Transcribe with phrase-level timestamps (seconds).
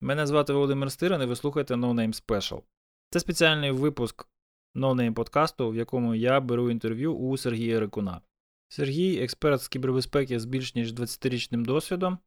[0.00, 2.62] Мене звати Володимир Стирин і ви слухаєте No Name Special.
[3.10, 4.28] Це спеціальний випуск
[4.74, 8.20] No Name подкасту, в якому я беру інтерв'ю у Сергія Рикуна.
[8.68, 12.18] Сергій експерт з кібербезпеки з більш ніж 20-річним досвідом,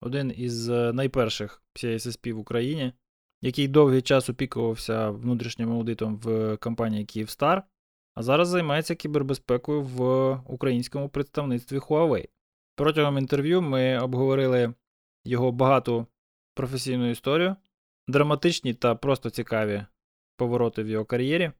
[0.00, 2.92] один із е, найперших CSSP в Україні,
[3.42, 7.62] який довгий час опікувався внутрішнім аудитом в компанії Kyivstar,
[8.14, 12.28] а зараз займається кібербезпекою в українському представництві Huawei.
[12.76, 14.74] Протягом інтерв'ю ми обговорили
[15.24, 16.06] його багату
[16.54, 17.56] професійну історію,
[18.08, 19.84] драматичні та просто цікаві
[20.36, 21.52] повороти в його кар'єрі,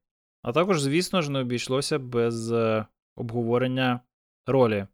[0.43, 4.01] а також, звісно ж, не обійшлося без е, обговорення
[4.47, 4.87] ролі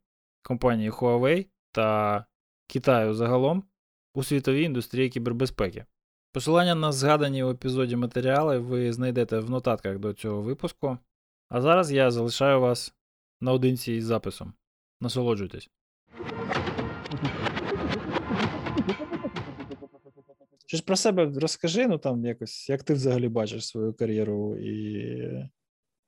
[0.42, 2.24] компанії Huawei та
[2.66, 3.64] Китаю загалом
[4.14, 5.84] у світовій індустрії кібербезпеки.
[6.32, 10.98] Посилання на згадані у епізоді матеріали ви знайдете в нотатках до цього випуску.
[11.48, 12.94] А зараз я залишаю вас
[13.41, 14.52] наодинці із записом.
[15.00, 15.70] Насолоджуйтесь.
[20.69, 25.50] Щось про себе розкажи, ну там якось, як ти взагалі бачиш свою кар'єру і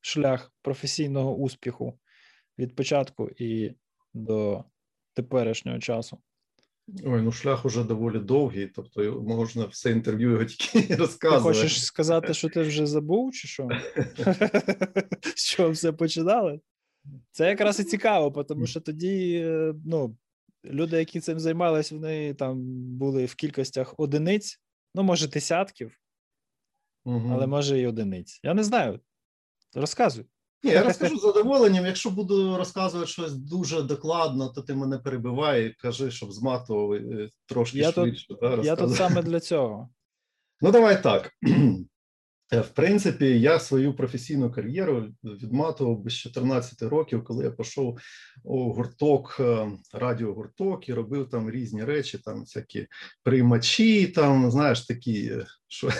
[0.00, 1.98] шлях професійного успіху
[2.58, 3.74] від початку і
[4.14, 4.64] до
[5.14, 6.18] теперішнього часу.
[7.04, 11.58] Ой, ну шлях уже доволі довгий, тобто можна все інтерв'ю його тільки розказувати.
[11.58, 13.68] Ти хочеш сказати, що ти вже забув, чи що?
[15.36, 16.60] З чого все починали?
[17.30, 19.44] Це якраз і цікаво, тому що тоді
[19.84, 20.16] ну,
[20.64, 22.62] люди, які цим займалися, вони там
[22.96, 24.60] були в кількостях одиниць,
[24.94, 26.00] ну, може, десятків,
[27.04, 27.30] угу.
[27.32, 28.40] але може і одиниць.
[28.42, 29.00] Я не знаю.
[29.74, 30.26] Розказуй.
[30.62, 31.86] Ні, я розкажу з задоволенням.
[31.86, 37.30] Якщо буду розказувати щось дуже докладно, то ти мене перебивай і кажи, щоб зматував е,
[37.46, 38.26] трошки я швидше.
[38.28, 39.90] Тут, я тут саме для цього.
[40.60, 41.32] Ну, давай так.
[42.52, 47.98] Е, в принципі, я свою професійну кар'єру відматував без 14 років, коли я пішов
[48.44, 52.86] у гурток, е, радіогурток і робив там різні речі, там всякі
[53.22, 55.90] приймачі, там знаєш такі, е, що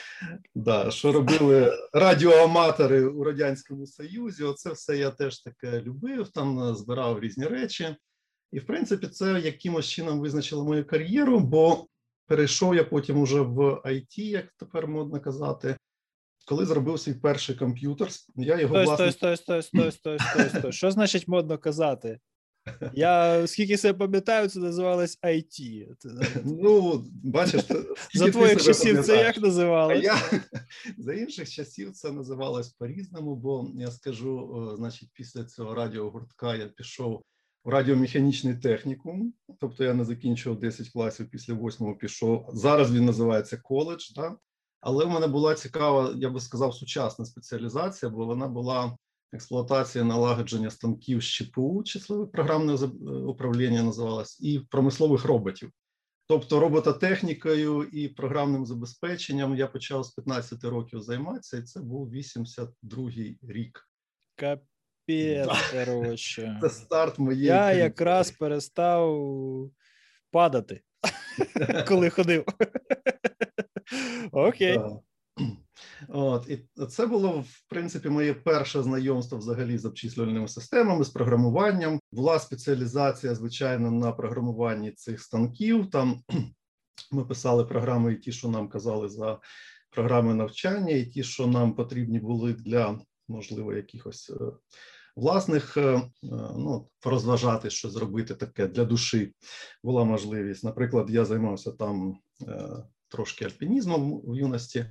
[0.54, 4.44] да, що робили радіоаматори у радянському союзі.
[4.44, 6.28] Оце все я теж таке любив.
[6.28, 7.96] Там збирав різні речі,
[8.52, 11.86] і в принципі, це якимось чином визначило мою кар'єру, бо
[12.26, 15.76] перейшов я потім уже в IT, як тепер модно казати
[16.48, 19.12] коли зробив свій перший комп'ютер, я його власне...
[19.12, 22.20] Стой, стой, стой, стой, стой, стой, Що значить модно казати?
[22.92, 25.86] Я скільки себе пам'ятаю, це називалось IT.
[26.44, 27.62] Ну, бачиш,
[28.14, 30.04] за твоїх часів це як називалось?
[30.04, 30.16] я
[30.98, 37.22] за інших часів це називалось по-різному, бо я скажу, значить, після цього радіогуртка я пішов
[37.64, 42.50] в радіомеханічний технікум, тобто я не закінчував 10 класів, після 8 пішов.
[42.52, 44.12] Зараз він називається коледж.
[44.14, 44.36] Да?
[44.80, 48.96] Але в мене була цікава, я би сказав, сучасна спеціалізація, бо вона була
[49.32, 52.74] експлуатація налагодження станків з ЧПУ, числове програмне
[53.26, 55.70] управління називалось, і промислових роботів.
[56.28, 63.38] Тобто робототехнікою і програмним забезпеченням я почав з 15 років займатися, і це був 82-й
[63.42, 63.88] рік.
[64.34, 66.58] Капець, коротше.
[66.62, 67.46] Це старт моєї.
[67.46, 69.20] Я якраз перестав
[70.30, 70.82] падати,
[71.88, 72.44] коли ходив.
[74.32, 74.78] Окей.
[76.08, 82.00] От, І це було, в принципі, моє перше знайомство взагалі з обчислювальними системами, з програмуванням.
[82.12, 85.90] Була спеціалізація, звичайно, на програмуванні цих станків.
[85.90, 86.22] Там
[87.12, 89.38] ми писали програми, і ті, що нам казали за
[89.90, 94.44] програми навчання, і ті, що нам потрібні були для, можливо, якихось е,
[95.16, 96.02] власних, е, е,
[96.56, 99.32] ну, розважати, що зробити таке для душі
[99.84, 100.64] була можливість.
[100.64, 102.18] Наприклад, я займався там
[103.08, 104.86] трошки альпінізмом в юності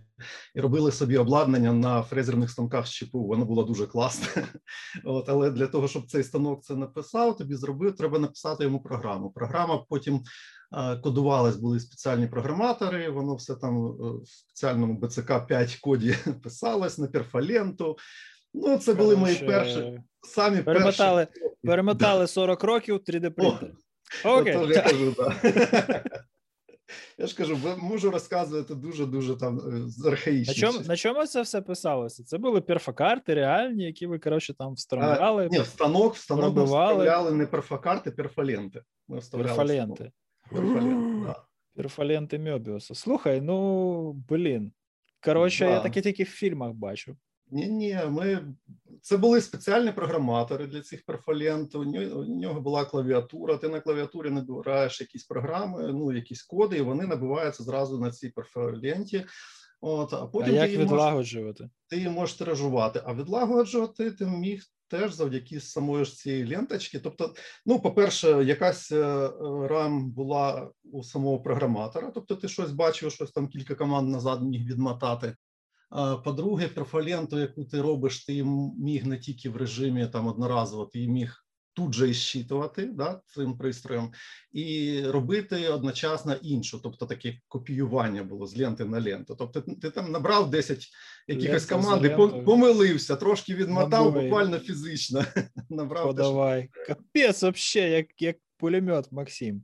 [0.55, 3.23] і робили собі обладнання на фрезерних станках з чіпу.
[3.23, 4.47] Воно було дуже класне.
[5.03, 9.31] От, Але для того, щоб цей станок це написав, тобі зробив, треба написати йому програму.
[9.31, 10.21] Програма потім
[11.03, 13.09] кодувалась, були спеціальні програматори.
[13.09, 13.89] Воно все там е,
[14.23, 17.97] в спеціальному БЦК 5 коді писалось на перфаленту.
[18.53, 21.55] Ну, це були мої перші самі перемотали, перші.
[21.63, 23.71] перемотали 40 років 3D принтер.
[24.25, 24.67] Окей.
[24.69, 25.35] Я кажу, да.
[27.17, 29.59] Я ж кажу, можу розказувати дуже дуже там
[30.05, 30.53] е, архаїчно.
[30.53, 32.23] На чому на чому це все писалося?
[32.23, 35.45] Це були перфокарти реальні, які ви коротше там вставляли?
[35.45, 38.81] А, ні, станок, станок ми вставляли не перфокарти, перфоленти.
[39.07, 40.11] Ми перфоленти.
[40.51, 41.43] Перфоленти, да.
[41.75, 42.95] Перфоленти Мьобіуса.
[42.95, 44.71] Слухай, ну блін.
[45.23, 45.71] Коротше, да.
[45.71, 47.17] я таке тільки в фільмах бачу.
[47.51, 48.53] Ні, ні, ми
[49.01, 51.75] це були спеціальні програматори для цих перфолент.
[51.75, 51.85] У
[52.25, 53.57] нього була клавіатура.
[53.57, 58.29] Ти на клавіатурі набираєш якісь програми, ну якісь коди, і вони набиваються зразу на цій
[58.29, 59.25] перфоленті.
[59.81, 61.63] От, а потім а як ти відлагоджувати?
[61.63, 66.99] Можеш, ти її можеш тиражувати, а відлагоджувати ти міг теж завдяки самої ж цієї ленточки.
[66.99, 67.33] Тобто,
[67.65, 69.29] ну, по-перше, якась е,
[69.69, 74.67] рам була у самого програматора, тобто ти щось бачив, щось там кілька команд назад міг
[74.67, 75.35] відмотати.
[76.23, 78.43] По-друге, перфоленту, яку ти робиш, ти
[78.79, 81.47] міг не тільки в режимі там одноразово, ти міг
[81.77, 84.11] тут же і щитувати да, цим пристроєм
[84.51, 89.35] і робити одночасно іншу, тобто таке копіювання було з ленти на ленту.
[89.35, 90.87] Тобто, ти там набрав 10
[91.27, 95.25] якихось команд, помилився, трошки відмотав, буквально фізично.
[95.69, 96.69] набрав Подавай.
[96.87, 99.63] Капець, взагалі, як як пулемет Максим.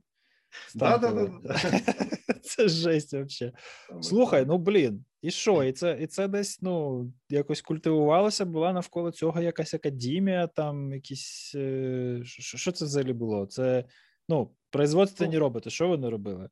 [0.75, 1.41] Да, да, да.
[2.43, 3.55] Це жесть взагалі.
[4.01, 5.63] Слухай, ну блін, і що?
[5.63, 11.51] І це і це десь ну, якось культивувалося, була навколо цього якась академія, там якісь.
[11.55, 13.45] Е, що, що це взагалі було?
[13.45, 13.85] Це
[14.29, 15.69] ну, производственні ну, роботи.
[15.69, 16.49] Що вони робили?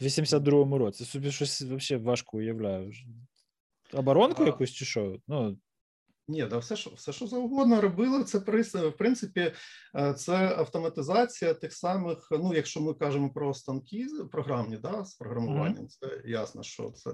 [0.00, 1.04] В 82-му році.
[1.04, 2.92] Собі щось взагалі важко уявляю.
[3.92, 4.46] Оборонку а...
[4.46, 5.18] якусь чи що?
[5.28, 5.58] Ну,
[6.28, 8.38] ні, да, все, що все, що завгодно робили, це
[8.74, 9.52] в принципі
[9.96, 12.28] е, це автоматизація тих самих.
[12.30, 17.10] Ну, якщо ми кажемо про станки програмні, да, з програмуванням, це ясно, що це.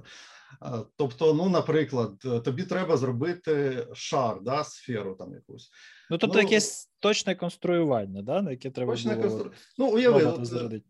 [0.96, 5.70] Тобто, ну, наприклад, тобі треба зробити шар, да, сферу там якусь.
[6.10, 9.52] Ну, тобто, ну, якесь точне конструювання, да, на яке треба точне було констру...
[9.78, 10.80] Ну, уяви, от, е,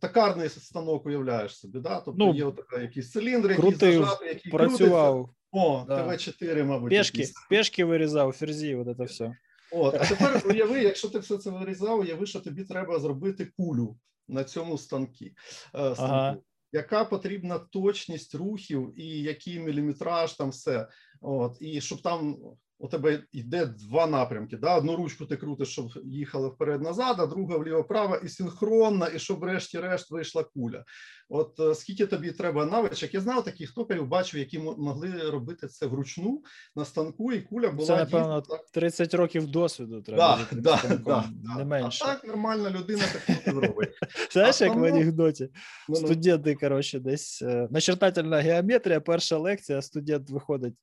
[0.00, 2.00] токарний станок уявляєш собі, да?
[2.00, 5.14] тобто ну, є от якісь циліндри, які зажати, які працював.
[5.14, 5.35] крутиться.
[5.52, 6.06] О, да.
[6.06, 6.90] ТВ4, мабуть.
[6.90, 9.36] Пешки, пешки вирізав, ферзі, от це все.
[9.72, 13.98] От, а тепер уяви, якщо ти все це вирізав, уяви, що тобі треба зробити кулю
[14.28, 15.32] на цьому станкі, е,
[15.72, 16.02] станку.
[16.02, 16.36] Ага.
[16.72, 20.88] Яка потрібна точність рухів і який міліметраж, там все.
[21.20, 22.36] От, І щоб там
[22.78, 24.56] у тебе йде два напрямки.
[24.56, 24.76] Да?
[24.76, 30.10] Одну ручку ти крутиш, щоб їхала вперед-назад, а друга вліво-право, і синхронна, і щоб врешті-решт
[30.10, 30.84] вийшла куля.
[31.28, 33.14] От е, скільки тобі треба навичок?
[33.14, 36.42] Я знав таких токарів, бачив, які могли робити це вручну
[36.76, 40.38] на станку, і куля була Це, напевно, дійсно, 30 років досвіду треба.
[40.52, 41.24] Да, да, да,
[41.58, 42.04] не менше.
[42.06, 43.90] А так нормальна людина так не робить.
[44.32, 45.48] Знаєш, як в анекдоті?
[45.94, 50.74] Студенти, коротше, десь е, начертательна геометрія, перша лекція, студент виходить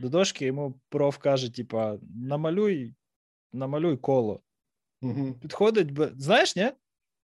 [0.00, 2.94] до дошки, йому проф каже: типа, намалюй,
[3.52, 4.42] намалюй коло.
[5.02, 5.34] Угу.
[5.34, 6.72] Підходить, знаєш, ні?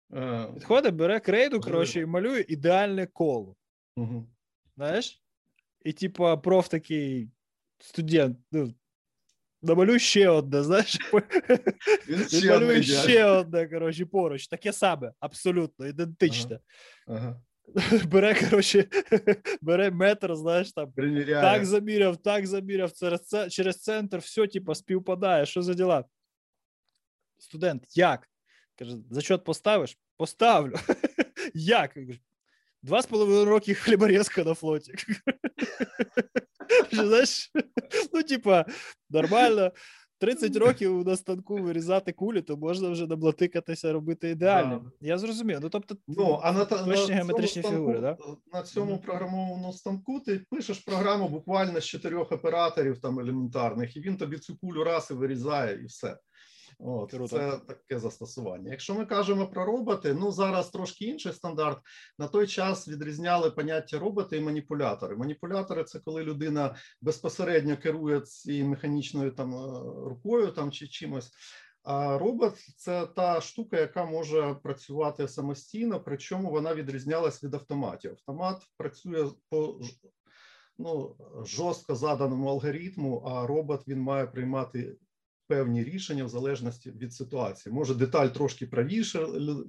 [0.10, 0.48] А...
[0.54, 3.56] Підходить, бере крейду, коротше, і малює ідеальне коло.
[3.96, 4.28] Угу.
[4.76, 5.24] Знаєш?
[5.82, 7.30] І, типа, проф такий
[7.80, 8.74] студент, ну,
[9.62, 10.98] намалюй ще одне, знаєш?
[12.08, 14.48] Він малює ще одне, коротше, поруч.
[14.48, 16.60] Таке саме, абсолютно, ідентичне.
[17.08, 17.18] Ага.
[17.18, 17.42] Ага.
[18.08, 18.86] Бере, коротше,
[19.62, 21.42] бере метр, знаєш, там Приміряє.
[21.42, 25.46] так заміряв, так заміряв, через через центр, все, типу, співпадає.
[25.46, 26.06] Що за діла?
[27.38, 28.30] Студент, як?
[28.76, 29.98] Каже, зачет поставиш?
[30.18, 30.76] Поставлю.
[31.54, 31.98] Як?
[32.82, 34.94] Два з половиною роки хліборезка на флоті.
[36.92, 37.52] Знаєш,
[38.14, 38.66] ну, типа,
[39.10, 39.72] нормально.
[40.20, 44.82] 30 років на станку вирізати кулі, то можна вже наблатикатися, робити ідеально.
[44.84, 45.08] Да.
[45.08, 45.60] Я зрозумів.
[45.62, 48.18] Ну тобто, ну, а на, точні на геометричні станку, фігури, да?
[48.54, 49.06] на цьому mm-hmm.
[49.06, 54.58] програмованому станку ти пишеш програму буквально з чотирьох операторів там елементарних, і він тобі цю
[54.58, 56.18] кулю раз і вирізає, і все.
[56.80, 57.28] От Круто.
[57.28, 58.72] це таке застосування.
[58.72, 61.80] Якщо ми кажемо про роботи, ну зараз трошки інший стандарт.
[62.18, 65.16] На той час відрізняли поняття роботи і маніпулятори.
[65.16, 71.32] Маніпулятори це коли людина безпосередньо керує цією механічною там е, рукою там чи чимось.
[71.84, 78.12] А робот це та штука, яка може працювати самостійно, причому вона відрізнялась від автоматів.
[78.12, 79.80] Автомат працює по
[80.78, 84.98] ну, жорстко заданому алгоритму, а робот він має приймати
[85.50, 87.74] певні рішення в залежності від ситуації.
[87.74, 89.20] Може деталь трошки правіше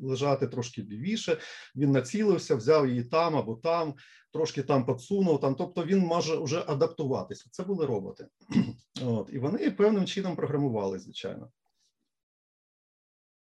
[0.03, 1.39] лежати, трошки лівіше.
[1.77, 3.95] Він націлився, взяв її там або там,
[4.33, 5.41] трошки там підсунув.
[5.41, 7.49] Там, тобто він може вже адаптуватися.
[7.51, 8.27] Це були роботи,
[9.05, 11.51] От і вони певним чином програмували, звичайно.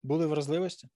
[0.03, 0.87] Були вразливості?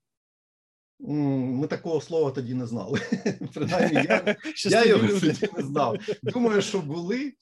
[0.99, 2.99] Ми такого слова тоді не знали.
[3.53, 4.35] Принаймні, я,
[4.65, 5.97] я його тоді не знав.
[6.23, 7.33] Думаю, що були.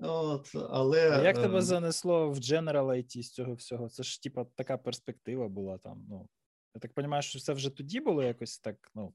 [0.00, 1.10] От, але...
[1.10, 3.88] А Як тебе ем, занесло в General IT з цього всього?
[3.88, 6.06] Це ж типа така перспектива була там.
[6.08, 6.28] Ну,
[6.74, 9.14] Я так розумію, що це вже тоді було якось так, ну,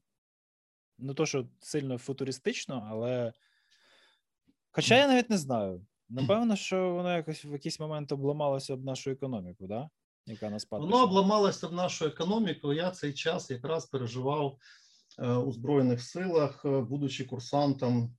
[0.98, 3.32] не то, що сильно футуристично, але.
[4.70, 5.86] Хоча я навіть не знаю.
[6.08, 9.90] Напевно, що воно якось в якийсь момент обламалося об нашу економіку, да?
[10.26, 12.72] яка нас Воно обламалося об нашу економіку.
[12.72, 14.58] Я цей час якраз переживав
[15.18, 18.16] у Збройних силах, будучи курсантом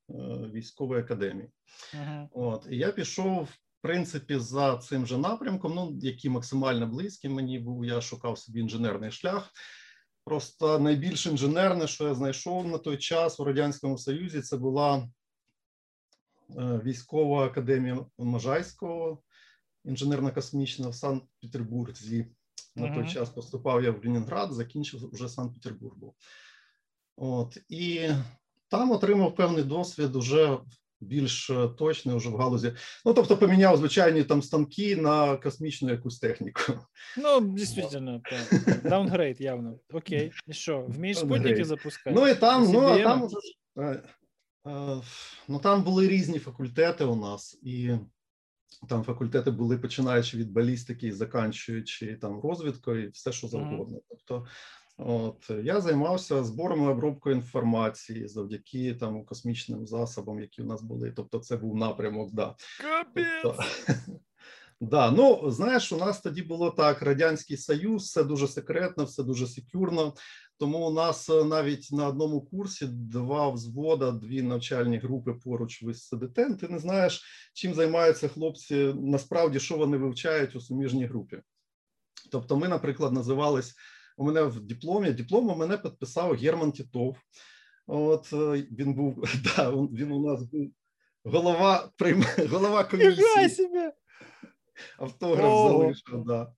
[0.53, 1.49] військової академії.
[1.95, 2.27] Uh-huh.
[2.31, 3.49] От і я пішов.
[3.77, 8.59] В принципі, за цим же напрямком, ну який максимально близький мені був, я шукав собі
[8.59, 9.49] інженерний шлях.
[10.25, 15.09] Просто найбільш інженерне, що я знайшов на той час у радянському союзі, це була
[16.57, 19.21] військова академія Можайського
[19.85, 22.27] інженерно-космічна в Санкт-Петербурзі.
[22.75, 25.95] На той час поступав я в Ленінград, закінчив вже Санкт-Петербург.
[27.17, 28.09] От і
[28.69, 30.57] там отримав певний досвід уже
[31.01, 32.73] більш точний уже в галузі.
[33.05, 36.61] Ну тобто поміняв звичайні там станки на космічну якусь техніку.
[37.17, 38.21] Ну, дійсно,
[38.83, 39.79] downgrade явно.
[39.93, 42.15] Окей, і що, вмієш спутники запускати?
[42.15, 43.37] Ну і там, ну а там уже
[43.77, 44.03] е,
[44.67, 45.01] е,
[45.47, 47.91] ну там були різні факультети у нас і.
[48.89, 53.99] Там факультети були починаючи від балістики і заканчуючи там розвідкою, і все що завгодно.
[54.09, 54.47] Тобто,
[54.97, 61.11] от я займався збором і обробкою інформації завдяки там космічним засобам, які у нас були.
[61.11, 62.33] Тобто, це був напрямок.
[62.33, 62.55] Да.
[63.43, 63.63] Тобто,
[64.81, 69.47] Да, ну знаєш, у нас тоді було так: радянський союз, все дуже секретно, все дуже
[69.47, 70.13] секюрно.
[70.59, 75.93] Тому у нас е, навіть на одному курсі два взвода, дві навчальні групи поруч ви
[75.93, 76.55] сидите.
[76.55, 77.23] Ти не знаєш,
[77.53, 78.93] чим займаються хлопці.
[78.97, 81.41] Насправді, що вони вивчають у суміжній групі.
[82.31, 83.75] Тобто, ми, наприклад, називались
[84.17, 85.11] у мене в дипломі.
[85.11, 87.17] Диплом у мене підписав Герман Тітов.
[87.87, 90.71] От е, він був да, він у нас був
[91.23, 93.13] голова прийм, голова комісії.
[94.97, 96.53] Автограф залишив, да.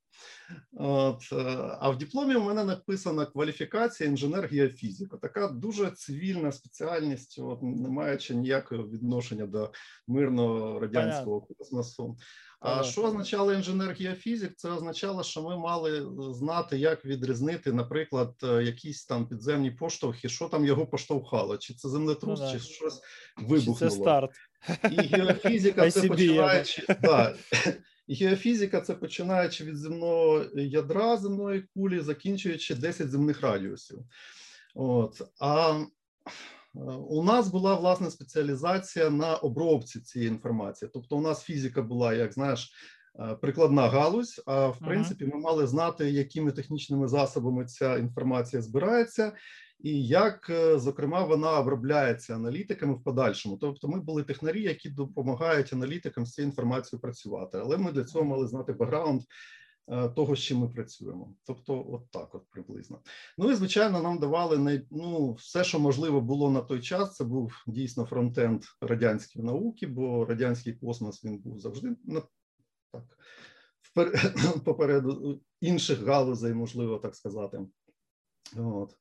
[0.74, 5.18] От, е, А в дипломі у мене написана кваліфікація інженер-геофізика.
[5.18, 9.72] Така дуже цивільна спеціальність, от, не маючи ніякого відношення до
[10.08, 11.56] мирного радянського Понятно.
[11.56, 12.18] космосу.
[12.60, 14.52] А що означало інженер-геофізик?
[14.56, 20.48] Це означало, що ми мали знати, як відрізнити, наприклад, е, якісь там підземні поштовхи, що
[20.48, 23.02] там його поштовхало, чи це землетрус, ну, чи щось
[23.38, 23.80] вибухнуло.
[23.80, 24.32] Чи це старт.
[24.92, 26.86] І геофізика це починаючи.
[27.02, 27.36] Да,
[28.10, 34.00] Геофізика це починаючи від земного ядра земної кулі, закінчуючи 10 земних радіусів.
[34.76, 35.22] От.
[35.40, 35.86] А е,
[37.10, 40.92] у нас була власне спеціалізація на обробці цієї інформації.
[40.94, 42.72] Тобто, у нас фізика була, як знаєш,
[43.20, 44.42] е, прикладна галузь.
[44.46, 49.32] А в принципі, ми мали знати, якими технічними засобами ця інформація збирається,
[49.80, 53.58] і як, е, зокрема, вона обробляється аналітиками в подальшому.
[53.58, 58.26] Тобто, ми були технарі, які допомагають аналітикам з цією інформацією працювати, але ми для цього
[58.26, 59.22] мали знати бекграунд
[59.88, 61.36] е, того, з чим ми працюємо.
[61.44, 63.02] Тобто, от так, от приблизно.
[63.38, 67.16] Ну і звичайно, нам давали най, ну, все, що можливо було на той час.
[67.16, 72.22] Це був дійсно фронтенд радянської науки, бо радянський космос він був завжди на
[72.92, 73.18] так
[74.66, 77.60] попереду інших галузей, можливо так сказати.
[78.58, 78.96] От.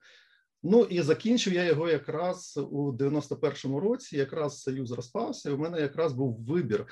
[0.62, 4.16] Ну і закінчив я його якраз у 91-му році.
[4.16, 5.50] Якраз союз розпався.
[5.50, 6.86] і У мене якраз був вибір,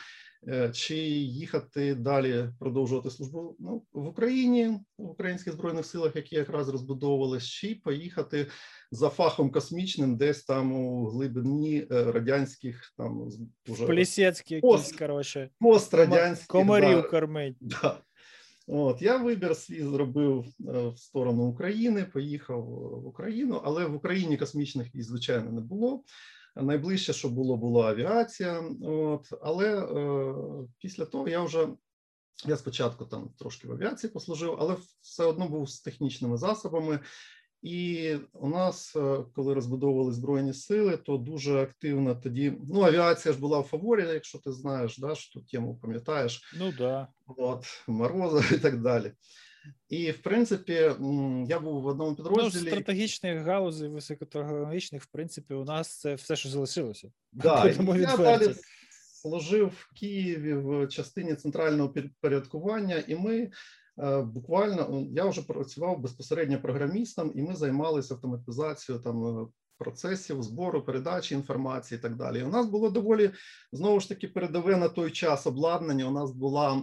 [0.49, 6.69] е, чи їхати далі продовжувати службу ну, в Україні в українських збройних силах, які якраз
[6.69, 8.47] розбудовувалися, чи поїхати
[8.91, 13.29] за фахом космічним, десь там у глибині е, радянських там
[13.69, 13.87] уже
[14.51, 17.57] якісь коротше пострадянських комарів да, кормить.
[17.61, 17.99] Да.
[18.67, 24.37] От я вибір свій зробив е, в сторону України, поїхав в Україну, але в Україні
[24.37, 26.05] космічних військ, звичайно, не було.
[26.57, 28.65] Найближче, що було, була авіація.
[28.83, 30.35] От але е,
[30.79, 31.69] після того я вже
[32.45, 37.01] я спочатку там трошки в авіації послужив, але все одно був з технічними засобами.
[37.63, 42.53] І у нас, е, коли розбудовували збройні сили, то дуже активно тоді.
[42.69, 46.55] Ну, авіація ж була в фаворі, якщо ти знаєш, да, що ту тему пам'ятаєш.
[46.59, 47.09] Ну да.
[47.27, 49.13] От Морозов і так далі.
[49.89, 50.73] І в принципі,
[51.49, 52.63] я був в одному підрозділі.
[52.65, 57.13] Ну, стратегічних галузей, високотехнологічних, в принципі, у нас це все, що залишилося.
[57.33, 58.55] Да, Я далі
[59.23, 63.51] служив в Києві в частині центрального підпорядкування, і ми
[64.23, 69.47] буквально я вже працював безпосередньо програмістом, і ми займалися автоматизацією там е,
[69.79, 72.41] процесів збору, передачі інформації і так далі.
[72.41, 73.31] І у нас було доволі
[73.73, 76.09] знову ж таки передове на той час обладнання.
[76.09, 76.83] У нас була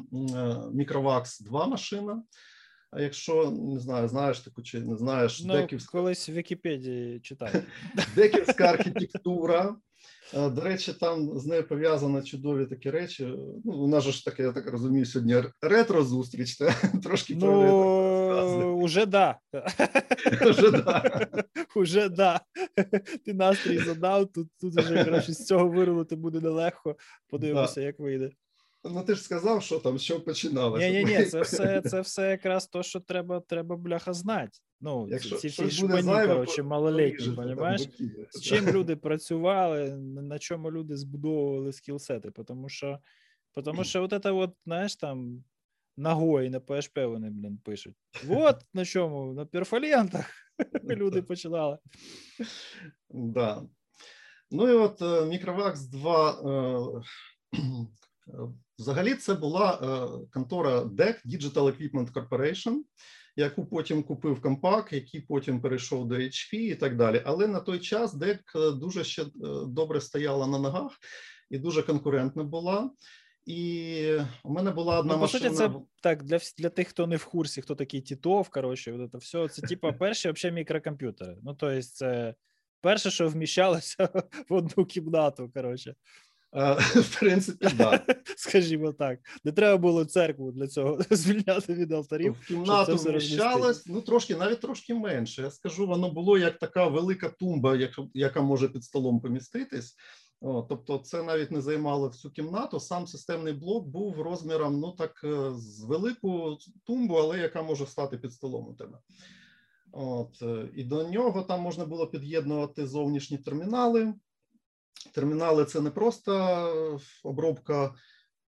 [0.73, 2.23] Microvax 2 машина.
[2.91, 5.91] А якщо не знаю, знаєш таку чи не знаєш, ну, деківська...
[5.91, 7.49] колись в Вікіпедії читав.
[8.15, 9.75] Деківська архітектура.
[10.35, 13.33] Е, до речі, там з нею пов'язано чудові такі речі.
[13.65, 16.75] Ну, у нас ж таке, я так розумію, сьогодні ретро-зустріч, та?
[17.03, 17.61] трошки ну, про
[18.35, 18.73] ретро.
[18.73, 19.39] Уже да.
[20.49, 21.27] Уже да.
[21.75, 22.41] Уже да.
[23.25, 26.95] Ти настрій задав, тут тут вже краще з цього вирулити буде нелегко.
[27.29, 27.81] Подивимося, да.
[27.81, 28.29] як вийде.
[28.83, 30.89] Ну ти ж сказав, що там що починалося.
[30.89, 34.59] Ні, ні, ні, це все це все якраз то, що треба треба бляха знати.
[34.81, 35.81] Ну, Якщо ці всі
[36.27, 37.89] коротше, по- малолітні, понімаєш?
[38.31, 42.99] З чим люди працювали, на чому люди збудовували скілсети, тому що,
[43.63, 45.43] тому що от це от, знаєш, там
[45.97, 47.95] ногою на PHP вони, блін, пишуть.
[48.29, 50.29] От на чому, на перфолентах
[50.83, 51.77] люди починали.
[53.09, 53.63] Да.
[54.51, 57.03] Ну і от е, Microvax 2.
[58.79, 62.75] Взагалі, це була е, контора DEC Digital Equipment Corporation,
[63.35, 67.21] яку потім купив Compaq, який потім перейшов до HP і так далі.
[67.25, 69.27] Але на той час DEC е, дуже ще е,
[69.67, 70.91] добре стояла на ногах
[71.49, 72.91] і дуже конкурентна була.
[73.45, 77.15] І у мене була одна Ну, по суті, це так для для тих, хто не
[77.15, 79.47] в курсі, хто такий Тітов, коротше, от це все.
[79.47, 81.37] Це типа перші взагалі мікрокомп'ютери.
[81.43, 82.35] Ну, тобто, це
[82.81, 84.09] перше, що вміщалося
[84.49, 85.95] в одну кімнату, коротше,
[86.95, 88.05] В принципі, да.
[88.37, 89.19] скажімо так.
[89.43, 92.37] Не треба було церкву для цього звільняти від алтарів.
[92.41, 95.41] В кімнату вміщалось, ну трошки, навіть трошки менше.
[95.41, 99.95] Я скажу, воно було як така велика тумба, яка, яка може під столом поміститись.
[100.41, 102.79] О, тобто, це навіть не займало всю кімнату.
[102.79, 108.17] Сам системний блок був розміром, ну так, е, з велику тумбу, але яка може стати
[108.17, 108.97] під столом у тебе.
[109.91, 114.13] От, е, і до нього там можна було під'єднувати зовнішні термінали.
[115.13, 117.93] Термінали це не просто обробка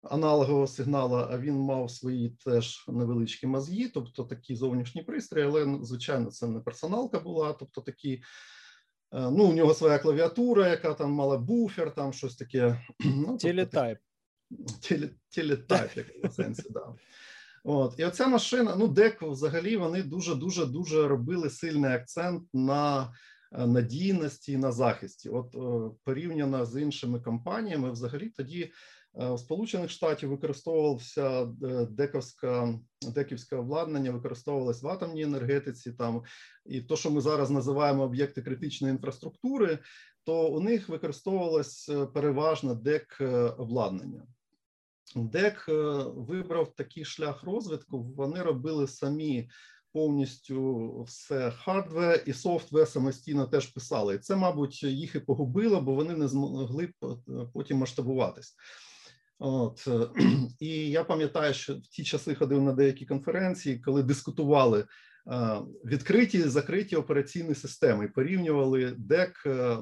[0.03, 6.31] аналогового сигналу, а він мав свої теж невеличкі мозги, тобто такі зовнішні пристрої, але звичайно,
[6.31, 8.13] це не персоналка була, тобто такі.
[8.13, 8.21] е,
[9.31, 12.81] Ну, у нього своя клавіатура, яка там мала буфер, там щось таке.
[13.05, 13.97] Ну, тобто, Телетайп.
[14.81, 16.93] теле, телетайп, як в сенсі, да.
[17.63, 17.95] От.
[17.97, 23.13] І оця машина, ну, дек взагалі вони дуже дуже дуже робили сильний акцент на
[23.57, 25.29] надійності і на захисті.
[25.29, 32.79] От е, порівняно з іншими компаніями, взагалі тоді е, в Сполучених Штатів використовувався е, дековська
[33.01, 35.91] деківське обладнання, використовувалось в атомній енергетиці.
[35.91, 36.23] Там
[36.65, 39.79] і то, що ми зараз називаємо об'єкти критичної інфраструктури,
[40.23, 44.27] то у них використовувалось е, переважно дек е, обладнання.
[45.15, 45.73] DEC е,
[46.15, 48.03] вибрав такий шлях розвитку.
[48.03, 49.49] Вони робили самі
[49.93, 54.15] повністю все hardware і software самостійно теж писали.
[54.15, 56.89] І це, мабуть, їх і погубило, бо вони не змогли
[57.53, 58.55] потім масштабуватись.
[59.39, 59.87] От
[60.59, 64.85] і я пам'ятаю, що в ті часи ходив на деякі конференції, коли дискутували е,
[65.85, 69.77] відкриті і закриті операційні системи, порівнювали DEC е,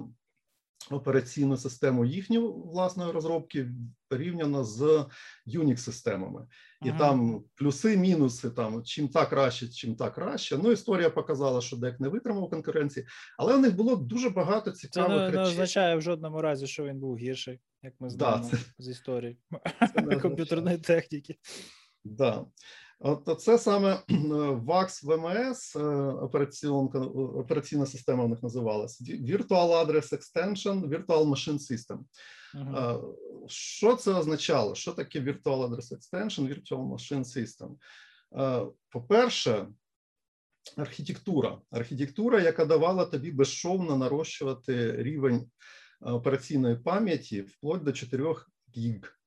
[0.89, 3.67] операційну систему їхню власної розробки
[4.10, 5.06] порівняно з
[5.48, 6.48] Unix системами,
[6.86, 6.98] і Ага.
[7.00, 8.50] там плюси, мінуси.
[8.50, 10.58] Там чим та краще, чим та краще.
[10.58, 13.06] Ну історія показала, що DEC не витримав конкуренції,
[13.38, 16.84] але у них було дуже багато Це цікавих не, не означає в жодному разі, що
[16.84, 19.38] він був гірший, як ми Да, знаємо це- з історії
[19.96, 21.36] Це комп'ютерної техніки.
[22.04, 22.46] Да.
[23.04, 26.74] От це саме VAX VMS, е, операційна,
[27.36, 29.04] операційна система у них називалася.
[29.04, 29.48] Virtual
[29.86, 32.00] Address Extension, Virtual Machine System.
[32.56, 33.00] Е,
[33.48, 34.76] Що це означало?
[34.76, 37.70] Що таке Virtual Address Extension, Virtual Machine System?
[38.38, 39.68] Е, По-перше,
[40.78, 41.62] архітектура.
[41.72, 45.50] Архітектура, яка давала тобі безшовно нарощувати рівень
[46.02, 48.36] е, операційної пам'яті вплоть до 4
[48.78, 49.21] гіг.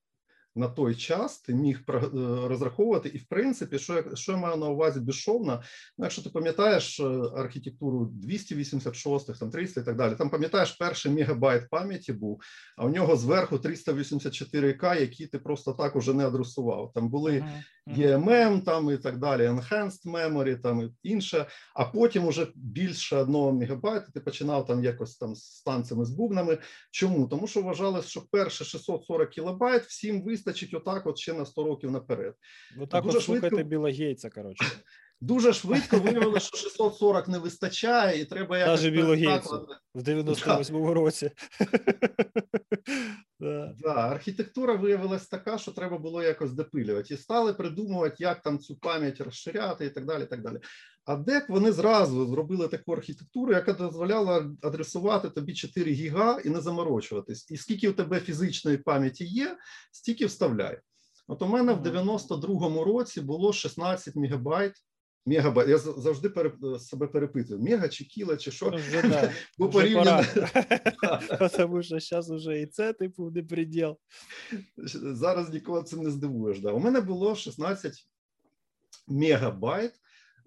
[0.57, 2.01] На той час ти міг е,
[2.49, 5.63] розраховувати, і в принципі, що що я маю на увазі безшовно,
[5.99, 7.05] ну, якщо ти пам'ятаєш е,
[7.37, 12.43] архітектуру 286, там 300 і так далі, там пам'ятаєш, перший мегабайт пам'яті був,
[12.77, 16.93] а у нього зверху 384К, які ти просто так уже не адресував.
[16.95, 17.45] Там були
[17.87, 23.53] EMM там і так далі, Enhanced Memory там і інше, а потім уже більше одного
[23.53, 26.59] мегабайта ти починав там якось там з станцями з бубнами.
[26.91, 27.29] Чому?
[27.29, 31.91] Тому що вважали, що перше 640 кілобайт всім вистачить отак от ще на 100 років
[31.91, 32.35] наперед.
[32.81, 34.65] Отак от слухайте швидко- Біла Гейтса, коротше.
[35.21, 39.15] Дуже швидко виявилося, що 640 не вистачає, і треба якось Даже Білу
[39.95, 41.31] В 98-му році.
[43.41, 43.75] Да.
[43.79, 48.77] Да, архітектура виявилась така, що треба було якось допилювати, і стали придумувати, як там цю
[48.77, 50.23] пам'ять розширяти, і так далі.
[50.23, 50.61] і так далі.
[51.05, 56.61] А DEC вони зразу зробили таку архітектуру, яка дозволяла адресувати тобі 4 гіга і не
[56.61, 57.51] заморочуватись.
[57.51, 59.57] І скільки у тебе фізичної пам'яті є,
[59.93, 60.81] стільки вставляй.
[61.29, 61.85] От у мене в Мгм.
[61.85, 64.73] 92-му році було 16 мегабайт.
[65.27, 65.69] Мегабайт.
[65.69, 68.71] Я завжди пере- себе перепитую: мега чи кіло, чи що.
[68.71, 69.33] Вже, да.
[69.59, 71.49] Бо вже порівняно пора.
[71.57, 73.97] Тому що зараз вже і це, типу, не предел.
[75.03, 76.61] зараз нікого цим не здивуєш.
[76.61, 76.73] Да.
[76.73, 78.09] У мене було 16
[79.09, 79.97] мегабайт е,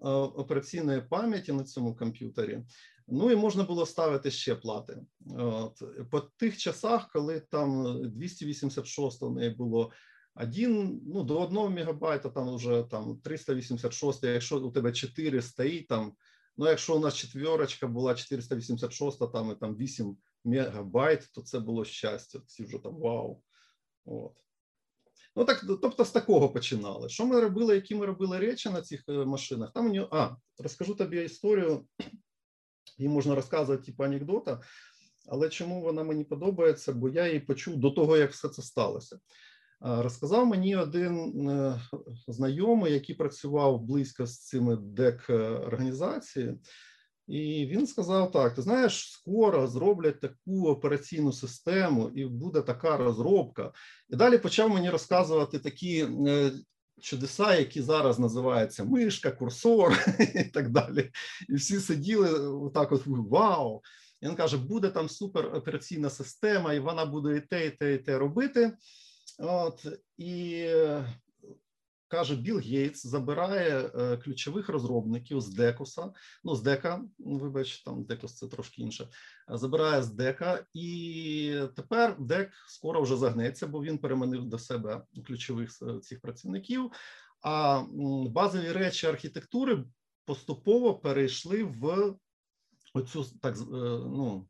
[0.09, 2.63] операційної пам'яті на цьому комп'ютері.
[3.07, 4.97] Ну і можна було ставити ще плати.
[5.37, 5.81] От.
[6.11, 9.91] По тих часах, коли там 286 у неї було
[10.39, 16.13] Один, ну, до 1 мегабайта там вже там 386, якщо у тебе 4 стоїть там,
[16.57, 21.85] ну якщо у нас четверочка була 486, там і там 8 мегабайт, то це було
[21.85, 22.39] щастя.
[22.45, 23.41] Всі вже там вау.
[24.05, 24.33] От.
[25.35, 27.09] Ну так, тобто з такого починали.
[27.09, 29.73] Що ми робили, які ми робили речі на цих е, машинах?
[29.73, 31.85] Там мені, а, розкажу тобі історію,
[32.97, 34.61] її можна розказувати, типу анекдота,
[35.27, 36.93] але чому вона мені подобається?
[36.93, 39.19] Бо я її почув до того, як все це сталося.
[39.79, 41.81] Розказав мені один е,
[42.27, 45.29] знайомий, який працював близько з цими дек
[45.65, 46.59] організації,
[47.27, 53.71] і він сказав: так: ти знаєш, скоро зроблять таку операційну систему, і буде така розробка.
[54.09, 56.51] І далі почав мені розказувати такі е,
[57.01, 59.93] чудеса, які зараз називаються мишка, курсор
[60.35, 61.11] і так далі.
[61.49, 63.81] І всі сиділи отак: от вау!
[64.21, 67.97] І він каже: буде там суперопераційна система, і вона буде і те, і те, і
[67.97, 68.77] те робити.
[69.37, 70.65] От і
[72.07, 76.11] каже, Білл Гейтс забирає е, ключових розробників з Декуса,
[76.43, 79.07] ну з Дека, вибач, там Декус це трошки інше.
[79.47, 85.69] Забирає з Дека, і тепер Дек скоро вже загнеться, бо він переманив до себе ключових
[85.81, 86.91] е, цих працівників.
[87.41, 87.83] А
[88.29, 89.83] базові речі архітектури
[90.25, 92.15] поступово перейшли в
[92.93, 94.47] оцю так е, ну.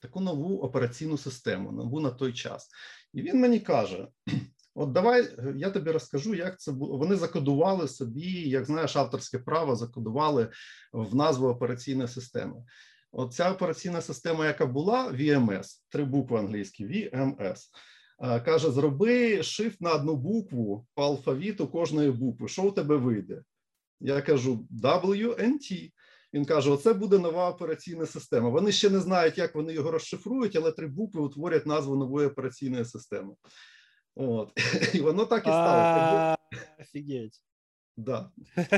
[0.00, 2.68] Таку нову операційну систему, нову на той час,
[3.14, 4.08] і він мені каже:
[4.74, 6.98] От давай е, я тобі розкажу, як це було.
[6.98, 10.48] Вони закодували собі, як знаєш, авторське право закодували
[10.92, 12.54] в назву операційної системи.
[13.12, 17.58] От ця операційна система, яка була VMS, три букви англійські, VMS,
[18.22, 22.48] е, каже: зроби shift на одну букву по алфавіту кожної букви.
[22.48, 23.42] Що у тебе вийде?
[24.00, 25.90] Я кажу WNT.
[26.34, 28.48] Він каже: Оце буде нова операційна система.
[28.48, 32.84] Вони ще не знають, як вони його розшифрують, але три букви утворять назву нової операційної
[32.84, 33.34] системи.
[34.14, 34.52] От.
[34.94, 36.36] І воно так і стало.
[36.80, 37.42] Офігеть.
[37.96, 38.30] Да.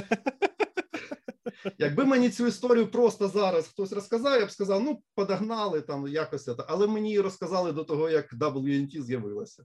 [1.79, 6.45] Якби мені цю історію просто зараз хтось розказав, я б сказав, ну, подогнали там якось,
[6.45, 6.55] це.
[6.69, 9.65] але мені її розказали до того, як WNT з'явилося.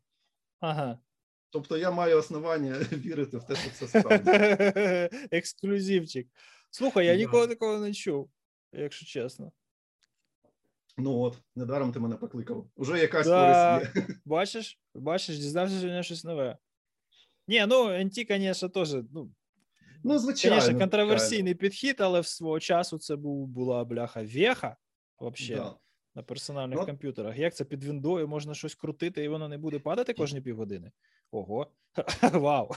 [0.59, 0.99] Ага.
[1.49, 4.31] Тобто я маю основання вірити в те, що це справді.
[5.31, 6.27] Ексклюзивчик.
[6.77, 8.29] Слухай, я ніколи такого не чув,
[8.73, 9.51] якщо чесно.
[10.97, 12.69] Ну от, недаром ти мене покликав.
[12.75, 14.15] Уже якась да, користь є.
[14.25, 16.57] Бачиш, бачиш, дізнався, що у щось нове.
[17.47, 19.31] Ні, ну NT, звісно, теж, ну,
[20.03, 20.61] ну звичайно.
[20.61, 21.59] Звісно, контроверсійний звичайно.
[21.59, 24.77] підхід, але в свого часу це був, була бляха веха,
[25.21, 25.75] взагалі, да.
[26.15, 27.37] на персональних ну, комп'ютерах.
[27.37, 30.91] Як це під віндою можна щось крутити, і воно не буде падати кожні півгодини?
[31.31, 31.67] Ого,
[32.33, 32.69] вау.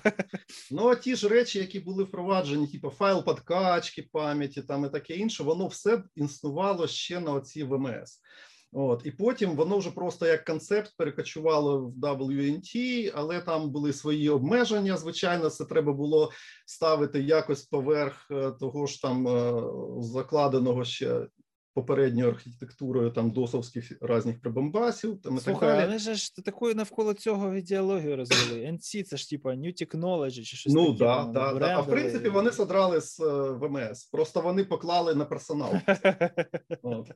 [0.70, 5.14] Ну, а ті ж речі, які були впроваджені, типу файл подкачки пам'яті там і таке
[5.16, 8.20] інше, воно все існувало ще на оці ВМС.
[8.72, 14.28] От і потім воно вже просто як концепт перекочувало в WNT, але там були свої
[14.28, 14.96] обмеження.
[14.96, 16.30] Звичайно, це треба було
[16.66, 19.62] ставити якось поверх е, того ж там е,
[20.00, 21.26] закладеного ще
[21.74, 25.22] попередньою архітектурою там досовських різних прибамбасів.
[25.22, 25.84] Там і так далі.
[25.88, 28.66] але ж такою навколо цього ідеологію розвели.
[28.66, 30.98] NC це ж типа New Technology чи щось ну, таке.
[30.98, 31.76] Да, да, да.
[31.76, 34.04] А в принципі вони содрали з uh, ВМС.
[34.04, 35.72] Просто вони поклали на персонал.
[36.82, 37.10] От.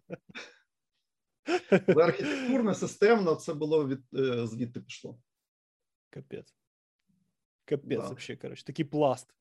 [1.97, 5.19] архітектурно, системно це було від е, звідти пішло.
[6.11, 6.55] Капець.
[7.65, 8.11] Капець, да.
[8.11, 9.35] взагалі, коротше, такий пласт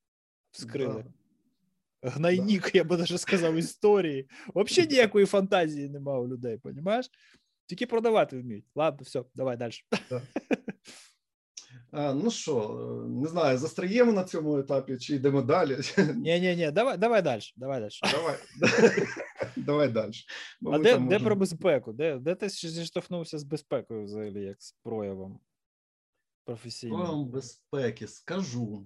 [0.51, 1.03] вскрили.
[1.03, 1.22] Да
[2.03, 4.27] гнайнік, я би даже сказав, історії.
[4.55, 7.09] Взагалі ніякої фантазії немає у людей, розумієш?
[7.65, 8.65] Тільки продавати вміють.
[8.75, 9.73] Ладно, все, давай далі.
[11.95, 12.77] Ну що,
[13.09, 15.77] не знаю, застряємо на цьому етапі чи йдемо далі?
[15.97, 17.41] Ні, ні, ні, давай давай далі.
[17.55, 17.91] Давай далі.
[18.11, 18.37] Давай
[19.55, 20.13] давай далі.
[20.71, 21.93] А де де про безпеку?
[21.93, 25.39] Де де ти зіштовхнувся з безпекою взагалі, як з проявом
[26.45, 26.97] професійним?
[26.97, 28.85] Проявом безпеки скажу.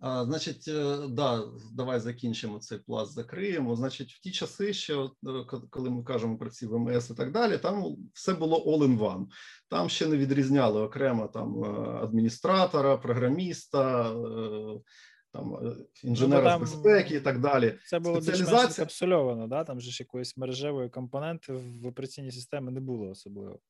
[0.00, 3.76] А, Значить, е, да, давай закінчимо цей пласт, закриємо.
[3.76, 7.58] Значить, в ті часи, що е, коли ми кажемо про ці ВМС і так далі,
[7.58, 9.26] там все було all-in-one.
[9.68, 11.68] Там ще не відрізняли окремо там е,
[12.02, 14.14] адміністратора, програміста,
[15.32, 17.78] там інженера ну, там, безпеки і так далі.
[17.86, 18.42] Це було більш
[18.76, 19.64] капсульовано, да?
[19.64, 23.60] Там же ж якоїсь мережевої компоненти в операційній системі не було особливо.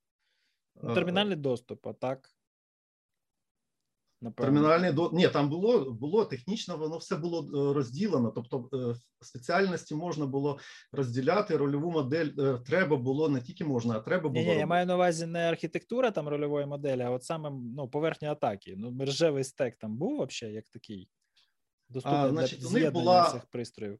[0.94, 2.30] Термінальний доступ, а так.
[4.22, 4.52] Напевно.
[4.52, 8.30] Термінальний до ні, там було було технічно, воно все було е, розділено.
[8.30, 10.58] Тобто е, спеціальності можна було
[10.92, 12.28] розділяти рольову модель.
[12.38, 14.44] Е, треба було не тільки можна, а треба було.
[14.44, 17.88] Ні, ні, Я маю на увазі не архітектура там рольової моделі, а от саме ну,
[17.88, 18.74] поверхня атаки.
[18.76, 21.08] Ну, мережевий стек там був взагалі як такий
[21.88, 23.98] доступний а, значить, для у них була, цих пристроїв.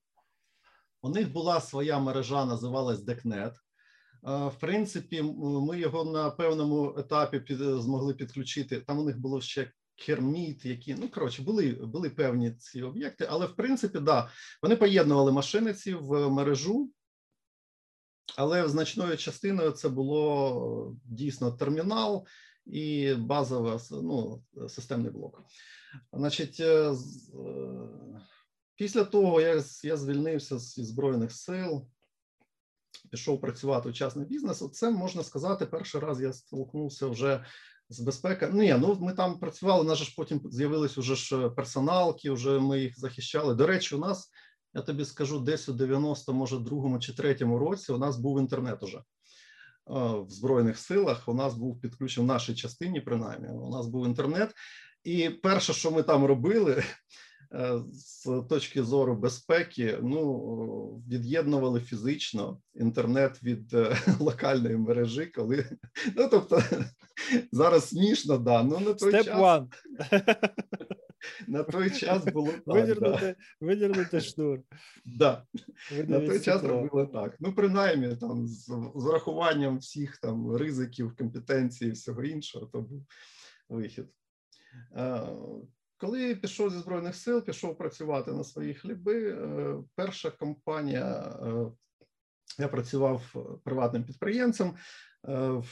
[1.03, 3.53] У них була своя мережа, називалась DECnet.
[4.23, 8.81] В принципі, ми його на певному етапі під, змогли підключити.
[8.81, 9.71] Там у них було ще
[10.01, 14.31] керміт, які ну коротше, були були певні ці об'єкти, але в принципі, да,
[14.63, 16.93] вони поєднували машиниці в мережу.
[18.37, 22.27] Але значною частиною це було дійсно термінал
[22.67, 25.45] і базовий ну, системний блок.
[26.13, 26.95] Значить, е,
[28.77, 31.89] після того, як я звільнився зі Збройних сил,
[33.11, 37.45] пішов працювати у частний бізнес, це можна сказати, перший раз я столкнувся вже
[37.91, 38.53] з безпекою.
[38.53, 39.85] Ні, ну ми там працювали.
[39.85, 42.31] нас ж потім з'явились уже ж персоналки.
[42.31, 43.55] Вже ми їх захищали.
[43.55, 44.31] До речі, у нас
[44.75, 48.83] я тобі скажу, десь у 90, може, другому чи третьому році у нас був інтернет
[48.83, 49.03] уже
[49.87, 51.29] в збройних силах.
[51.29, 54.55] У нас був підключений в нашій частині, принаймні, у нас був інтернет,
[55.05, 56.85] і перше, що ми там робили.
[57.55, 65.65] Е, з точки зору безпеки, ну від'єднували фізично інтернет від е, локальної мережі, коли
[66.17, 66.63] ну тобто
[67.53, 69.69] зараз смішно, да ну на той Step час one.
[71.49, 72.63] на той час було так.
[72.67, 73.67] Видірнути, да.
[73.67, 74.59] видірнути шнур.
[75.05, 75.47] Да.
[76.07, 77.37] На той час робили так.
[77.41, 83.07] Ну, принаймні, там з, з урахуванням всіх там ризиків, компетенції, і всього іншого, то був
[83.69, 84.07] вихід.
[86.01, 89.31] Коли пішов зі збройних сил, пішов працювати на свої хліби.
[89.31, 91.73] е, Перша компанія, е,
[92.59, 93.35] я працював
[93.65, 94.75] приватним підприємцем.
[95.29, 95.63] е,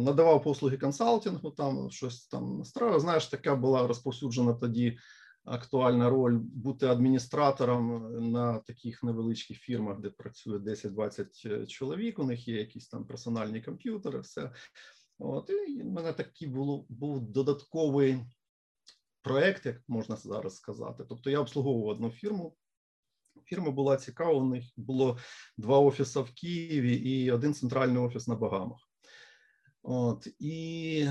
[0.00, 3.00] Надавав послуги консалтингу, там щось там настрою.
[3.00, 4.98] Знаєш, така була розповсюджена тоді
[5.44, 12.18] актуальна роль бути адміністратором на таких невеличких фірмах, де працює 10-20 чоловік.
[12.18, 14.52] У них є якісь там персональні комп'ютери, все.
[15.18, 18.18] От і в мене такий було був додатковий
[19.24, 21.04] проект, як можна зараз сказати.
[21.08, 22.56] Тобто я обслуговував одну фірму.
[23.44, 24.32] Фірма була цікава.
[24.32, 25.18] У них було
[25.56, 28.78] два офіси в Києві і один центральний офіс на Багамах.
[29.82, 31.08] От і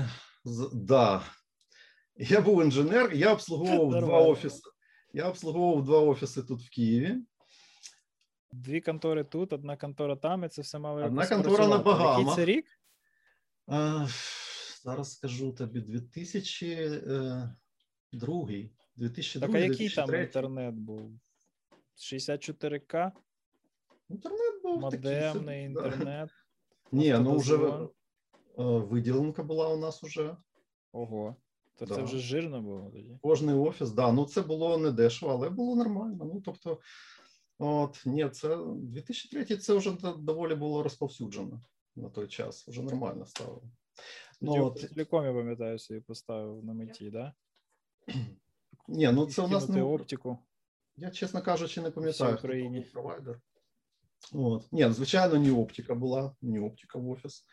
[0.72, 1.22] да,
[2.16, 4.28] я був інженер, я обслуговував два Нормально.
[4.28, 4.60] офіси.
[5.12, 7.16] Я обслуговував два офіси тут в Києві.
[8.52, 11.90] Дві контори тут, одна контора там, і це все мало Одна контора на працювати.
[11.90, 12.36] Який Багамах.
[12.36, 12.66] це рік?
[13.66, 14.06] А,
[14.84, 15.80] зараз скажу тобі
[18.14, 21.10] 2002, 2002, Так, а який там інтернет був?
[21.96, 23.12] 64К,
[24.08, 25.86] Інтернет був модемний такий, да.
[25.86, 26.30] інтернет.
[26.92, 27.92] Ні, ну вже е,
[28.64, 30.36] виділенка була у нас уже.
[30.92, 31.36] Ого.
[31.78, 31.94] То Да.
[31.94, 33.18] це вже жирно було тоді.
[33.22, 34.12] Кожний офіс, да.
[34.12, 36.24] Ну це було не дешево, але було нормально.
[36.34, 36.80] Ну тобто,
[37.58, 41.62] от ні, це 2003 це вже доволі було розповсюджено
[41.96, 42.68] на той час.
[42.68, 43.62] Вже нормально стало.
[44.40, 47.34] Ну, в от, телекомі, пам'ятаю, собі поставив на меті, да?
[48.88, 50.38] ні, ну це у нас не оптику.
[50.96, 52.80] Я, чесно кажучи, не пам'ятаю, хто Україні.
[52.80, 53.40] був провайдер.
[54.32, 54.72] От.
[54.72, 57.46] Ні, звичайно, не оптика була, не оптика в офіс.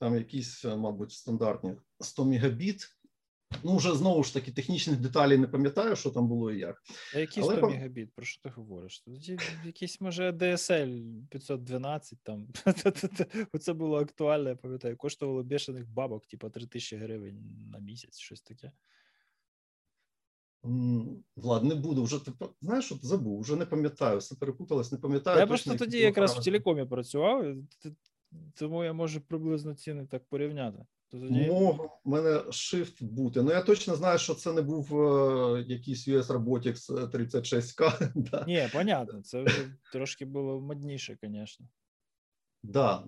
[0.00, 2.98] Там якісь, е, мабуть, стандартні 100 мегабіт.
[3.64, 6.82] Ну, вже знову ж таки, технічних деталей не пам'ятаю, що там було і як.
[7.14, 8.14] А які Але 100 пам- мегабіт?
[8.14, 9.04] Про що ти говориш?
[9.64, 12.48] Якийсь, може, DSL 512 там.
[13.52, 14.96] Оце було актуально, я пам'ятаю.
[14.96, 18.72] Коштувало бешених бабок, типу 3 тисячі гривень на місяць, щось таке.
[21.36, 25.38] Влад, не буду, вже ти знаєш, от забув, вже не пам'ятаю, все перепуталось, не пам'ятаю.
[25.38, 27.54] Я просто тоді якраз в телекомі працював,
[28.54, 30.86] тому я можу приблизно ціни так порівняти.
[31.10, 33.42] То тоді Мог у мене shift бути.
[33.42, 38.12] Ну я точно знаю, що це не був е, якийсь US Robotics 36K.
[38.30, 38.44] да.
[38.46, 41.66] Ні, понятно, це вже трошки було модніше, звісно.
[42.62, 43.04] Да.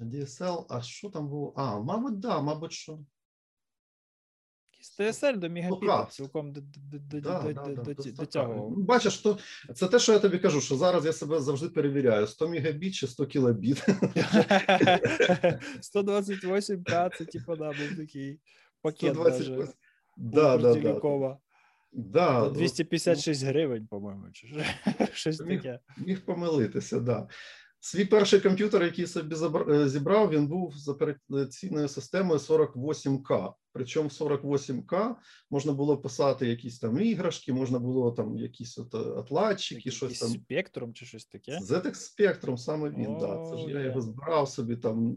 [0.00, 1.52] DSL, а що там було?
[1.56, 2.98] А, мабуть, да, мабуть, що.
[4.84, 6.12] З TSL до мегабіта Локат.
[6.12, 8.12] цілком д- д- д- Да, д- да, д- да, д- достатньо.
[8.24, 8.70] дотягував.
[8.78, 9.38] Ну, Бачиш, то
[9.74, 13.06] це те, що я тобі кажу, що зараз я себе завжди перевіряю: 100 мегабіт чи
[13.06, 13.84] 100 кілобіт.
[15.94, 18.40] 128К, це типу, да, був такий
[18.82, 19.56] пакет 128.
[19.56, 19.72] даже.
[20.16, 20.80] Да, да, да.
[20.80, 21.38] Телекома.
[21.92, 24.64] Да, За от 256 гривень, по-моєму, чи
[25.12, 25.78] щось Міг- таке.
[25.98, 27.28] Міг помилитися, да.
[27.84, 29.36] Свій перший комп'ютер, який собі
[29.68, 33.52] е, зібрав, він був з операційною системою 48К.
[33.72, 35.14] Причому в 48К
[35.50, 40.28] можна було писати якісь там іграшки, можна було там якісь от е, отладчики, щось там.
[40.28, 41.58] спектром чи щось таке.
[41.58, 43.50] ZX Spectrum саме він, да.
[43.50, 45.16] Це ж я його збирав собі там.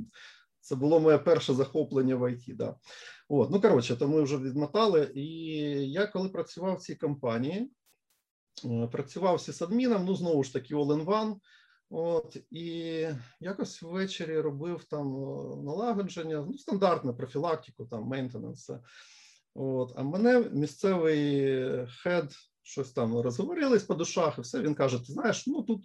[0.60, 2.76] Це було моє перше захоплення в ІТ, да.
[3.30, 5.12] От, ну коротше, то ми вже відмотали.
[5.16, 5.26] І
[5.92, 7.72] я коли працював в цій компанії,
[8.66, 11.36] е, працював сисадміном, ну знову ж таки, all-in-one.
[11.90, 13.08] От і
[13.40, 15.08] якось ввечері робив там
[15.64, 18.72] налагодження, ну стандартне профілактику, там мейнтенанс.
[19.54, 24.62] От, а мене місцевий хед щось там розговорились по душах, і все.
[24.62, 25.84] Він каже: Ти знаєш, ну тут,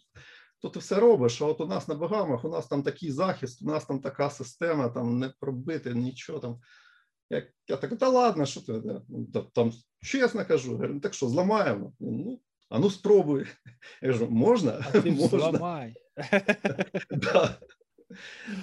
[0.60, 1.42] тут ти все робиш.
[1.42, 4.30] А от у нас на Багамах, у нас там такий захист, у нас там така
[4.30, 6.60] система, там не пробити нічого там.
[7.30, 8.82] Я, я так, та ладно, що ти
[9.54, 11.92] там чесно кажу, ну так що, зламаємо?
[12.00, 12.40] Ну,
[12.72, 13.46] а ну спробуй.
[14.02, 14.84] Я кажу, можна?
[14.94, 15.38] А ти можна.
[15.38, 15.94] зламай.
[17.10, 17.58] да.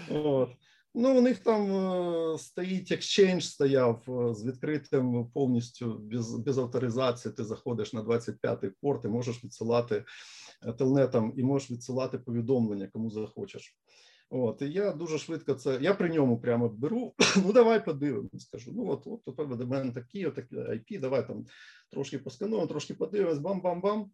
[0.09, 0.49] От.
[0.95, 4.03] Ну, у них там е, стоїть екшенж стояв
[4.35, 7.33] з відкритим повністю без без авторизації.
[7.33, 10.05] Ти заходиш на 25-й порт і можеш відсилати
[10.65, 13.77] е, телнетом і можеш відсилати повідомлення, кому захочеш.
[14.29, 15.77] От, і я дуже швидко це.
[15.81, 17.13] Я при ньому прямо беру.
[17.45, 18.41] Ну, давай подивимось.
[18.41, 18.71] Скажу.
[18.75, 21.45] Ну, от, от тепер до мене такі, отакі IP, давай там
[21.91, 24.05] трошки поскануємо, трошки подивимось, бам-бам-бам.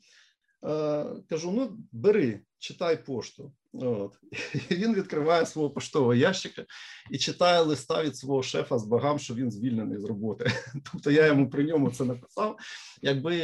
[0.64, 3.54] Е, кажу: ну, бери, читай пошту.
[3.74, 4.20] От.
[4.70, 6.66] І Він відкриває свого поштового ящика
[7.12, 10.52] і читає листа від свого шефа з багам, що він звільнений з роботи.
[10.92, 12.58] Тобто я йому при ньому це написав.
[13.02, 13.38] Якби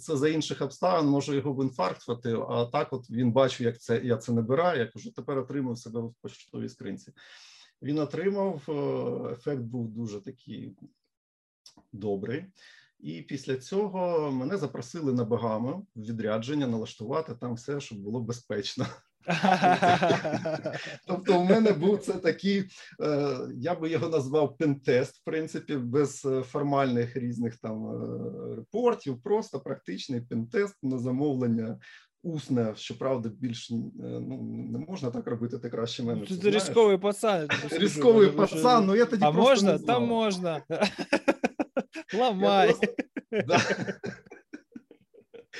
[0.00, 3.80] це за інших обставин, може його в інфаркт хватив, а так от він бачив, як
[3.80, 4.80] це я це набираю.
[4.80, 7.12] Я кажу, тепер отримав себе в поштовій скринці.
[7.82, 10.76] Він отримав, е, ефект був дуже такий
[11.92, 12.44] добрий.
[13.02, 18.86] І після цього мене запросили на Багами в відрядження налаштувати там все, щоб було безпечно.
[21.06, 22.64] Тобто, у мене був це такий,
[23.02, 29.22] е, я би його назвав пентест, в принципі, без е, формальних різних там е, репортів,
[29.22, 31.78] просто практичний пентест на замовлення.
[32.24, 36.26] Усне, щоправда, більш ну не можна так робити, ти краще мене.
[36.26, 37.48] Це різковий пацан.
[37.70, 39.72] Різковий пацан, ну я тоді а просто можна?
[39.72, 39.98] не знав.
[39.98, 40.62] Там можна.
[42.14, 42.74] Ламай.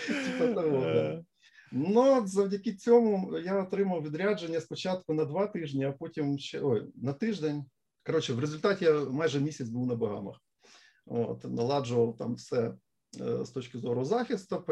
[0.06, 1.24] Типа того,
[1.72, 7.12] Ну, завдяки цьому я отримав відрядження спочатку на два тижні, а потім ще ой, на
[7.12, 7.64] тиждень.
[8.06, 10.40] Коротше, в результаті я майже місяць був на Багамах.
[11.06, 12.74] От, Наладжував там все
[13.20, 14.64] е, з точки зору захисту,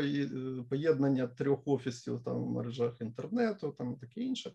[0.71, 4.53] поєднання трьох офісів там в мережах інтернету, там таке інше.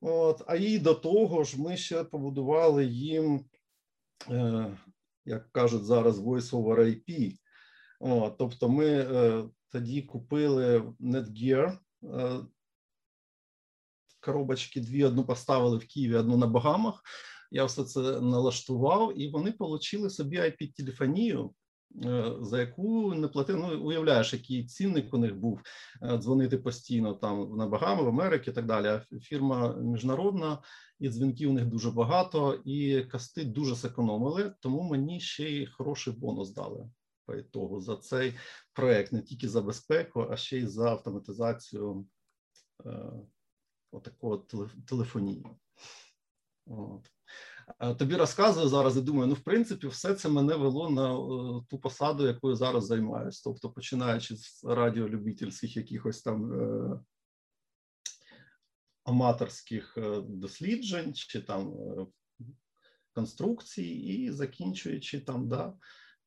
[0.00, 3.44] От, А і до того ж, ми ще побудували їм,
[4.30, 4.76] е,
[5.26, 7.36] як кажуть зараз, Voice over IP.
[8.38, 12.40] Тобто, ми е, тоді купили Netgear, е,
[14.20, 17.02] коробочки дві, одну поставили в Києві, одну на Багамах.
[17.50, 21.54] Я все це налаштував, і вони отримали собі IP-телефонію,
[22.40, 23.56] за яку не платив.
[23.56, 25.60] Ну, уявляєш, який цінник у них був
[26.02, 29.00] е, дзвонити постійно там на Багами, в Америці і так далі.
[29.20, 30.62] Фірма міжнародна,
[30.98, 36.12] і дзвінків у них дуже багато, і касти дуже зекономили, тому мені ще й хороший
[36.12, 36.90] бонус дали
[37.26, 38.34] по ітогу за цей
[38.72, 42.06] проект не тільки за безпеку, а ще й за автоматизацію
[42.86, 43.12] е,
[43.90, 44.36] отакого
[44.86, 45.46] телефонії.
[46.66, 47.15] От.
[47.98, 51.78] Тобі розказую зараз і думаю, ну, в принципі, все це мене вело на е, ту
[51.78, 53.40] посаду, якою зараз займаюся.
[53.44, 57.00] Тобто, починаючи з радіолюбительських якихось там е,
[59.04, 62.06] аматорських е, досліджень чи там е,
[63.12, 65.74] конструкцій, і закінчуючи там, да,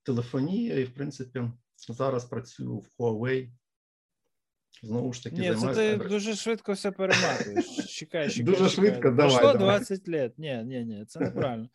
[0.04, 3.52] телефонія, і в принципі зараз працюю в Huawei.
[4.84, 7.65] Знову ж таки, Ні, це ти дуже швидко все перематуєш.
[7.89, 8.44] Чекай, чекай.
[8.44, 8.70] Дуже чекай.
[8.70, 9.38] швидко, давай.
[9.38, 10.39] Пройшло 20 лет.
[10.39, 11.70] Ні, ні, ні, це неправильно.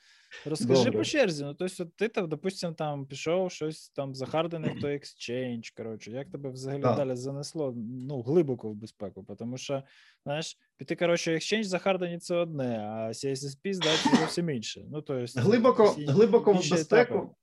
[0.46, 0.98] Розкажи Добре.
[0.98, 1.44] по черзі.
[1.44, 6.50] Ну, тобто, ти там, допустим, там пішов щось там захардений то Exchange, коротше, як тебе
[6.50, 7.74] взагалі далі занесло
[8.08, 9.82] ну, глибоко в безпеку, тому що,
[10.24, 14.84] знаєш, піти, коротше, Exchange за harden це одне, а CISSP це зовсім інше.
[14.90, 17.36] Ну, то есть, Глибоко, глибоко в безпеку.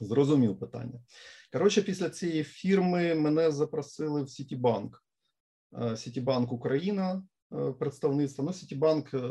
[0.00, 1.00] Зрозумів питання.
[1.52, 5.04] Коротше, після цієї фірми мене запросили в Citibank.
[5.82, 7.22] Е, Citibank Україна,
[7.52, 8.44] е, представництво.
[8.44, 9.28] Ну, Citibank, е,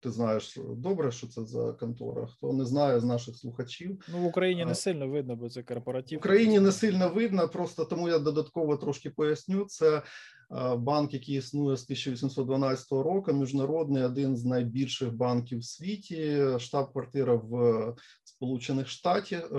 [0.00, 2.26] ти знаєш добре, що це за контора.
[2.26, 6.18] Хто не знає з наших слухачів, Ну, в Україні не сильно видно, бо це corporate.
[6.18, 9.64] В Україні не сильно видно, просто тому я додатково трошки поясню.
[9.64, 10.02] Це е,
[10.76, 13.32] банк, який існує з 1812 року.
[13.32, 16.44] Міжнародний один з найбільших банків в світі.
[16.58, 18.88] Штаб-квартира в Сполучених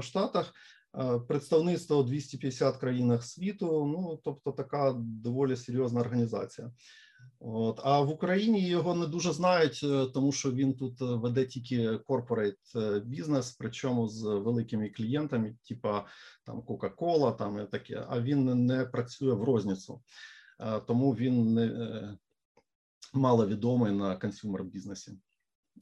[0.02, 0.54] Штатах.
[1.00, 3.86] е, Представництво у 250 країнах світу.
[3.86, 6.72] Ну тобто, така доволі серйозна організація.
[7.42, 11.46] От а в Україні його не дуже знають, е, тому що він тут е, веде
[11.46, 12.58] тільки corporate
[13.06, 16.06] бізнес, причому з великими клієнтами, типа
[16.46, 18.06] там Кока-Кола, там і таке.
[18.10, 20.02] А він не працює в розніцу,
[20.60, 22.18] Е, тому він не е,
[23.14, 25.18] мало відомий на consumer бізнесі.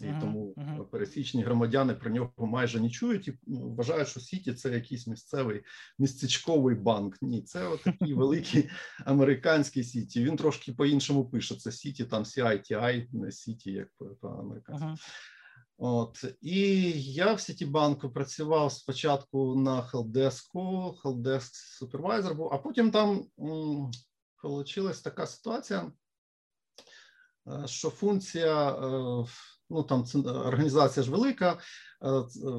[0.01, 0.85] І Мгм, тому мгм.
[0.85, 5.63] пересічні громадяни про нього майже не чують і вважають, що Citi це якийсь місцевий
[5.99, 7.17] містечковий банк.
[7.21, 8.69] Ні, це такий великий
[9.05, 10.23] американський Citi.
[10.23, 11.55] Він трошки по-іншому пише.
[11.55, 13.87] Це Citi, там CITI, не City, як
[14.21, 14.85] по-американськи.
[14.85, 14.97] Ага.
[15.77, 23.25] От і я в Сітібанку працював спочатку на хелдеску, хелдеск супервайзер був, а потім там
[24.43, 25.91] вийшла така ситуація,
[27.47, 29.25] е, що функція е,
[29.69, 31.59] ну там організація ж велика,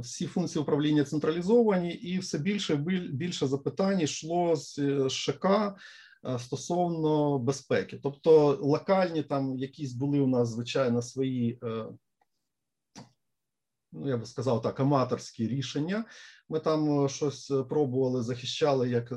[0.02, 2.76] всі функції управління централізовані, і все більше
[3.12, 4.78] більше запитань йшло з
[5.08, 5.46] ШК
[6.38, 8.00] стосовно безпеки.
[8.02, 11.60] Тобто локальні там якісь були у нас звичайно свої
[13.92, 16.04] ну я би сказав так, аматорські рішення.
[16.48, 19.16] Ми там е, щось е, пробували, захищали як е,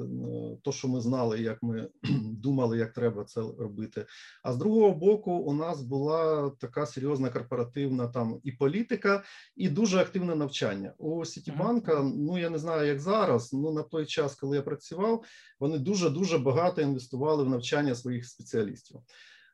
[0.63, 1.89] то, що ми знали, як ми
[2.23, 4.05] думали, як треба це робити.
[4.43, 9.23] А з другого боку, у нас була така серйозна корпоративна там і політика,
[9.55, 10.93] і дуже активне навчання.
[10.97, 13.53] У Сітібанка, ну я не знаю, як зараз.
[13.53, 15.23] Ну на той час, коли я працював,
[15.59, 18.99] вони дуже дуже багато інвестували в навчання своїх спеціалістів.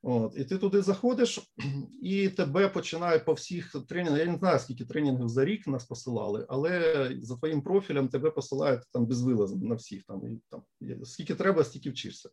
[0.04, 1.40] От, І ти туди заходиш,
[2.02, 4.20] і тебе починають по всіх тренінгах.
[4.20, 8.84] Я не знаю, скільки тренінгів за рік нас посилали, але за твоїм профілем тебе посилають
[8.94, 10.04] там безвилазно на всіх.
[10.04, 10.62] Там і там
[11.04, 12.30] скільки треба, стільки вчишся.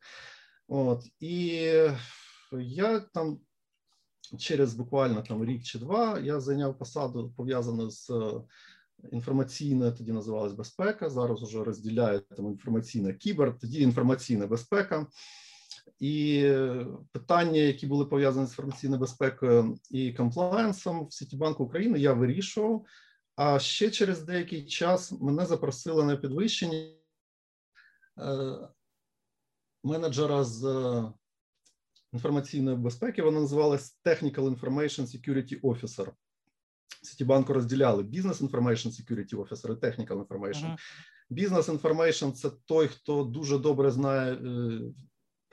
[0.68, 1.54] От і
[2.52, 3.38] я там
[4.38, 8.10] через буквально там рік чи два я зайняв посаду пов'язану з
[9.12, 11.10] інформаційною, тоді називалась безпека.
[11.10, 15.06] Зараз вже розділяють там інформаційна кібер, тоді інформаційна безпека.
[16.05, 16.52] І
[17.12, 22.86] питання, які були пов'язані з інформаційною безпекою і комплаєнсом в Сітібанку України, я вирішував.
[23.36, 28.68] А ще через деякий час мене запросили на підвищення е,
[29.84, 31.12] менеджера з е,
[32.12, 33.22] інформаційної безпеки.
[33.22, 36.09] Вона називалась Technical Information Security Officer.
[37.02, 40.76] Сітібанку розділяли Business Information Security Officer і Technical Information.
[41.30, 44.80] Business Information– це той, хто дуже добре знає е,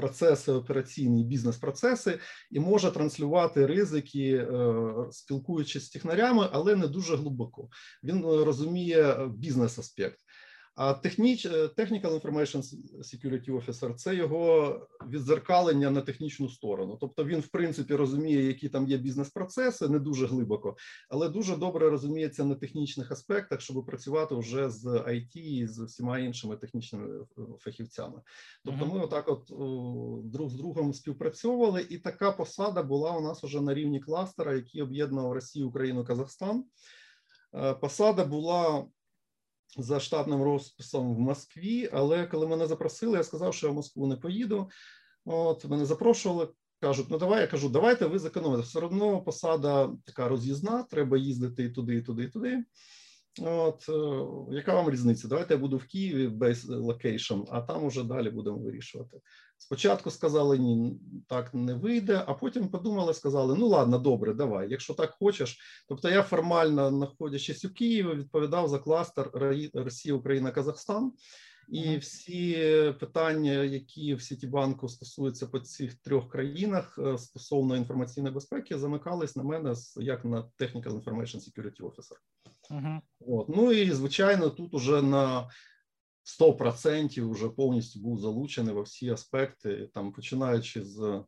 [0.01, 2.19] процеси операційні бізнес-процеси
[2.51, 4.75] і може транслювати ризики, е,
[5.11, 7.69] спілкуючись з технарями, але не дуже глибоко.
[8.03, 10.19] Він е, розуміє бізнес-аспект.
[10.75, 12.63] А техніч, е, Technical Information
[13.01, 16.97] Security Officer– це його відзеркалення на технічну сторону.
[17.01, 20.75] Тобто він, в принципі, розуміє, які там є бізнес-процеси, не дуже глибоко,
[21.09, 26.19] але дуже добре розуміється на технічних аспектах, щоб працювати вже з IT і з всіма
[26.19, 27.07] іншими технічними
[27.37, 28.21] е, фахівцями.
[28.65, 29.45] Тобто, ми отак, от
[30.31, 34.81] друг з другом співпрацьовували, і така посада була у нас вже на рівні кластера, який
[34.81, 36.63] об'єднував Росію, Україну, Казахстан.
[37.53, 38.85] Е, посада була
[39.77, 41.89] за штатним розписом в Москві.
[41.93, 44.69] Але коли мене запросили, я сказав, що я в Москву не поїду.
[45.25, 46.49] От мене запрошували.
[46.79, 48.63] Кажуть, ну давай я кажу, давайте ви зекономите.
[48.63, 52.63] Все одно посада така роз'їзна, треба їздити і туди, і туди, і туди.
[53.39, 55.27] От е, яка вам різниця?
[55.27, 59.17] Давайте я буду в Києві base location, а там уже далі будемо вирішувати.
[59.57, 64.93] Спочатку сказали ні, так не вийде, а потім подумали, сказали: ну ладно, добре, давай, якщо
[64.93, 65.57] так хочеш.
[65.87, 69.29] Тобто, я формально, знаходячись у Києві, відповідав за кластер
[69.73, 71.11] Росія, Україна, Казахстан.
[71.71, 72.55] І всі
[72.99, 79.43] питання, які в Сітібанку стосуються по цих трьох країнах е, стосовно інформаційної безпеки, замикались на
[79.43, 82.15] мене як на Technical Information Security Officer.
[82.71, 82.99] Uh-huh.
[83.19, 83.49] От.
[83.49, 85.49] Ну і звичайно, тут уже на
[86.41, 91.23] 100% вже повністю був залучений во всі аспекти, там починаючи з е,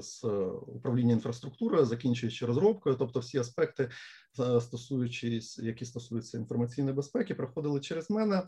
[0.00, 0.24] з
[0.66, 3.90] управління інфраструктурою, закінчуючи розробкою, тобто всі аспекти,
[4.40, 8.42] е, стосуючись, які стосуються інформаційної безпеки, проходили через мене.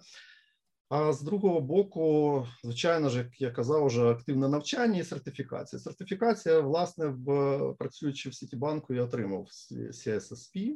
[0.89, 5.81] А з другого боку, звичайно ж, як я казав, вже активне навчання і сертифікація.
[5.81, 9.47] Сертифікація, власне, в працюючи в Сітібанку, я отримав
[9.93, 10.71] CSSP,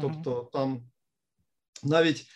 [0.00, 0.82] тобто там
[1.82, 2.26] навіть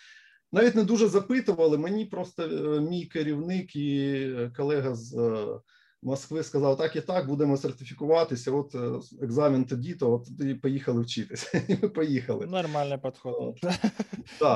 [0.51, 1.77] навіть не дуже запитували.
[1.77, 5.59] Мені просто е, мій керівник і колега з е,
[6.03, 8.51] Москви сказав: так і так, будемо сертифікуватися.
[8.51, 11.61] От е, екзамен тоді, то от тоді поїхали вчитися.
[11.67, 12.45] І ми поїхали.
[12.45, 13.59] Нормальний підход.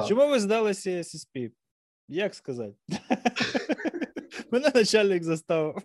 [0.07, 1.51] Чому ви здали CSSP?
[2.11, 2.75] Як сказати?
[4.51, 5.75] Мене начальник заставив.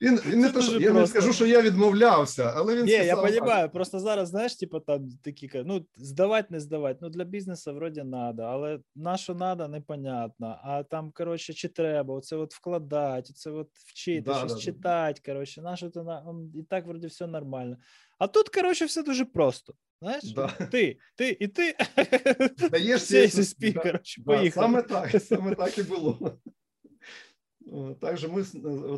[0.00, 3.06] Він він не то, що я не скажу, що я відмовлявся, але він Ні, сказав,
[3.06, 6.98] я розумію, просто зараз, знаєш, типу, там такі ну, здавати, не здавати.
[7.02, 10.60] Ну, для бізнесу вроді треба, але на що треба, непонятно.
[10.64, 15.20] А там, коротше, чи треба, оце от вкладати, це от вчити, да, щось да, читати,
[15.26, 17.76] коротше, на що то на і так вроді все нормально.
[18.18, 19.74] А тут, коротше, все дуже просто.
[20.02, 20.48] Знаєш, да.
[20.48, 21.76] ти, ти і ти
[22.70, 23.72] Даєш да.
[23.72, 24.66] коротше, поїхали.
[24.66, 26.38] Саме так, саме так і було.
[28.00, 28.52] Також ми з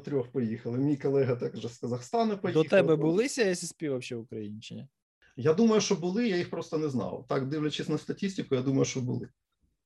[0.04, 0.78] трьох поїхали.
[0.78, 2.62] Мій колега також з Казахстану поїхав.
[2.62, 4.88] До тебе були CSSP взагалі в Україні чи ні?
[5.36, 7.26] Я думаю, що були, я їх просто не знав.
[7.28, 9.28] Так, дивлячись на статистику, я думаю, що були.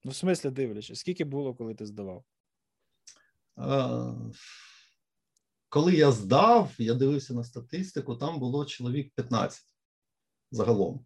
[0.04, 2.24] Ну, в смислі, дивлячись, скільки було, коли ти здавав?
[3.56, 4.12] А,
[5.68, 9.67] Коли я здав, я дивився на статистику, там було чоловік 15
[10.50, 11.04] загалом.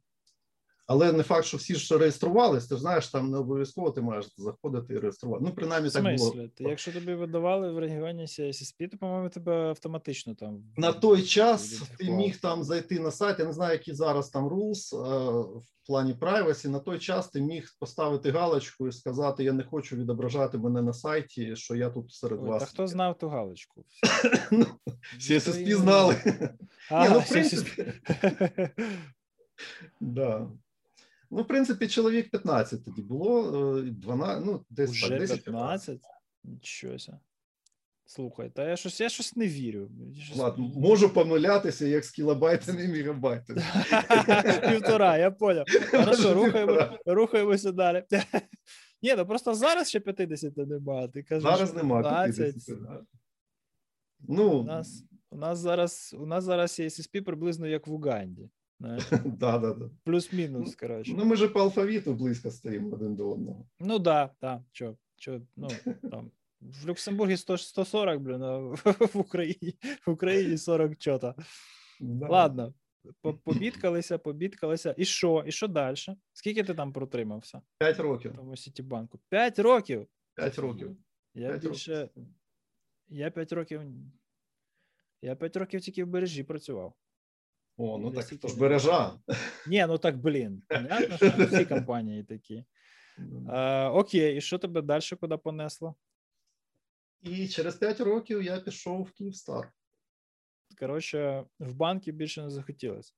[0.87, 4.27] Але не факт, що всі ж реєструвалися, ти ж знаєш, там не обов'язково ти маєш
[4.37, 5.45] заходити і реєструвати.
[5.45, 6.33] Ну, принаймні, так було.
[6.33, 10.63] Ти, якщо тобі видавали в регіоні CSSP, то, по-моєму, тебе автоматично там.
[10.77, 13.39] На той час ти міг там зайти на сайт.
[13.39, 14.97] Я не знаю, які зараз там rules
[15.59, 16.69] в плані privacy.
[16.69, 20.93] На той час ти міг поставити галочку і сказати: Я не хочу відображати мене на
[20.93, 22.63] сайті, що я тут серед Ой, вас.
[22.63, 23.85] Та хто знав ту галочку?
[24.51, 24.67] Ну,
[25.19, 26.17] CSSP знали.
[26.91, 27.93] А, ну, в принципі.
[30.01, 30.51] Да.
[31.31, 36.01] Ну, в принципі, чоловік 15 тоді було, 12, ну, десь Уже так, 10 15?
[36.45, 37.21] Нічося.
[38.05, 39.91] Слухай, та я щось я щось не вірю.
[40.19, 40.37] Щось...
[40.39, 43.63] Ладно, можу помилятися як з кілобайтами і мегабайтами.
[44.71, 45.67] Півтора, я поняв.
[45.91, 48.05] Хорошо, рухаємо, рухаємося далі.
[49.03, 51.09] Ні, ну просто зараз ще 50 немає.
[51.09, 52.55] Ти кажеш, зараз немає 50.
[54.29, 58.51] Ну, у нас, у нас зараз у нас зараз є SSP приблизно як в Уганді.
[59.25, 59.91] Да, да, да.
[60.05, 61.15] Плюс-мінус, коротше.
[61.17, 63.67] Ну, ми ж по алфавіту близько стоїмо один до одного.
[63.81, 64.63] Ну да, так.
[64.73, 65.69] Чо, чо, ну,
[66.11, 66.31] там.
[66.61, 68.59] В Люксембургі 100, 140, блін, а
[69.15, 69.75] в Україні
[70.07, 71.35] в Україні 40 чота.
[72.01, 72.29] Да.
[72.29, 72.75] Ладно,
[73.45, 74.95] побідкалися, побідкалися.
[74.99, 75.45] І що?
[75.47, 75.97] І що далі?
[76.33, 77.63] Скільки ти там протримався?
[77.79, 78.33] П'ять років.
[78.37, 79.21] Тому Сітібанку.
[79.29, 80.07] П'ять років?
[80.35, 80.97] П'ять років.
[81.35, 82.01] Я 5 більше.
[82.01, 82.27] Років.
[83.09, 83.81] Я п'ять років.
[85.23, 86.95] Я п'ять років тільки в бережі працював.
[87.77, 89.19] О, ну так то ж бережа.
[89.67, 90.63] Ні, ну так, блін.
[90.69, 92.65] Понятно, що всі компанії такі.
[93.49, 95.95] А, Окей, і що тебе далі куди понесло?
[97.23, 99.73] І через 5 років я пішов в Київстар.
[100.79, 103.13] Коротше, в банки більше не захотілося.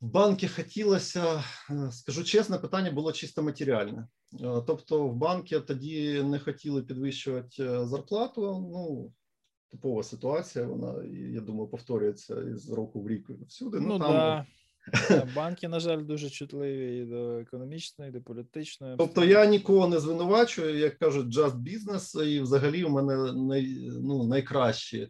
[0.00, 1.44] В банки хотілося,
[1.90, 4.08] скажу чесно, питання було чисто матеріальне.
[4.66, 8.42] Тобто, в банки тоді не хотіли підвищувати зарплату.
[8.72, 9.12] Ну,
[9.74, 10.64] типова ситуація.
[10.64, 13.80] Вона, я думаю, повторюється із року в рік всюди.
[13.80, 14.12] Ну, ну там...
[14.12, 14.46] да.
[15.36, 18.96] Банки, на жаль, дуже чутливі і до економічної, і до політичної.
[18.98, 24.26] Тобто я нікого не звинувачую, як кажуть, just business, і взагалі у мене най, ну,
[24.26, 25.08] найкращі е,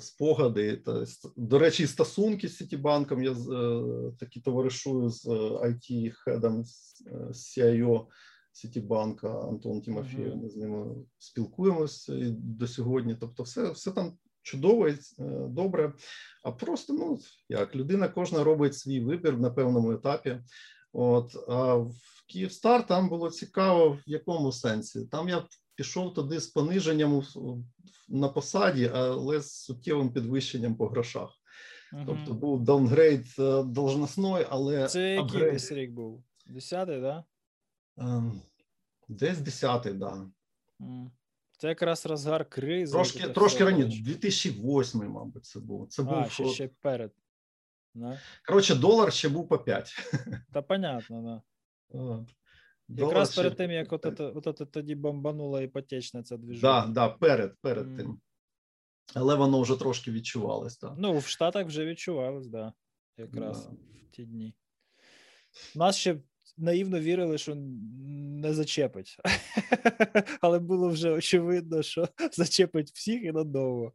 [0.00, 0.76] спогади.
[0.76, 1.04] Та,
[1.36, 3.22] до речі, стосунки з Сітібанком.
[3.22, 3.36] Я е,
[4.20, 8.06] такі товаришую з it хедом з CIO
[8.52, 10.36] Сітібанка Антон Тимофєєв.
[10.36, 13.16] Ми з ними спілкуємося до сьогодні.
[13.20, 14.94] Тобто, все, все там чудово і
[15.48, 15.92] добре.
[16.42, 20.40] А просто ну як людина кожна робить свій вибір на певному етапі.
[20.92, 21.94] От а в
[22.28, 25.06] Київстар там було цікаво, в якому сенсі.
[25.06, 27.22] Там я пішов туди з пониженням
[28.08, 31.30] на посаді, але з суттєвим підвищенням по грошах.
[31.92, 32.04] Uh-huh.
[32.06, 33.24] Тобто був downgrade
[33.66, 36.24] должностной, але це який десь рік був?
[36.46, 37.24] Десятий, да?
[39.08, 40.30] Десь десятий, да.
[41.58, 42.92] Це якраз розгар кризи.
[42.92, 45.86] Трошки трошки раніше, 2008, мабуть, це було.
[45.86, 47.12] Це а, був ще, ще перед.
[47.94, 48.20] Да?
[48.48, 49.92] Коротше, долар ще був по 5.
[50.52, 51.42] Та понятно,
[51.92, 52.26] да.
[52.88, 56.82] Якраз перед тим, як от, от, от, тоді бомбанула іпотечна ця движення.
[56.82, 57.96] Так, да, да, перед перед mm.
[57.96, 58.20] тим.
[59.14, 60.76] Але воно вже трошки відчувалось.
[60.76, 60.94] так.
[60.98, 62.52] Ну, в Штатах вже відчувалось, так.
[62.52, 62.72] Да.
[63.16, 63.72] Якраз да.
[63.72, 64.54] в ті дні.
[65.74, 66.16] У нас ще
[66.56, 69.16] наївно вірили, що не зачепить.
[70.40, 73.92] Але було вже очевидно, що зачепить всіх і надовго.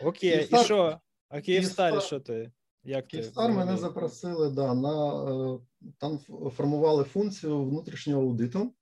[0.00, 0.60] Окей, Київстар...
[0.60, 1.00] і що?
[1.28, 2.02] А Київстарі, Київстар...
[2.02, 2.52] що ти?
[2.84, 5.24] Як Київстар ти мене запросили, да, на
[5.54, 5.58] е,
[5.98, 6.18] там
[6.56, 8.74] формували функцію внутрішнього аудиту.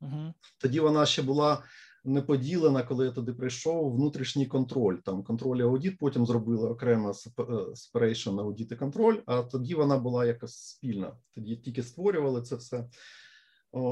[0.00, 0.34] Угу.
[0.58, 1.62] Тоді вона ще була
[2.06, 3.94] не поділена, коли я туди прийшов.
[3.94, 4.96] Внутрішній контроль.
[4.96, 9.18] Там контроль і аудит, потім зробили окремо separation аудит і контроль.
[9.26, 11.16] А тоді вона була якось спільна.
[11.34, 12.88] Тоді тільки створювали це все.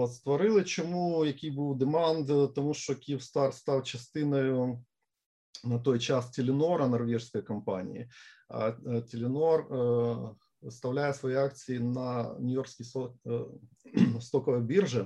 [0.08, 4.84] Створили чому який був деманд, тому що Київстар став частиною
[5.64, 8.08] на той час Теленора норвежської компанії.
[8.48, 8.72] А
[9.10, 10.16] Теленор е,
[10.62, 13.40] виставляє свої акції на Нью-Йоркській е,
[14.20, 15.04] стоковій біржі.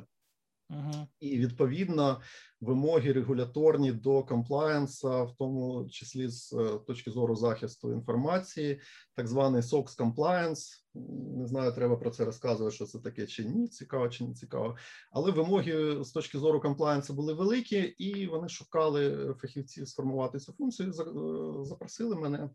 [1.21, 2.21] І відповідно
[2.61, 8.81] вимоги регуляторні до комплаєнса, в тому числі з е, точки зору захисту інформації,
[9.15, 10.83] так званий SOX compliance.
[11.37, 14.77] Не знаю, треба про це розказувати, що це таке чи ні, цікаво чи не цікаво.
[15.11, 20.89] Але вимоги з точки зору комплаєнсу були великі, і вони шукали фахівців сформувати цю функцію.
[20.89, 22.51] Е, запросили мене,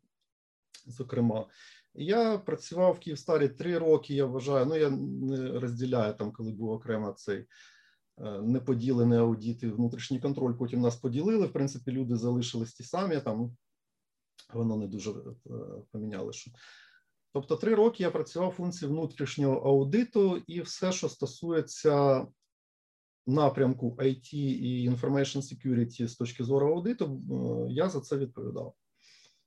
[0.87, 1.45] зокрема.
[1.93, 4.13] Я працював в Київстарі три роки.
[4.13, 7.45] Я вважаю, ну я не розділяю там, коли був окремо цей.
[8.17, 10.53] Е, неподілений аудіт і внутрішній контроль.
[10.53, 11.45] Потім нас поділили.
[11.47, 13.19] В принципі, люди залишились ті самі.
[13.19, 13.57] Там
[14.53, 15.13] воно не дуже е,
[15.91, 16.33] поміняли.
[16.33, 16.51] що.
[17.33, 22.27] Тобто, три роки я працював функції внутрішнього аудиту, і все, що стосується
[23.27, 28.73] напрямку IT і Information Security з точки зору аудиту, е, я за це відповідав.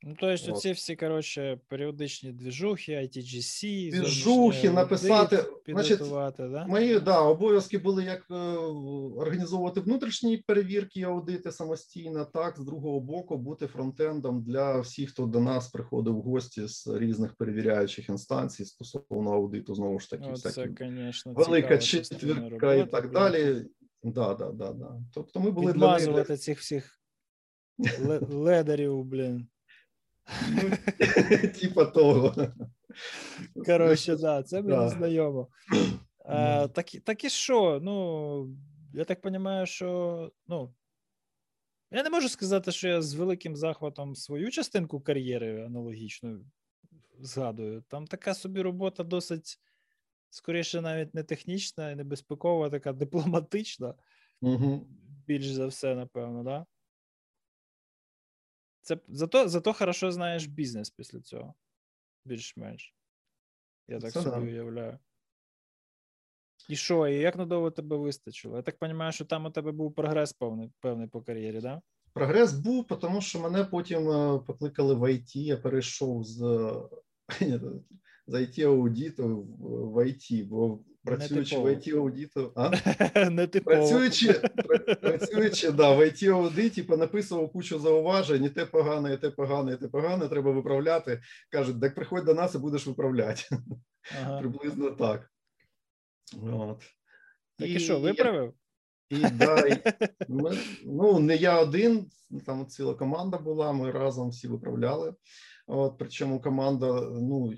[0.08, 5.98] Ну, то есть, оці всі, коротше, періодичні двіжухи, ITGC, двіжухи, написати, значить,
[6.48, 6.66] да?
[6.66, 13.00] Мої да, обов'язки були як е, організовувати внутрішні перевірки і аудити самостійно, так з другого
[13.00, 18.64] боку, бути фронтендом для всіх, хто до нас приходив в гості з різних перевіряючих інстанцій
[18.64, 23.66] стосовно аудиту, знову ж таки, О, це, конечно, велика четвірка і так далі.
[24.02, 25.00] Да, да, да, да.
[25.14, 27.00] Тобто ми були для них цих всіх
[27.78, 29.48] ле- ледарів, блін.
[31.60, 32.34] типа того.
[33.66, 35.48] Коротше, да, це мені знайомо.
[36.94, 37.80] І- так і що?
[37.82, 38.56] Ну,
[38.94, 40.74] я так розумію, що ну.
[41.90, 46.40] Я не можу сказати, що я з великим захватом свою частинку кар'єри аналогічно
[47.18, 47.84] згадую.
[47.88, 49.60] Там така собі робота досить,
[50.30, 53.94] скоріше, навіть не технічна і не безпекова, така дипломатична,
[54.40, 54.86] Угу.
[55.26, 56.66] більш за все, напевно, да?
[58.86, 61.54] Це зато, зато хорошо знаєш бізнес після цього.
[62.24, 62.94] Більш-менш.
[63.88, 64.52] Я так Це собі да.
[64.52, 64.98] уявляю.
[66.68, 68.56] І що, і як надовго тебе вистачило?
[68.56, 71.82] Я так розумію, що там у тебе був прогрес певний, певний по кар'єрі, да?
[72.12, 76.88] Прогрес був, тому що мене потім е, покликали в IT, я перейшов з, е,
[78.26, 81.66] з IT аудиту в- в IT, бо працюючи в.
[81.66, 82.70] IT аудиту, а?
[83.30, 83.46] Не.
[83.46, 89.30] Працюючи, пра- працюючи да, в IT аудиті, понаписував кучу зауважень, і те погане, і те
[89.30, 91.22] погане, і те погане, треба виправляти.
[91.50, 93.42] Кажуть, так приходь до нас і будеш виправляти.
[94.20, 94.38] Ага.
[94.40, 95.30] Приблизно так.
[96.42, 96.82] От.
[97.58, 98.54] Так і що, виправив?
[99.10, 99.82] І, да, і
[100.28, 102.06] ми, ну, не я один,
[102.46, 105.14] там ціла команда була, ми разом всі виправляли.
[105.66, 107.54] От, причому команда, ну,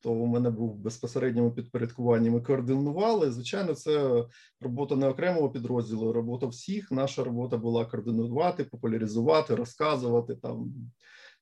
[0.00, 3.30] то у мене був в безпосередньому підпорядкуванні, ми координували.
[3.30, 4.24] Звичайно, це
[4.60, 6.90] робота не окремого підрозділу, робота всіх.
[6.90, 10.72] Наша робота була координувати, популяризувати, розказувати там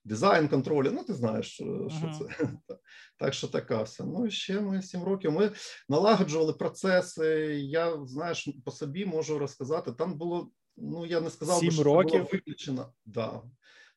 [0.03, 0.91] дизайн контролю.
[0.93, 2.19] Ну, ти знаєш, що що Ага.
[2.19, 2.49] це.
[3.19, 4.03] Так що така все.
[4.03, 5.31] Ну, і ще ми сім років.
[5.31, 5.51] Ми
[5.89, 7.25] налагоджували процеси.
[7.61, 9.91] Я знаєш, по собі можу розказати.
[9.91, 10.49] Там було.
[10.77, 12.19] Ну я не сказав, би, що це років?
[12.19, 12.93] було виключено.
[13.05, 13.41] Да.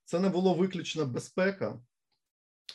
[0.05, 1.81] Це не було виключно безпека.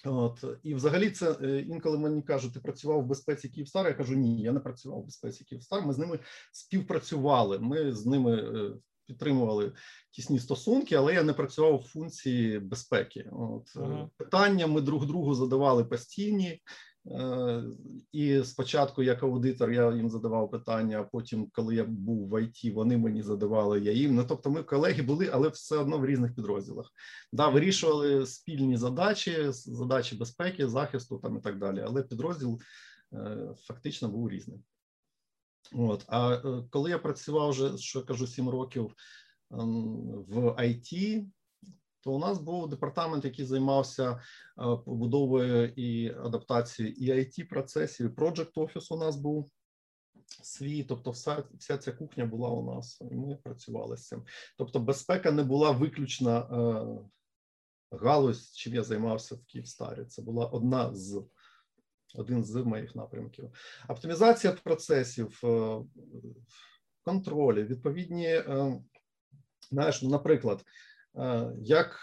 [0.03, 3.87] От і взагалі, це е, інколи мені кажуть, ти працював в безпеці Київстар.
[3.87, 5.85] Я кажу, ні, я не працював в безпеці Київстар.
[5.85, 6.19] Ми з ними
[6.51, 7.59] співпрацювали.
[7.59, 8.71] Ми з ними е,
[9.05, 9.73] підтримували
[10.11, 13.29] тісні стосунки, але я не працював в функції безпеки.
[13.31, 14.09] От е, Ага.
[14.17, 16.61] питання ми друг другу задавали постійні.
[17.11, 17.63] Е,
[18.11, 20.99] І спочатку, як аудитор, я їм задавав питання.
[20.99, 24.15] А потім, коли я був в ІТ, вони мені задавали я їм.
[24.15, 26.91] Ну тобто, ми колеги були, але все одно в різних підрозділах.
[27.33, 31.83] Да, вирішували спільні задачі, задачі безпеки, захисту там і так далі.
[31.85, 32.59] Але підрозділ
[33.13, 34.63] е, фактично був різним.
[35.73, 38.95] От а е, коли я працював вже що я кажу, сім років
[39.51, 41.25] ем, в IT,
[42.05, 44.19] то у нас був департамент, який займався е,
[44.57, 49.51] побудовою і адаптацією і it процесів, і Project Office у нас був
[50.43, 54.23] свій, тобто вся, вся ця кухня була у нас, і ми працювали з цим.
[54.57, 60.05] Тобто, безпека не була виключна е, галузь, чим я займався в Київстарі.
[60.05, 61.23] Це була одна з
[62.15, 63.49] один з моїх напрямків.
[63.87, 65.81] Оптимізація процесів, е,
[67.03, 68.81] контролі, відповідні, е,
[69.71, 70.65] знаєш, ну, наприклад,
[71.57, 71.99] як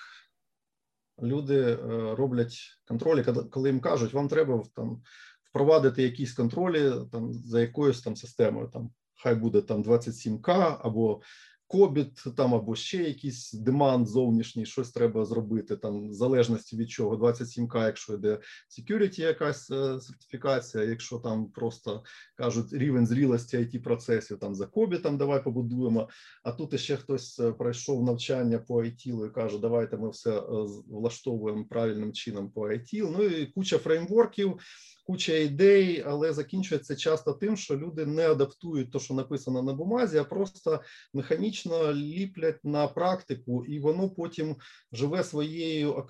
[1.23, 1.77] люди е,
[2.15, 5.03] роблять контролі, коли їм кажуть, вам треба там
[5.43, 8.91] впровадити якісь контролі там за якоюсь там системою, там
[9.23, 11.21] хай буде там 27К або
[11.73, 17.17] кобіт, там або ще якийсь демант зовнішній, щось треба зробити там в залежності від чого.
[17.17, 18.39] 27К, якщо йде
[18.71, 22.03] security якась е, сертифікація, якщо там просто
[22.35, 26.09] кажуть рівень зрілості it процесів, там за кобітом давай побудуємо.
[26.43, 30.43] А тут ще хтось е, пройшов навчання по IT і каже, давайте ми все е,
[30.89, 33.11] влаштовуємо правильним чином по IT.
[33.17, 34.59] Ну і куча фреймворків,
[35.03, 40.19] куча ідей, але закінчується часто тим, що люди не адаптують те, що написано на бумазі,
[40.19, 40.81] а просто
[41.15, 44.57] механічно ліплять на практику, і воно потім
[44.93, 46.07] живе своєю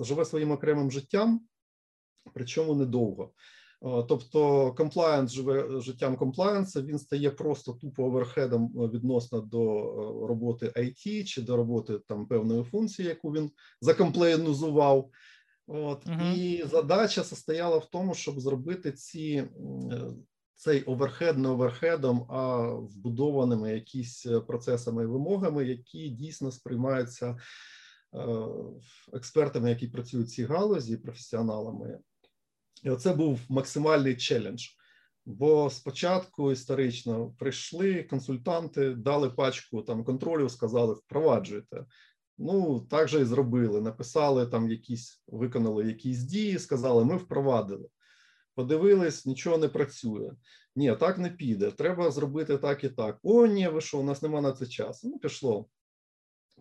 [0.00, 1.40] живе своїм окремим життям,
[2.34, 3.32] причому недовго.
[3.84, 9.78] Е, Тобто compliance живе життям комплаєнса, він стає просто тупо overhead ом е, відносно до
[9.78, 13.50] е, роботи IT чи до роботи там певної функції, яку він
[13.80, 15.10] закомплаєнсував.
[15.66, 16.34] От Мгм.
[16.36, 19.48] і задача состояла в тому, щоб зробити ці
[19.92, 20.00] е,
[20.54, 27.38] цей overhead не overhead ом, а вбудованими якісь е, процесами і вимогами, які дійсно сприймаються
[28.14, 28.26] е,
[29.12, 31.98] експертами, які працюють в цій галузі, професіоналами.
[32.82, 34.66] І оце був максимальний challenge.
[35.28, 41.84] Бо спочатку історично прийшли консультанти, дали пачку там контролю, сказали, впроваджуйте.
[42.38, 43.80] Ну, так же і зробили.
[43.80, 47.88] Написали там якісь, виконали якісь дії, сказали, ми впровадили.
[48.54, 50.30] Подивились, нічого не працює.
[50.76, 51.70] Ні, так не піде.
[51.70, 53.18] Треба зробити так і так.
[53.22, 55.08] О, ні, ви що, у нас немає на це часу.
[55.08, 55.66] Ну, пішло.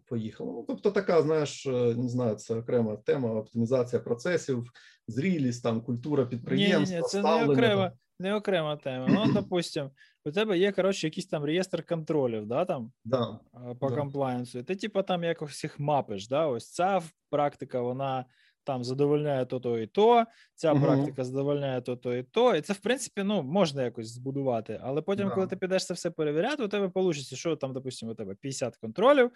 [0.05, 0.53] Поїхало.
[0.53, 4.71] Ну, тобто, така, знаєш, е, не знаю, це окрема тема, оптимізація процесів,
[5.07, 6.95] зрілість, там культура підприємства.
[6.95, 9.07] Ні, ні, це не окрема, не окрема тема.
[9.09, 9.91] Ну, допустим,
[10.25, 13.39] у тебе є, коротше, якийсь там реєстр контролів, да, там, да,
[13.79, 13.95] по да.
[13.95, 14.63] комплайнсу.
[14.63, 18.25] Ти, типу, там якось їх мапиш, да, ось ця практика, вона
[18.65, 22.55] там задовольняє то-то і то, ця uh практика задовольняє то-то і то.
[22.55, 24.79] І це, в принципі, ну, можна якось збудувати.
[24.83, 25.35] Але потім, да.
[25.35, 28.77] коли ти підеш це все перевіряти, у тебе вийде, що там, допустимо, у тебе 50
[28.77, 29.31] контролів,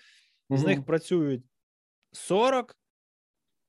[0.50, 1.44] uh з них працюють
[2.12, 2.76] 40,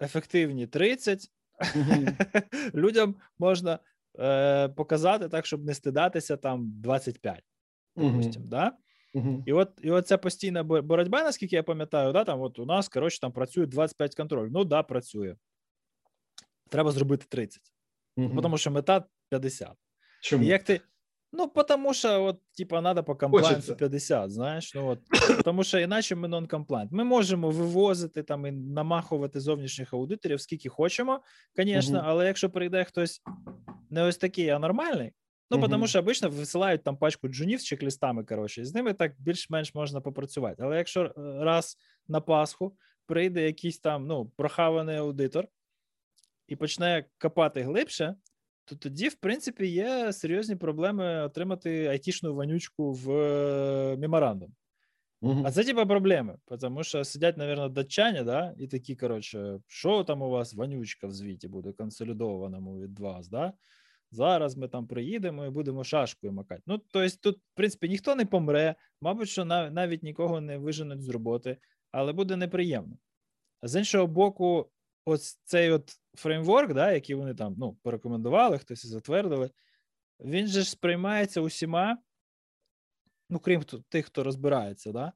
[0.03, 1.31] ефективні 30.
[1.61, 3.79] uh Людям можна
[4.19, 7.43] е, показати так, щоб не стидатися там 25,
[7.97, 8.73] допустимо, да?
[9.15, 9.43] Uh-huh.
[9.47, 12.89] І от і от ця постійна боротьба, наскільки я пам'ятаю, да, там от у нас
[12.89, 14.49] коротше, там працює 25 контроль.
[14.53, 15.37] Ну да, працює.
[16.69, 17.63] Треба зробити 30.
[18.17, 18.43] Uh-huh.
[18.43, 19.71] Тому що мета 50.
[20.23, 20.45] Чому?
[20.45, 20.81] І як ти.
[21.33, 24.75] Ну, тому що, от, типа, треба по комплайнсу 50, знаєш.
[24.75, 24.99] Ну, от,
[25.45, 26.89] Тому що іначе ми non-compliant.
[26.91, 31.21] Ми можемо вивозити там і намахувати зовнішніх аудиторів, скільки хочемо,
[31.57, 32.05] звісно, uh-huh.
[32.07, 33.23] але якщо прийде хтось
[33.91, 35.13] не ось такий, а нормальний,
[35.51, 35.71] Ну, mm-hmm.
[35.71, 39.75] тому що обично висилають там пачку джунів з чек-листами, коротше, і з ними так більш-менш
[39.75, 40.63] можна попрацювати.
[40.63, 41.77] Але якщо е, раз
[42.09, 42.77] на Пасху
[43.07, 45.49] прийде якийсь там ну, прохаваний аудитор
[46.49, 48.15] і почне копати глибше,
[48.71, 54.53] то тоді, в принципі, є серйозні проблеми отримати айтішну вонючку в е, меморандум.
[55.23, 55.43] Mm-hmm.
[55.47, 60.23] А це типа проблеми, тому що сидять, мабуть, датчані, да, і такі, коротше, що там
[60.23, 63.53] у вас вонючка в звіті буде консолідованому від вас, да?
[64.11, 66.63] Зараз ми там приїдемо і будемо шашкою макати.
[66.67, 71.09] Ну, тобто, тут, в принципі, ніхто не помре, мабуть, що навіть нікого не виженуть з
[71.09, 71.57] роботи,
[71.91, 72.97] але буде неприємно.
[73.61, 74.71] А з іншого боку,
[75.05, 79.51] ось цей от фреймворк, да, який вони там ну, порекомендували, хтось і затвердили,
[80.21, 81.99] він же ж сприймається усіма,
[83.31, 85.13] ну, крім тих, хто розбирається, да,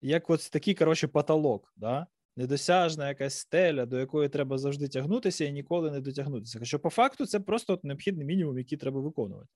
[0.00, 1.72] як ось такий, коротше, потолок.
[1.76, 2.06] Да?
[2.36, 6.58] недосяжна якась стеля, до якої треба завжди тягнутися і ніколи не дотягнутися.
[6.58, 9.48] Хоча по факту це просто от необхідний мінімум, який треба виконувати.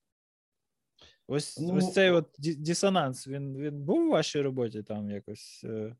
[1.27, 5.95] Ось ну, ось цей от дисонанс, він він був у вашій роботі там якось е,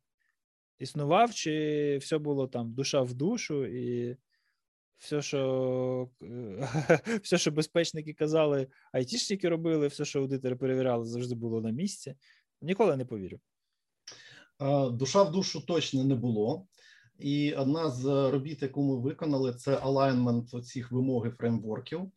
[0.80, 4.18] існував, чи все було там душа в душу, і
[4.98, 6.10] все, що
[7.24, 12.16] все, що безпечники казали, айтішники робили, все, що аудитори перевіряли, завжди було на місці.
[12.62, 13.40] Ніколи не повірю.
[14.92, 16.68] Душа в душу точно не було.
[17.20, 22.12] І одна з робіт, яку ми виконали, це алайнмент цих вимоги фреймворків.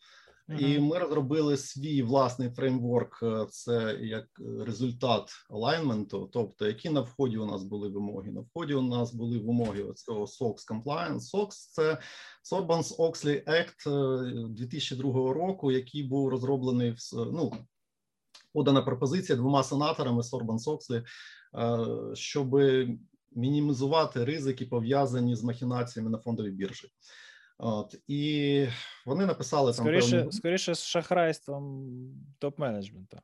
[0.59, 3.25] І ми розробили свій власний фреймворк.
[3.51, 4.27] Це як
[4.67, 6.31] результат алайнменту.
[6.33, 8.33] Тобто, які на вході у нас були вимоги.
[8.33, 11.21] На вході у нас були вимоги цього SOX Compliance.
[11.21, 11.99] SOX– це
[12.53, 17.53] Sarbanes-Oxley Act 2002 року, який був розроблений в ну,
[18.53, 21.03] подана пропозиція двома сенаторами Sarbanes-Oxley
[21.55, 22.61] Е, щоб
[23.33, 26.89] мінімізувати ризики пов'язані з махінаціями на фондовій біржі.
[27.63, 28.67] От і
[29.07, 30.33] вони написали скоріше, там певні...
[30.33, 31.89] скоріше з шахрайством
[32.41, 33.19] топ-менеджменту.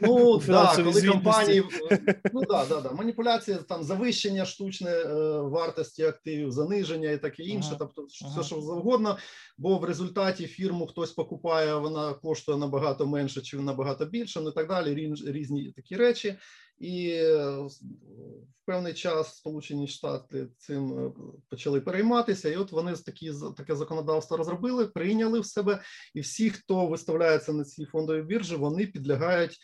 [0.00, 1.62] Ну да, коли компанії
[2.32, 7.68] ну да, да, да, маніпуляція, там завищення штучної е, вартості активів, заниження і таке інше,
[7.68, 7.76] ага.
[7.78, 8.42] тобто все ага.
[8.42, 9.18] що завгодно.
[9.58, 14.52] Бо в результаті фірму хтось покупає, вона коштує набагато менше, чи набагато більше, ну і
[14.52, 15.14] так далі.
[15.26, 16.36] Різні такі речі.
[16.78, 21.12] І е, в певний час Сполучені Штати цим е,
[21.48, 25.82] почали перейматися, і от вони такі таке законодавство розробили, прийняли в себе,
[26.14, 29.56] і всі, хто виставляється на цій фондовій біржі, вони підлягають е,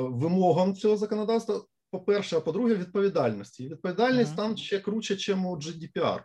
[0.00, 1.64] вимогам цього законодавства.
[1.92, 3.64] По перше, а по-друге, відповідальності.
[3.64, 4.36] І відповідальність uh-huh.
[4.36, 6.20] там ще круче, ніж у GDPR.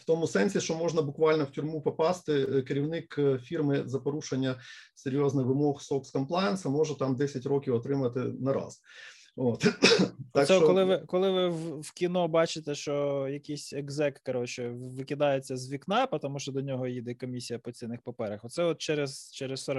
[0.00, 4.60] В тому сенсі, що можна буквально в тюрму попасти, керівник фірми за порушення
[4.94, 8.80] серйозних вимог SOX Compliance може там 10 років отримати на раз.
[9.36, 9.60] От.
[10.32, 10.66] так Це що...
[10.66, 11.48] коли ви коли ви
[11.80, 17.14] в кіно бачите, що якийсь екзек коротше, викидається з вікна, тому що до нього їде
[17.14, 18.44] комісія по цінних паперах.
[18.44, 19.70] Оце от через через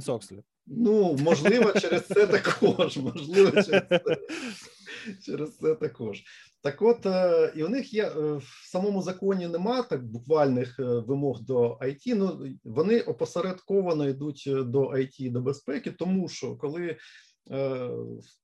[0.00, 0.42] Сокслі.
[0.66, 2.96] Ну, можливо, через це також.
[2.96, 4.00] Можливо, через це,
[5.26, 6.22] через це також.
[6.62, 10.84] Так, от е, і у них є е, в самому законі нема так буквальних е,
[10.84, 16.96] вимог до IT, Ну вони опосередковано йдуть до IT, до безпеки, тому що коли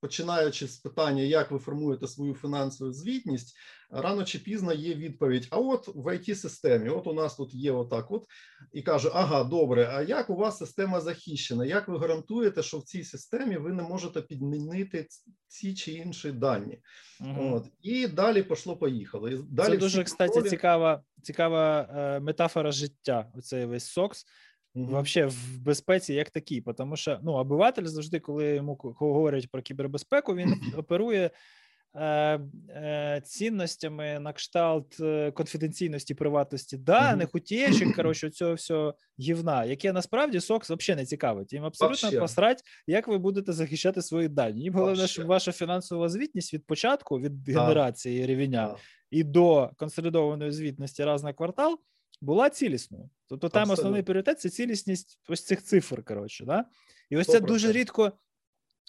[0.01, 3.57] починаючи з питання, як ви формуєте свою фінансову звітність,
[3.91, 7.73] рано чи пізно є відповідь: а от в it системі от у нас тут є
[7.73, 8.25] отак, от
[8.73, 9.91] і каже: Ага, добре.
[9.93, 11.67] А як у вас система захищена?
[11.67, 15.07] Як ви гарантуєте, що в цій системі ви не можете підмінити
[15.49, 16.79] ці чи інші дані?
[17.21, 17.55] Угу.
[17.55, 19.29] От і далі пішло, поїхало.
[19.29, 20.51] І далі Це дуже кстати, контролі...
[20.51, 23.33] цікава, цікава е, метафора життя.
[23.35, 24.27] Оцей весь сокс.
[24.87, 30.35] Вообще в безпеці як такій, тому що ну обиватель завжди, коли йому говорять про кібербезпеку,
[30.35, 31.31] він оперує
[31.95, 32.05] е,
[32.69, 37.37] е, цінностями на кшталт е, конфіденційності приватності даних, mm-hmm.
[37.37, 41.53] утечок, коротше, цього всього гівна, яке насправді СОКС взагалі не цікавить.
[41.53, 42.21] Їм абсолютно Вообще.
[42.21, 44.61] посрать, як ви будете захищати свої дані.
[44.61, 48.77] Їм головне, щоб ваша фінансова звітність від початку, від генерації рівня
[49.11, 51.79] і до консолідованої звітності раз на квартал
[52.21, 53.11] була цілісною.
[53.27, 53.81] Тобто там Абсолютно.
[53.81, 56.05] основний пріоритет це цілісність ось цих цифр.
[56.05, 56.65] Коротше, да?
[57.11, 57.33] І ось 100%.
[57.33, 58.13] це дуже рідко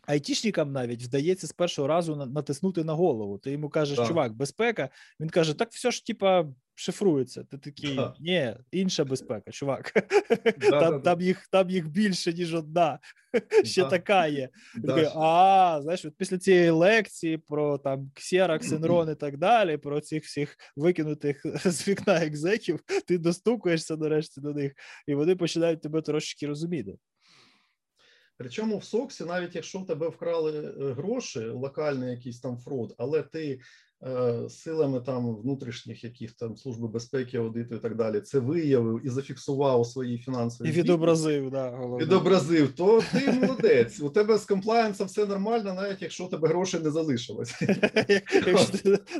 [0.06, 3.38] айтішникам навіть вдається з першого разу натиснути на голову.
[3.38, 4.08] Ти йому кажеш, так.
[4.08, 4.90] чувак, безпека.
[5.20, 6.46] Він каже: так все ж типа
[6.80, 7.44] шифрується.
[7.44, 9.92] Ти такий, ні, інша безпека, чувак.
[10.60, 13.00] Да, там, да, там, їх там їх більше, ніж одна.
[13.64, 14.50] Ще така є.
[14.88, 20.02] Такий, а, знаєш, от після цієї лекції про там Xerox, Enron і так далі, про
[20.02, 24.74] цих всіх викинутих з вікна екзеків, ти достукуєшся нарешті до них,
[25.08, 26.98] і вони починають тебе трошки розуміти.
[28.38, 33.24] Причому в Соксі, навіть якщо в тебе вкрали е, гроші, локальний якийсь там фрод, але
[33.24, 33.60] ти
[34.50, 39.86] силами там внутрішніх яких там служби безпеки, аудиту і так далі, це виявив і зафіксував
[39.86, 41.52] свої фінансові і відобразив.
[41.52, 42.06] Да, головне.
[42.06, 42.74] відобразив.
[42.74, 44.00] То ти молодець.
[44.02, 47.54] У тебе з комплаєнсом все нормально, навіть якщо у тебе грошей не залишилось.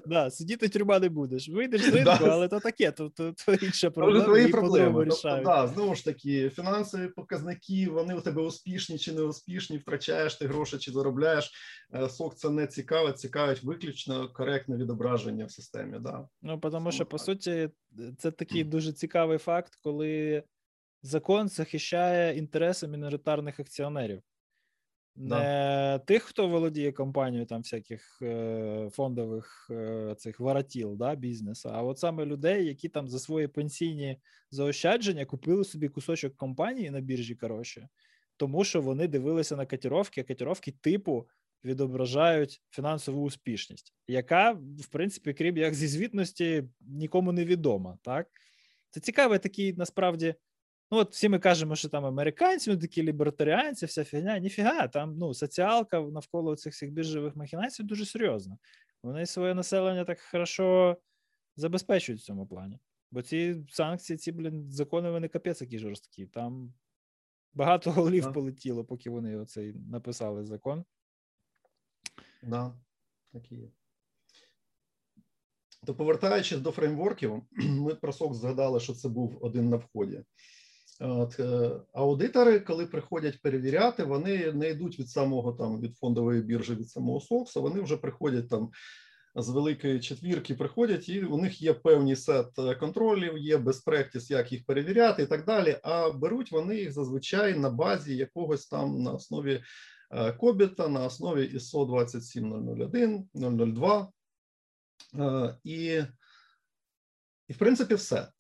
[0.06, 1.50] Да, сидіти тюрма не будеш.
[1.50, 4.26] Вийдеш з ринку, але то таке, то інша проблема.
[4.26, 7.90] Твої проблеми тобто, да, знову ж таки, фінансові показники.
[7.92, 11.52] Вони у тебе успішні чи не успішні, втрачаєш ти гроші чи заробляєш.
[11.94, 16.00] Е, сок це не цікавить, цікавить виключно коректно коректне відображення в системі.
[16.00, 16.28] Да.
[16.42, 17.70] Ну тому що по суті,
[18.18, 20.44] це такий дуже цікавий факт, коли
[21.02, 24.22] закон захищає інтереси міноритарних акціонерів.
[25.16, 26.00] Не да.
[26.00, 32.00] тих, хто володіє компанією там всяких е, фондових е, цих воротіл да, бізнесу, а от
[32.00, 34.18] саме людей, які там за свої пенсійні
[34.52, 37.90] заощадження купили собі кусочок компанії на біржі, коротше,
[38.38, 41.28] тому що вони дивилися на котировки, а котировки типу
[41.64, 47.98] відображають фінансову успішність, яка, в принципі, крім як зі звітності, нікому не відома.
[48.02, 48.28] Так
[48.90, 50.36] це цікавий такий насправді.
[50.92, 54.40] Ну, от всі ми кажемо, що там американці, ну, такі лібертаріанці, вся фігня.
[54.40, 58.58] Ніфіга, там ну, соціалка навколо цих всіх біржових махінацій дуже серйозна.
[59.04, 60.98] Вони своє населення так хорошо
[61.56, 62.80] забезпечують в цьому плані.
[63.12, 66.26] Бо ці санкції, ці, блін, закони, вони капець які жорсткі.
[66.26, 66.74] Там
[67.54, 70.86] багато голів полетіло, поки вони оцей написали закон.
[72.44, 72.74] Да,
[73.34, 73.68] так і є.
[75.86, 80.24] То повертаючись до фреймворків, ми про СОК згадали, що це був один на вході.
[81.00, 86.76] От, е, Аудитори, коли приходять перевіряти, вони не йдуть від самого там від фондової біржі,
[86.76, 88.72] від самого СОКСу, вони вже приходять там
[89.36, 94.52] з великої четвірки, приходять, і у них є певний сет е, контролів, є безпрактіс, як
[94.52, 95.78] їх перевіряти і так далі.
[95.84, 99.64] А беруть вони їх зазвичай на базі якогось там на основі
[100.38, 104.12] Кобіта на основі ISO 27001, 002.
[105.64, 106.04] І,
[107.48, 108.32] і в принципі, все.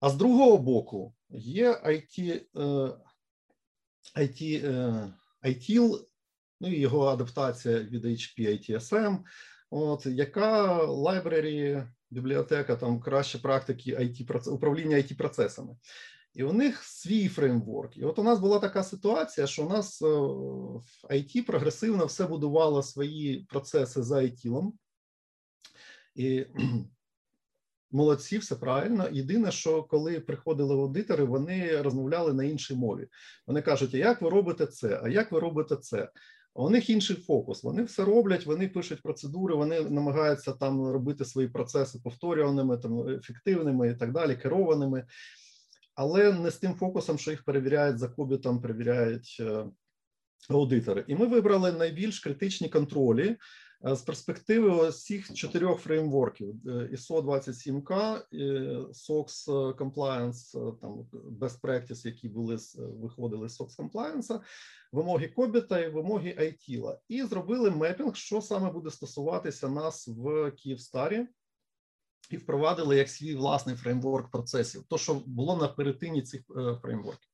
[0.00, 2.42] А з другого боку, є IT,
[4.16, 4.66] IT,
[5.44, 6.06] ITIL,
[6.60, 9.18] ну і його адаптація від HP ITSM,
[9.70, 15.76] от, яка library, бібліотека там кращі практики IT, управління IT процесами.
[16.34, 17.96] І у них свій фреймворк.
[17.96, 22.26] І от у нас була така ситуація, що у нас е, в IT прогресивно все
[22.26, 24.72] будувало свої процеси за IT-лом.
[26.14, 26.46] І
[27.90, 29.08] молодці, все правильно.
[29.12, 33.08] Єдине, що коли приходили аудитори, вони розмовляли на іншій мові.
[33.46, 35.00] Вони кажуть: а як ви робите це?
[35.04, 36.10] А як ви робите це?
[36.54, 37.62] У них інший фокус.
[37.62, 43.88] Вони все роблять, вони пишуть процедури, вони намагаються там робити свої процеси повторюваними, там ефективними
[43.88, 45.06] і так далі, керованими
[46.00, 49.64] але не з тим фокусом, що їх перевіряють за кубітом, перевіряють е,
[50.48, 51.04] аудитори.
[51.08, 53.36] І ми вибрали найбільш критичні контролі
[53.86, 58.20] е, з перспективи всіх чотирьох фреймворків: е, ISO 27K,
[58.88, 60.92] SOX Compliance, там
[61.40, 64.40] Best Practice, які були виходили з SOX Compliance,
[64.92, 66.96] вимоги Кобіта і вимоги ITIL.
[67.08, 71.26] І зробили мепінг, що саме буде стосуватися нас в Київстарі
[72.30, 77.28] і впровадили як свій власний фреймворк процесів, то що було на перетині цих е, фреймворків.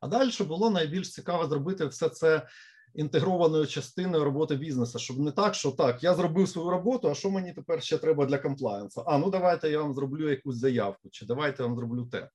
[0.00, 2.46] А далі було найбільш цікаво зробити все це
[2.94, 7.30] інтегрованою частиною роботи бізнесу, щоб не так, що так, я зробив свою роботу, а що
[7.30, 9.04] мені тепер ще треба для комплаєнсу?
[9.06, 12.28] А ну давайте я вам зроблю якусь заявку, чи давайте я вам зроблю те.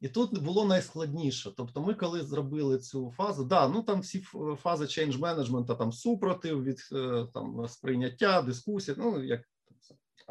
[0.00, 1.52] І тут було найскладніше.
[1.56, 4.20] Тобто, ми коли зробили цю фазу, да, ну там всі
[4.62, 9.40] фази change management, там супротив від е, там сприйняття, дискусії, ну як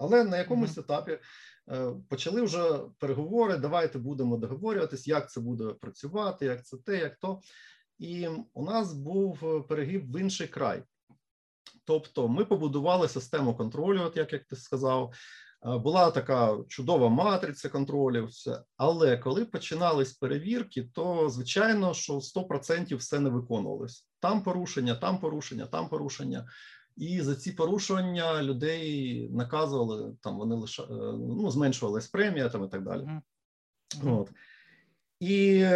[0.02, 1.20] але на якомусь етапі
[1.72, 3.58] е, почали вже переговори.
[3.58, 7.42] Давайте будемо договорюватись, як це буде працювати, як це те, як то.
[8.00, 10.84] І у нас був перегиб в інший край.
[11.86, 15.14] Тобто, ми побудували систему контролю, от як, як ти сказав.
[15.66, 18.64] Е, була така чудова матриця контролів, все.
[18.78, 24.08] але коли починались перевірки, то звичайно, що 100% все не виконувалось.
[24.20, 26.48] Там порушення, там порушення, там порушення.
[26.96, 30.38] І за ці порушення людей наказували там.
[30.38, 33.02] Вони лише ну зменшувалась премія там і так далі.
[33.02, 33.22] Mm
[34.02, 34.20] -hmm.
[34.20, 34.32] От.
[35.20, 35.68] І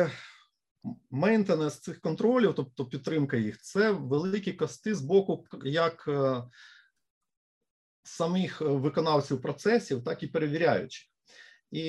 [1.11, 6.43] мейнтенес цих контролів, тобто підтримка їх, це великі кости з боку як е,
[8.03, 11.07] самих виконавців процесів, так і перевіряючих.
[11.71, 11.83] І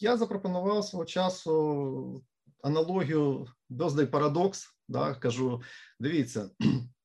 [0.00, 2.24] я запропонував свого часу
[2.62, 5.62] аналогію Birthday Paradox, да, кажу:
[6.00, 6.50] дивіться.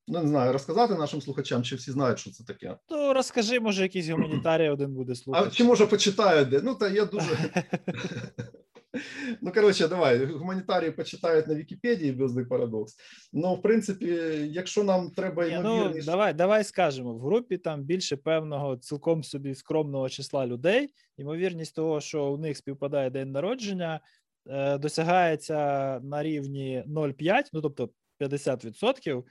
[0.08, 2.78] Ну, не знаю, розказати нашим слухачам, чи всі знають, що це таке.
[2.88, 5.48] То розкажи, може, якийсь гуманітарій один буде слухати.
[5.48, 6.62] А чи може почитають де?
[6.64, 7.38] Ну, та я дуже.
[9.42, 12.96] Ну, коротше, давай, гуманітарії почитають на Вікіпедії Бездий парадокс.
[13.34, 14.06] Ну, в принципі,
[14.52, 16.00] якщо нам треба ймовірніше...
[16.00, 20.90] Ну, давай давай скажемо, в групі там більше певного цілком собі скромного числа людей.
[21.18, 24.00] Ймовірність того, що у них співпадає день народження,
[24.48, 27.90] е, досягається на рівні 0,5, ну тобто
[28.20, 29.24] 50%, е,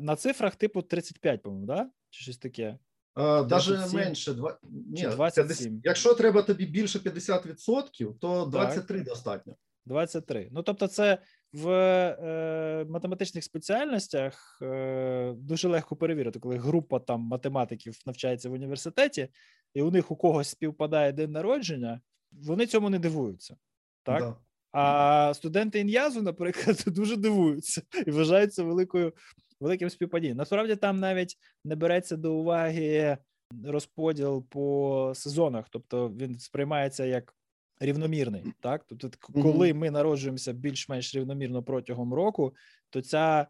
[0.00, 1.90] на цифрах типу 35, по-моєму, да?
[2.10, 2.78] Чи щось таке.
[3.16, 5.80] Навіть менше, два, ні, 27.
[5.84, 9.08] якщо треба тобі більше 50%, то 23 так.
[9.08, 9.56] достатньо.
[9.86, 10.48] 23.
[10.52, 11.18] Ну тобто, це
[11.52, 19.28] в е, математичних спеціальностях е, дуже легко перевірити, коли група там математиків навчається в університеті,
[19.74, 22.00] і у них у когось співпадає день народження,
[22.32, 23.56] вони цьому не дивуються.
[24.02, 24.20] Так?
[24.20, 24.36] Да.
[24.72, 29.12] А студенти ін'язу, наприклад, дуже дивуються і вважаються великою
[29.60, 30.36] великим співпадінням.
[30.36, 33.16] Насправді там навіть не береться до уваги
[33.64, 37.34] розподіл по сезонах, тобто він сприймається як
[37.80, 38.44] рівномірний.
[38.60, 39.08] Так, тобто,
[39.42, 42.54] коли ми народжуємося більш-менш рівномірно протягом року,
[42.90, 43.46] то ця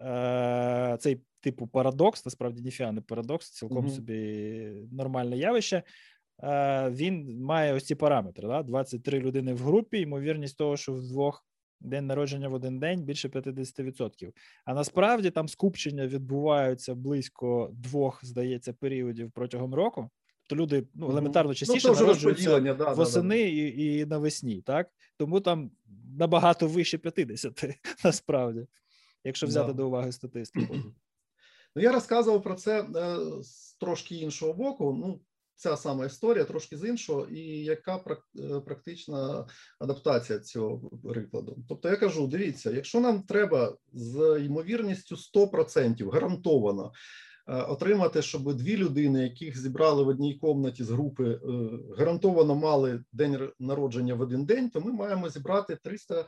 [0.00, 5.82] е, цей типу парадокс, насправді ніфіга не парадокс, цілком собі нормальне явище.
[6.42, 8.62] Е, він має ось ці параметри: да?
[8.62, 11.46] 23 людини в групі, ймовірність того, що в двох
[11.80, 14.32] день народження в один день більше 50%.
[14.64, 20.10] А насправді там скупчення відбуваються близько двох, здається, періодів протягом року.
[20.48, 23.82] То люди ну, елементарно ну, частіше ну, народжуються да, восени да, да.
[23.82, 25.70] І, і навесні, так тому там
[26.18, 27.64] набагато вище 50,
[28.04, 28.66] насправді,
[29.24, 30.76] якщо взяти до уваги статистику.
[31.76, 34.96] Ну я розказував про це е, з трошки іншого боку.
[35.00, 35.20] Ну
[35.62, 39.46] ця сама історія трошки з іншого, і яка е, практична
[39.78, 41.58] адаптація цього прикладу?
[41.68, 46.92] Тобто я кажу: дивіться, якщо нам треба з ймовірністю 100% гарантовано.
[47.48, 51.38] Е, отримати, щоб дві людини, яких зібрали в одній комнаті з групи, е,
[51.98, 56.26] гарантовано мали день народження в один день, то ми маємо зібрати 300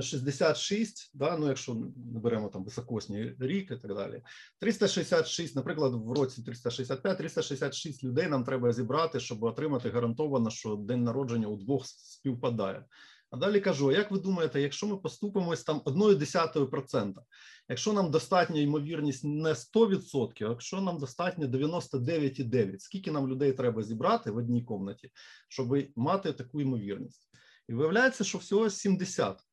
[0.00, 1.74] 66, да, ну якщо
[2.14, 4.22] не беремо там високосні рік і так далі.
[4.60, 11.04] 366, наприклад, в році 365, 366 людей нам треба зібрати, щоб отримати гарантовано, що день
[11.04, 12.84] народження у двох співпадає.
[13.30, 17.22] А далі кажу: як ви думаєте, якщо ми поступимось там одною десятою процента,
[17.68, 23.82] якщо нам достатня ймовірність не 100%, а якщо нам достатньо 99,9%, скільки нам людей треба
[23.82, 25.10] зібрати в одній комнаті,
[25.48, 27.28] щоб мати таку ймовірність?
[27.68, 29.43] І виявляється, що всього 70.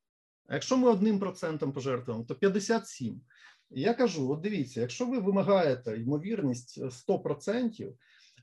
[0.51, 3.21] А якщо ми одним процентом пожертвуємо, то 57.
[3.71, 7.93] І я кажу: от дивіться, якщо ви вимагаєте ймовірність 100%,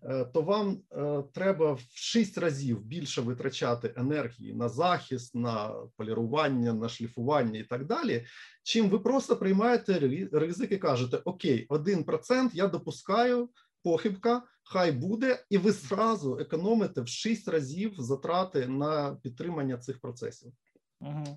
[0.03, 6.73] е, то вам е, треба в 6 разів більше витрачати енергії на захист, на полірування,
[6.73, 8.27] на шліфування і так далі.
[8.63, 9.99] Чим ви просто приймаєте
[10.33, 13.51] ризик і кажете: Окей, 1% я допускаю
[13.83, 20.53] похибка, хай буде, і ви зразу економите в 6 разів затрати на підтримання цих процесів.
[21.01, 21.37] Uh-huh,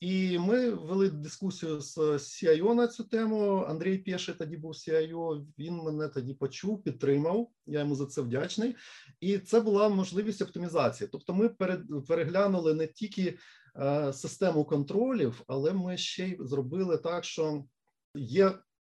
[0.00, 3.64] І ми вели дискусію з CIO на цю тему.
[3.68, 7.50] Андрій Пєший тоді був CIO, Він мене тоді почув, підтримав.
[7.66, 8.76] Я йому за це вдячний.
[9.20, 11.08] І це була можливість оптимізації.
[11.12, 11.48] Тобто, ми
[12.08, 13.38] переглянули не тільки
[13.76, 17.64] е, систему контролів, але ми ще й зробили так, що
[18.14, 18.52] є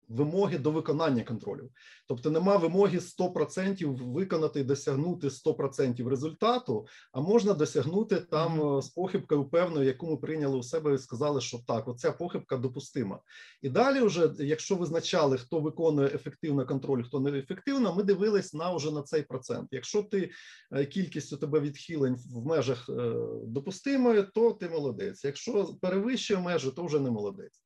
[0.09, 1.71] вимоги до виконання контролів.
[2.09, 8.83] Тобто нема вимоги 100% виконати досягнути 100% результату, а можна досягнути там mm-hmm.
[8.83, 13.21] з похибкою певною, яку ми прийняли у себе і сказали, що так, оця похибка допустима.
[13.63, 18.75] І далі, вже, якщо визначали, хто виконує ефективно контроль, хто не ефективно, ми дивились на
[18.75, 19.69] вже на цей процент.
[19.71, 20.31] Якщо ти
[20.73, 23.15] е, кількість у тебе відхилень в межах е,
[23.47, 25.25] допустимої, то ти молодець.
[25.25, 27.65] Якщо перевищує межі, то вже не молодець.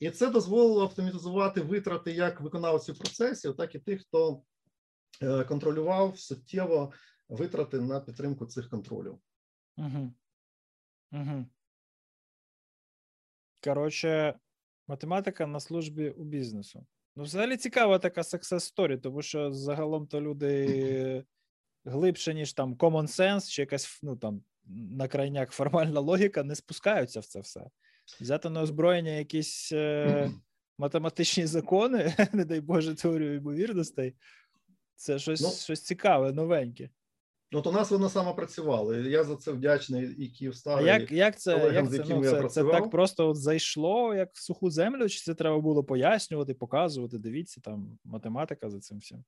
[0.00, 4.42] І це дозволило оптимізувати витрати як виконавців процесів, так і тих, хто
[5.22, 6.92] е, контролював суттєво
[7.28, 9.18] витрати на підтримку цих контролів.
[9.76, 10.12] Угу.
[11.12, 11.46] Угу.
[13.64, 14.38] Коротше,
[14.86, 16.86] математика на службі у бізнесу.
[17.16, 21.24] Ну, взагалі цікава така success story, тому що загалом то люди
[21.84, 27.20] глибше, ніж там common sense, чи якась ну там на крайняк формальна логіка, не спускаються
[27.20, 27.70] в це все
[28.20, 30.30] взяти на озброєння якісь е,
[30.78, 34.14] математичні закони, не дай Боже, теорію ймовірностей.
[34.96, 36.90] Це щось ну, щось цікаве, новеньке.
[37.52, 38.94] Ну, то нас воно саме працювало.
[38.94, 40.78] Я за це вдячний і Київстар.
[40.78, 44.30] А як як це колегам, як це, ну, це, це так просто от зайшло, як
[44.34, 45.08] в суху землю?
[45.08, 47.18] Чи це треба було пояснювати, показувати?
[47.18, 49.24] Дивіться, там математика за цим всім.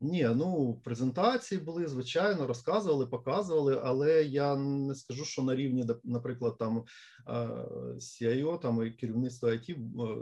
[0.00, 6.58] Ні, ну презентації були звичайно, розказували, показували, але я не скажу, що на рівні, наприклад,
[6.58, 6.84] там
[7.96, 9.76] CIO, там і керівництво IT е,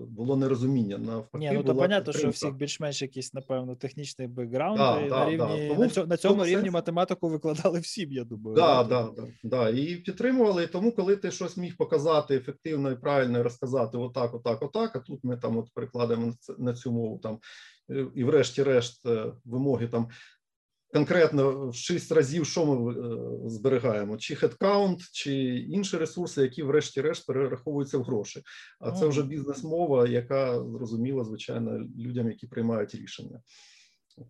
[0.08, 0.98] було нерозуміння.
[0.98, 5.18] Навпаки, Ні, ну то понятно, що всіх більш-менш якийсь, напевно, технічний бекграунд да, і да,
[5.18, 5.68] на рівні да.
[5.68, 6.72] Тому, на цьому, на цьому рівні сенс...
[6.72, 8.56] математику викладали всі, я думаю.
[8.56, 10.66] Да, да, да, да, і підтримували.
[10.66, 14.96] Тому, коли ти щось міг показати ефективно і правильно і розказати, отак, отак, отак.
[14.96, 17.38] А тут ми там от перекладемо на цю мову там
[18.14, 20.08] і, врешті-решт, е, вимоги там
[20.92, 23.18] конкретно в 6 разів, що ми е,
[23.48, 28.42] зберігаємо: чи headcount, чи інші ресурси, які, врешті-решт, перераховуються в гроші.
[28.80, 33.40] А це вже бізнес-мова, яка зрозуміла, звичайно, людям, які приймають рішення.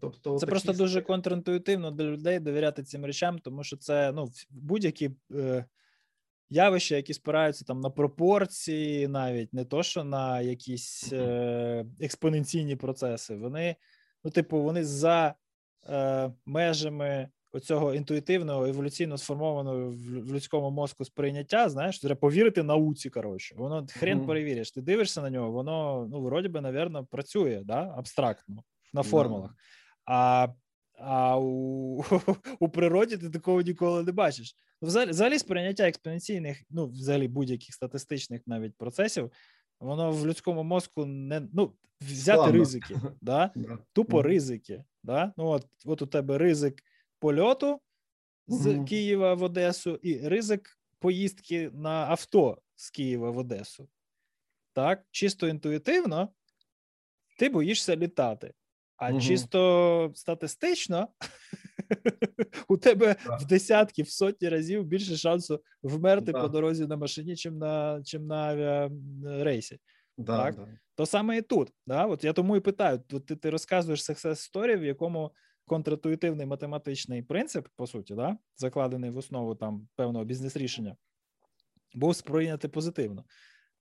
[0.00, 5.10] Тобто, це просто дуже контрінтуїтивно для людей довіряти цим речам, тому що це ну будь-які
[5.34, 5.64] е,
[6.52, 13.36] явища, які спираються там на пропорції, навіть не то, що на якісь е, експоненційні процеси.
[13.36, 13.76] Вони,
[14.24, 15.34] ну, типу, вони за
[15.88, 23.10] е, межами оцього інтуїтивного, еволюційно сформованого в людському мозку сприйняття, знаєш, треба повірити науці.
[23.10, 24.26] Коротше, воно хрен mm-hmm.
[24.26, 24.70] перевіриш.
[24.70, 27.94] Ти дивишся на нього, воно ну, вроді би, навірно, працює да?
[27.96, 29.50] абстрактно на формулах.
[29.50, 30.04] Mm-hmm.
[30.06, 30.48] А
[31.04, 32.04] а у
[32.60, 34.56] у природі ти такого ніколи не бачиш.
[34.82, 39.32] Ну, взагалі, взагалі сприйняття експоненційних, ну, взагалі будь-яких статистичних навіть процесів,
[39.80, 42.58] воно в людському мозку не ну, взяти Славно.
[42.58, 43.52] ризики, да?
[43.92, 44.84] тупо ризики.
[45.02, 45.32] Да?
[45.36, 46.82] Ну, от, от у тебе ризик
[47.18, 47.80] польоту
[48.46, 53.88] з Києва в Одесу, і ризик поїздки на авто з Києва в Одесу.
[54.72, 56.28] Так, чисто інтуїтивно,
[57.38, 58.54] ти боїшся літати.
[59.02, 59.20] А угу.
[59.20, 61.08] чисто статистично
[62.68, 63.36] у тебе да.
[63.36, 66.42] в десятки, в сотні разів більше шансу вмерти да.
[66.42, 69.78] по дорозі на машині, чим на чим на авіарейсі.
[70.18, 70.56] Да, так?
[70.56, 70.68] Да.
[70.94, 71.72] То саме і тут.
[71.86, 72.06] Да?
[72.06, 75.32] От Я тому і питаю: ти ти розказуєш success story, в якому
[75.66, 78.36] контратуїтивний математичний принцип, по суті, да?
[78.56, 80.96] закладений в основу там певного бізнес-рішення,
[81.94, 83.24] був сприйнятий позитивно.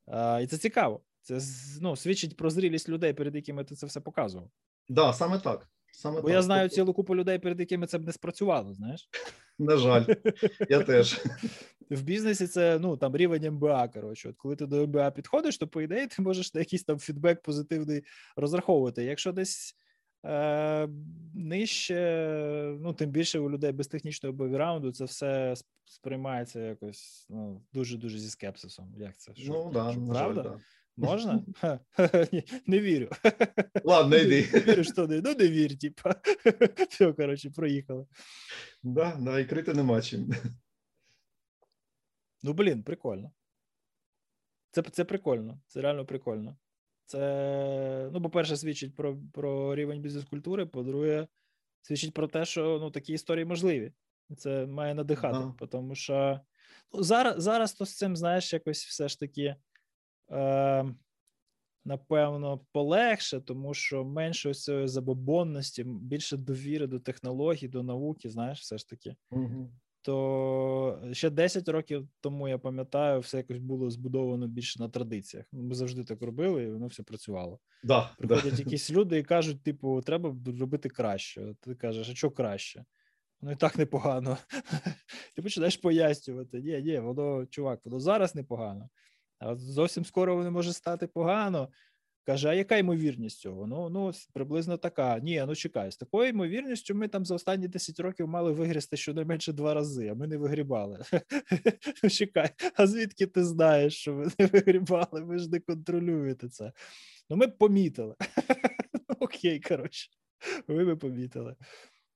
[0.07, 1.01] А, І це цікаво.
[1.21, 1.39] Це
[1.81, 4.49] ну, свідчить про зрілість людей, перед якими ти це все показував.
[4.91, 5.67] Да, саме так.
[5.93, 6.35] Саме Бо так.
[6.35, 9.09] я знаю тобто цілу купу людей, перед якими це б не спрацювало, знаєш?
[9.59, 10.05] На жаль,
[10.69, 11.21] я теж.
[11.89, 13.87] В бізнесі це ну там рівень МБА.
[13.87, 16.99] Коротше, от коли ти до МБА підходиш, то по ідеї ти можеш на якийсь там
[16.99, 18.03] фідбек позитивний
[18.35, 19.03] розраховувати.
[19.03, 19.75] Якщо десь
[20.25, 20.87] е,
[21.33, 25.53] нижче, ну тим більше у людей без технічного бекграунду, це все
[25.85, 28.93] сприймається якось ну, дуже дуже зі скепсисом.
[28.97, 29.35] Як це?
[29.35, 30.43] Що, ну да, правда?
[30.43, 30.59] Жаль, да.
[30.97, 31.45] Можна?
[32.67, 33.09] Не вірю.
[33.83, 34.49] Ладно, йди.
[34.53, 35.21] Не вірю, що не.
[35.21, 36.15] Ну, не вір, типа.
[36.89, 38.05] Все, коротше, проїхали.
[38.83, 40.33] Да, да, і крити нема чим.
[42.43, 43.31] Ну, блін, прикольно.
[44.71, 46.57] Це це прикольно, це реально прикольно.
[47.05, 51.27] Це, ну, по-перше, свідчить про про рівень бізнес-культури, по-друге,
[51.81, 53.93] свідчить про те, що ну, такі історії можливі.
[54.37, 55.67] Це має надихати, ага.
[55.71, 56.39] тому що
[56.93, 59.55] ну, зараз зараз то з цим, знаєш, якось все ж таки
[60.31, 60.85] е,
[61.85, 68.59] напевно, полегше, тому що менше ось цієї забобонності, більше довіри до технологій, до науки, знаєш,
[68.59, 69.15] все ж таки.
[69.31, 69.71] Угу.
[70.03, 75.45] То ще 10 років тому я пам'ятаю, все якось було збудовано більше на традиціях.
[75.51, 77.59] Ми завжди так робили, і воно все працювало.
[77.83, 78.63] Да, Приходять да.
[78.63, 81.55] якісь люди і кажуть: типу, треба робити краще.
[81.59, 82.85] Ти кажеш, а що краще?
[83.41, 84.37] Ну і так непогано.
[85.35, 86.61] Ти починаєш пояснювати.
[86.61, 88.89] Ні, ні, воно, чувак, воно зараз непогано.
[89.41, 91.69] А зовсім скоро воно може стати погано.
[92.23, 93.67] Каже, а яка ймовірність цього?
[93.67, 95.19] Ну, ну приблизно така.
[95.19, 99.53] Ні, ну чекай, з такою ймовірністю ми там за останні 10 років мали вигрісти щонайменше
[99.53, 100.99] два рази, а ми не вигрібали.
[102.03, 105.21] Ну, чекай, а звідки ти знаєш, що ви не вигрібали?
[105.21, 106.71] Ви ж не контролюєте це.
[107.29, 108.15] Ну, ми б помітили.
[109.19, 110.09] Окей, коротше,
[110.67, 111.55] ви би помітили.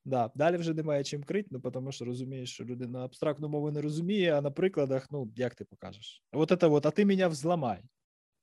[0.06, 3.82] Да, Далі вже немає чим крити, ну тому що розумієш, що людина абстрактну мову не
[3.82, 6.24] розуміє, а на прикладах, ну як ти покажеш?
[6.32, 7.80] От це от, а ти мене взламай.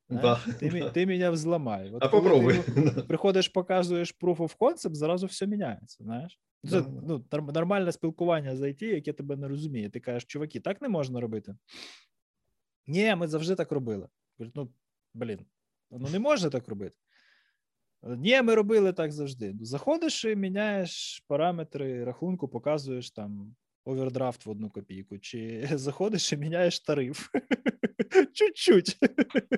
[0.08, 0.40] Да.
[0.60, 1.90] Ти ти мене взламай.
[1.90, 2.58] От а попробуй.
[2.94, 6.04] Ти приходиш, показуєш proof of concept, зразу все міняється.
[6.04, 6.40] знаєш?
[6.70, 6.88] Це да.
[7.06, 7.24] ну,
[7.54, 9.90] нормальне спілкування з IT, яке тебе не розуміє.
[9.90, 11.56] Ти кажеш, чуваки, так не можна робити.
[12.86, 14.08] Ні, ми завжди так робили.
[14.54, 14.72] Ну,
[15.14, 15.46] блін,
[15.90, 16.96] ну не можна так робити.
[18.02, 19.54] Ні, ми робили так завжди.
[19.60, 23.54] Заходиш і міняєш параметри рахунку, показуєш там
[23.84, 27.28] овердрафт в одну копійку, чи заходиш і міняєш тариф.
[28.32, 28.98] Чуть-чуть.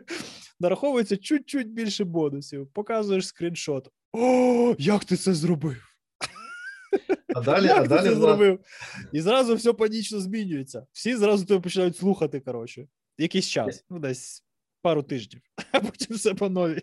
[0.60, 2.66] Нараховується чуть-чуть більше бонусів.
[2.72, 3.88] Показуєш скріншот.
[4.12, 5.82] О, як ти це зробив?
[7.34, 8.60] А далі, як а далі це зробив?
[9.12, 10.86] І зразу все панічно змінюється.
[10.92, 12.88] Всі зразу тебе починають слухати, коротше.
[13.18, 14.44] Якийсь час, ну десь
[14.82, 15.42] пару тижнів,
[15.72, 16.82] а потім все по новій.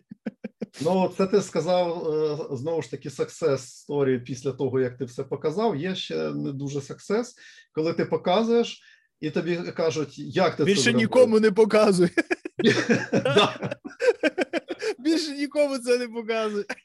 [0.81, 5.23] Ну, це ти сказав е, знову ж таки success story після того, як ти все
[5.23, 5.75] показав.
[5.75, 7.25] Є ще не дуже success,
[7.73, 8.81] коли ти показуєш,
[9.19, 12.09] і тобі кажуть, як ти більше це нікому не показуй.
[14.99, 16.65] Більше нікому це не показує.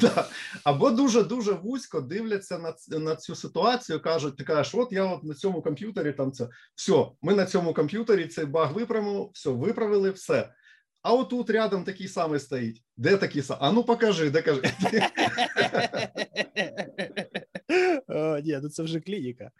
[0.00, 0.28] Да.
[0.64, 4.02] Або дуже дуже вузько дивляться на на цю ситуацію.
[4.02, 7.06] кажуть, ти кажеш, от я от на цьому комп'ютері там це все.
[7.22, 10.52] Ми на цьому комп'ютері цей баг виправимо, все виправили, все.
[11.08, 12.82] А отут рядом такий самий стоїть.
[12.96, 13.62] Де такий самий?
[13.68, 14.62] А ну покажи, де кажи.
[18.08, 19.50] О, Ні, ну це вже клініка.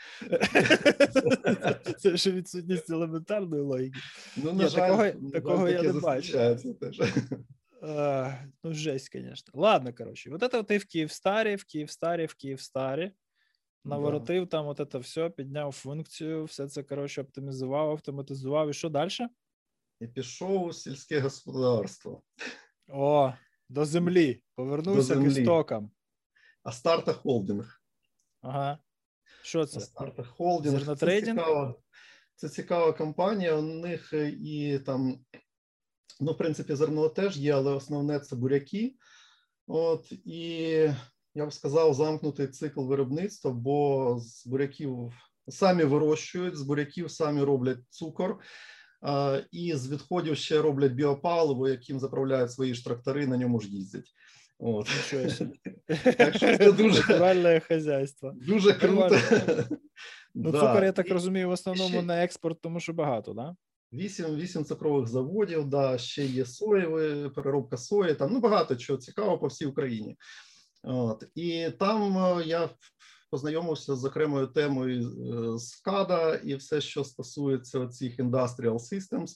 [1.98, 4.00] Це вже відсутність елементарної логіки.
[4.36, 6.56] Ну, на жаль, такого я не бачу.
[8.64, 9.50] Ну, жесть, конечно.
[9.54, 13.12] Ладно, короче, вот это ты в Київстарі, в Київстарі, в Київстарі.
[13.84, 18.70] Наворотив там от це все, підняв функцію, все це, коротше, оптимізував, автоматизував.
[18.70, 19.10] І що далі?
[20.00, 22.22] І пішов у сільське господарство.
[22.88, 23.32] О,
[23.68, 24.42] до землі.
[24.54, 25.34] Повернувся до землі.
[25.34, 25.90] к істокам.
[26.62, 27.82] Астарта Холдинг.
[28.40, 28.78] Ага.
[29.42, 29.78] Що це?
[29.78, 30.96] Астарта Холдинг.
[30.96, 31.74] Це цікава,
[32.34, 33.56] це цікава компанія.
[33.56, 35.24] У них і там,
[36.20, 38.96] ну, в принципі, зерно теж є, але основне це буряки.
[39.66, 40.40] От і
[41.34, 45.12] я б сказав, замкнутий цикл виробництва, бо з буряків
[45.48, 48.40] самі вирощують, з буряків самі роблять цукор.
[49.50, 54.12] І з відходів ще роблять біопаливо, яким заправляють свої ж трактори, на ньому ж їздять.
[54.58, 54.88] От.
[56.16, 58.32] Так що це дуже Натуральне хазяйство.
[58.36, 59.18] Дуже круто.
[60.34, 60.60] Ну, да.
[60.60, 62.02] Цукор, я так розумію, в основному ще...
[62.02, 63.56] на експорт, тому що багато, да?
[63.92, 69.38] Вісім вісім цукрових заводів, да, ще є соєві, переробка сої, там ну багато чого цікавого
[69.38, 70.16] по всій Україні.
[70.82, 71.24] От.
[71.34, 72.68] І там е, я
[73.30, 75.08] познайомився з окремою темою
[75.54, 79.30] е, з КАДА і все, що стосується цих industrial systems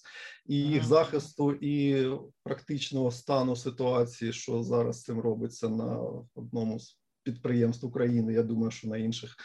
[0.46, 2.06] і їх захисту, і
[2.42, 6.00] практичного стану ситуації, що зараз цим робиться на
[6.34, 8.32] одному з підприємств України.
[8.32, 9.36] Я думаю, що на інших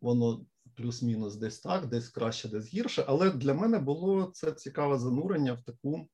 [0.00, 0.44] воно
[0.76, 3.04] плюс-мінус десь так, десь краще, десь гірше.
[3.08, 6.08] Але для мене було це цікаве занурення в таку.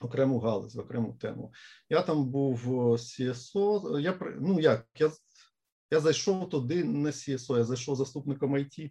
[0.00, 1.52] Окрему галузь, окрему тему.
[1.88, 5.10] Я там був CSO, Я ну як я
[5.92, 8.90] я зайшов туди не CSO, я зайшов заступником IT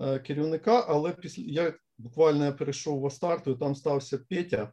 [0.00, 4.72] е, керівника, але після я буквально перейшов в Астарту, і там стався Петя,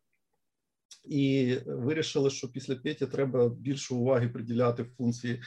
[1.05, 5.41] і вирішили, що після Петі треба більше уваги приділяти функції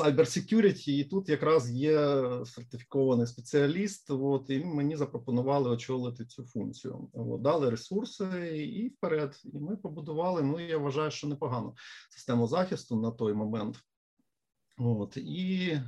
[0.00, 4.10] cyber security, І тут якраз є сертифікований спеціаліст.
[4.10, 7.08] От і мені запропонували очолити цю функцію.
[7.12, 8.24] От, дали ресурси
[8.58, 9.40] і вперед.
[9.44, 10.42] І ми побудували.
[10.42, 11.74] Ну я вважаю, що непогано
[12.10, 13.76] систему захисту на той момент.
[14.82, 15.80] От, І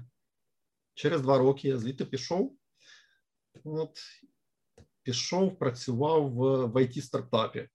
[0.94, 2.56] через два роки я звідти пішов.
[3.64, 3.98] От,
[5.02, 7.68] Пішов, працював в, в it стартапі.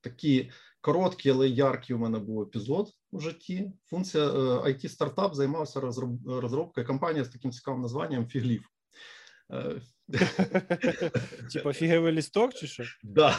[0.00, 0.50] Такі
[0.80, 3.72] короткі, але яркі у мене був епізод у житті.
[3.84, 5.80] Функція it е, стартап займався
[6.26, 8.68] розробкою компанії з таким цікавим названням Фіглів.
[11.52, 12.82] Типа фіговий лісток, чи що?
[13.02, 13.38] Да,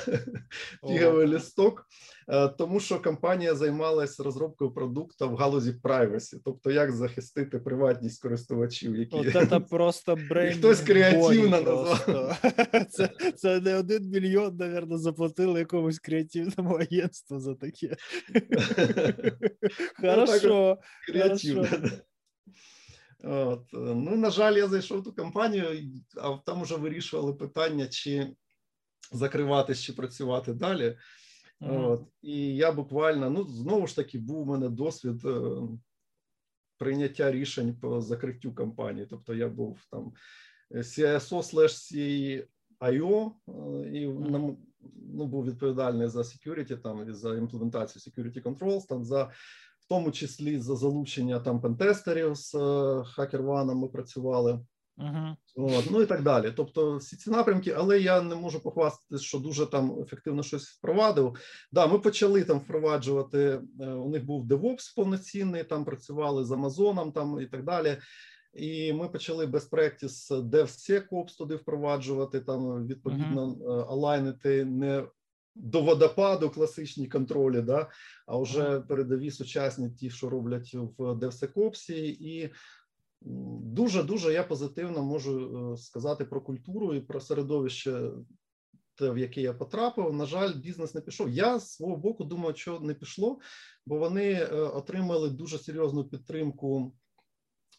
[0.88, 1.88] фіговий лісток,
[2.30, 8.96] е, тому що компанія займалася розробкою продукту в галузі privacy, тобто як захистити приватність користувачів,
[8.96, 12.38] які От це просто брейн хтось креативно назвав.
[12.90, 17.96] Це це не один мільйон, мабуть, заплатили якомусь креативному агентству за таке.
[20.00, 20.78] Ну, хорошо.
[21.08, 21.68] Креативно.
[23.24, 23.66] От.
[23.74, 25.66] Ну, на жаль, я зайшов в ту компанію,
[26.18, 28.36] а там вже вирішували питання, чи
[29.12, 30.98] закриватись, чи працювати далі.
[31.62, 31.92] Mm-hmm.
[31.92, 35.62] От, І я буквально, ну, знову ж таки, був у мене досвід е,
[36.78, 39.08] прийняття рішень по закриттю компанії.
[39.10, 40.14] Тобто я був там
[40.72, 41.94] CSO slash
[42.82, 43.32] CIO,
[43.92, 44.56] і mm-hmm.
[45.14, 49.32] ну, був відповідальний за security, там, і за імплементацію security controls, там, за
[49.92, 54.60] тому числі за залучення там пентестерів з HackerOne ми працювали.
[54.98, 55.36] Uh-huh.
[55.56, 56.54] От, Ну і так далі.
[56.56, 61.36] Тобто, всі ці напрямки, але я не можу похвастатися, що дуже там ефективно щось впровадив.
[61.72, 63.62] Да, ми почали там впроваджувати.
[63.80, 67.98] Е, у них був DevOps повноцінний, там працювали з Амазоном там і так далі.
[68.54, 73.92] І ми почали без practice DevSecOps туди впроваджувати, там відповідно uh-huh.
[73.92, 75.04] алайнити не
[75.56, 77.90] до водопаду класичні контролі, да,
[78.28, 82.52] а вже передові сучасні ті, що роблять в DevSecOps, і
[83.24, 88.12] Дуже дуже я позитивно можу е, сказати про культуру і про середовище,
[88.96, 90.14] те, в яке я потрапив.
[90.14, 91.30] На жаль, бізнес не пішов.
[91.30, 93.40] Я з свого боку думаю, що не пішло,
[93.86, 96.94] бо вони е, отримали дуже серйозну підтримку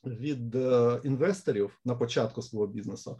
[0.05, 3.19] від е, інвесторів на початку свого бізнесу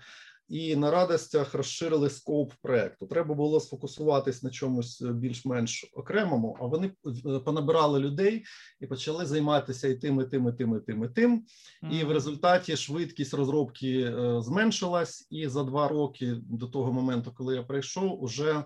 [0.53, 3.07] і на радостях розширили скоп проекту.
[3.07, 6.57] Треба було сфокусуватись на чомусь більш-менш окремому.
[6.61, 6.91] А вони
[7.27, 8.45] е, понабирали людей
[8.81, 11.45] і почали займатися і тим, і тим, і тим, і тим, і тим.
[11.83, 11.91] Mm-hmm.
[11.91, 15.27] І в результаті швидкість розробки е, зменшилась.
[15.31, 18.65] І за два роки до того моменту, коли я прийшов, уже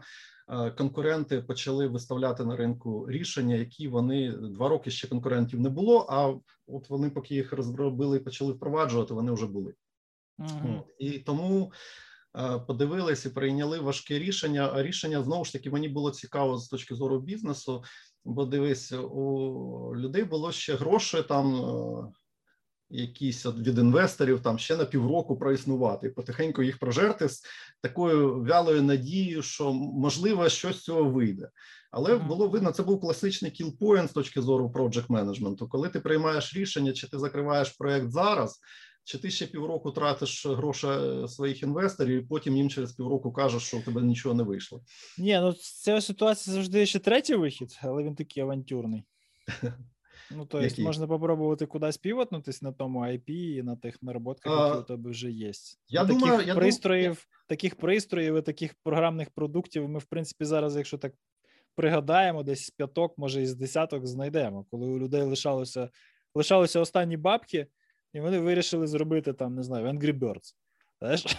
[0.49, 6.07] е, конкуренти почали виставляти на ринку рішення, які вони два роки ще конкурентів не було.
[6.09, 6.35] А
[6.67, 9.75] от вони, поки їх розробили і почали впроваджувати, вони вже були.
[10.39, 10.83] Uh-huh.
[10.99, 11.73] І тому
[12.39, 14.71] е, подивилися і прийняли важке рішення.
[14.75, 17.85] А рішення знову ж таки мені було цікаво з точки зору бізнесу,
[18.25, 21.55] бо дивись, у людей було ще гроші там.
[21.55, 22.13] Е,
[22.91, 27.43] якісь від інвесторів там ще на півроку проіснувати, потихеньку їх прожерти з
[27.83, 31.51] такою вялою надією, що можливо щось з цього вийде.
[31.91, 35.69] Але було видно, це був класичний kill point з точки зору project менеджменту.
[35.69, 38.61] Коли ти приймаєш рішення, чи ти закриваєш проект зараз,
[39.07, 43.63] чи ти ще півроку тратиш гроші е, своїх інвесторів, і потім їм через півроку кажеш,
[43.63, 44.83] що у тебе нічого не вийшло?
[45.19, 49.05] Ні, ну ця ситуація завжди ще третій вихід, але він такий авантюрний.
[50.31, 54.79] Ну, то есть можна попробувати кудись півотнутись на тому IP і на тих наработках, які
[54.79, 55.53] у тебе вже є.
[55.89, 57.47] Я ну, думаю, таких я пристроїв, дум...
[57.49, 61.13] таких пристроїв і таких програмних продуктів ми, в принципі, зараз, якщо так
[61.75, 65.91] пригадаємо, десь з п'яток, може і з десяток знайдемо, коли у людей лишалося
[66.35, 67.67] лишалися останні бабки,
[68.17, 70.55] і вони вирішили зробити там, не знаю, Angry Birds.
[70.99, 71.37] Знаєш?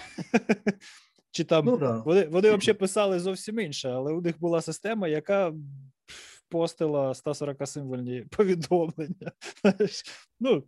[1.32, 1.98] Чи там ну, да.
[2.06, 5.54] Вони вони взагалі писали зовсім інше, але у них була система, яка
[6.50, 9.32] постила 140 символьні повідомлення.
[10.40, 10.64] Ну,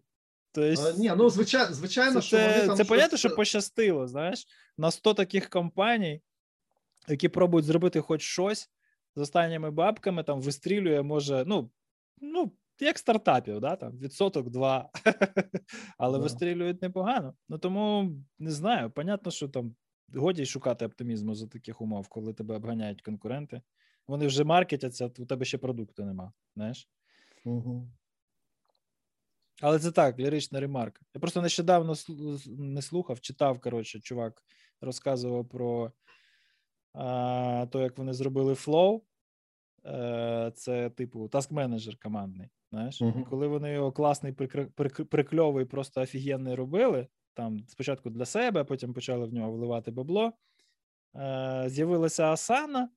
[0.52, 4.08] то есть, а, ні, ну звичайно, звичайно, це, що вони там це понятно, що пощастило.
[4.08, 6.22] Знаєш, на 100 таких компаній,
[7.08, 8.70] які пробують зробити хоч щось
[9.16, 11.70] з останніми бабками, там вистрілює, може, ну,
[12.22, 12.52] ну
[12.86, 14.90] як стартапів, да, там відсоток два,
[15.98, 16.22] але yeah.
[16.22, 17.36] вистрілюють непогано.
[17.50, 18.92] Ну тому не знаю.
[18.92, 19.76] Понятно, що там
[20.14, 23.62] годі шукати оптимізму за таких умов, коли тебе обганяють конкуренти.
[24.08, 26.34] Вони вже маркетяться, у тебе ще продукту нема.
[26.56, 26.90] знаєш.
[27.46, 27.90] Угу.
[29.62, 31.02] Але це так, лірична ремарка.
[31.14, 31.94] Я просто нещодавно
[32.48, 34.44] не слухав, читав, коротше, чувак
[34.82, 35.92] розказував про
[36.94, 39.02] а, то, як вони зробили Flow.
[39.86, 42.50] Е, це, типу, таск менеджер командний.
[42.72, 43.22] Знаєш, uh-huh.
[43.22, 44.34] і коли вони його класний,
[45.10, 50.34] прикльовий, просто офігенний робили, там спочатку для себе, потім почали в нього вливати бабло.
[51.16, 52.90] Е, З'явилася Асана,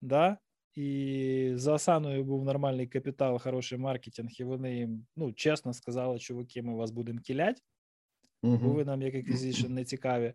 [0.00, 0.38] да,
[0.74, 6.62] і за Асаною був нормальний капітал, хороший маркетинг, і вони їм ну, чесно сказали, чуваки,
[6.62, 7.62] ми вас будемо кілять,
[8.42, 8.58] uh-huh.
[8.58, 10.34] бо ви нам як acquisition не цікаві.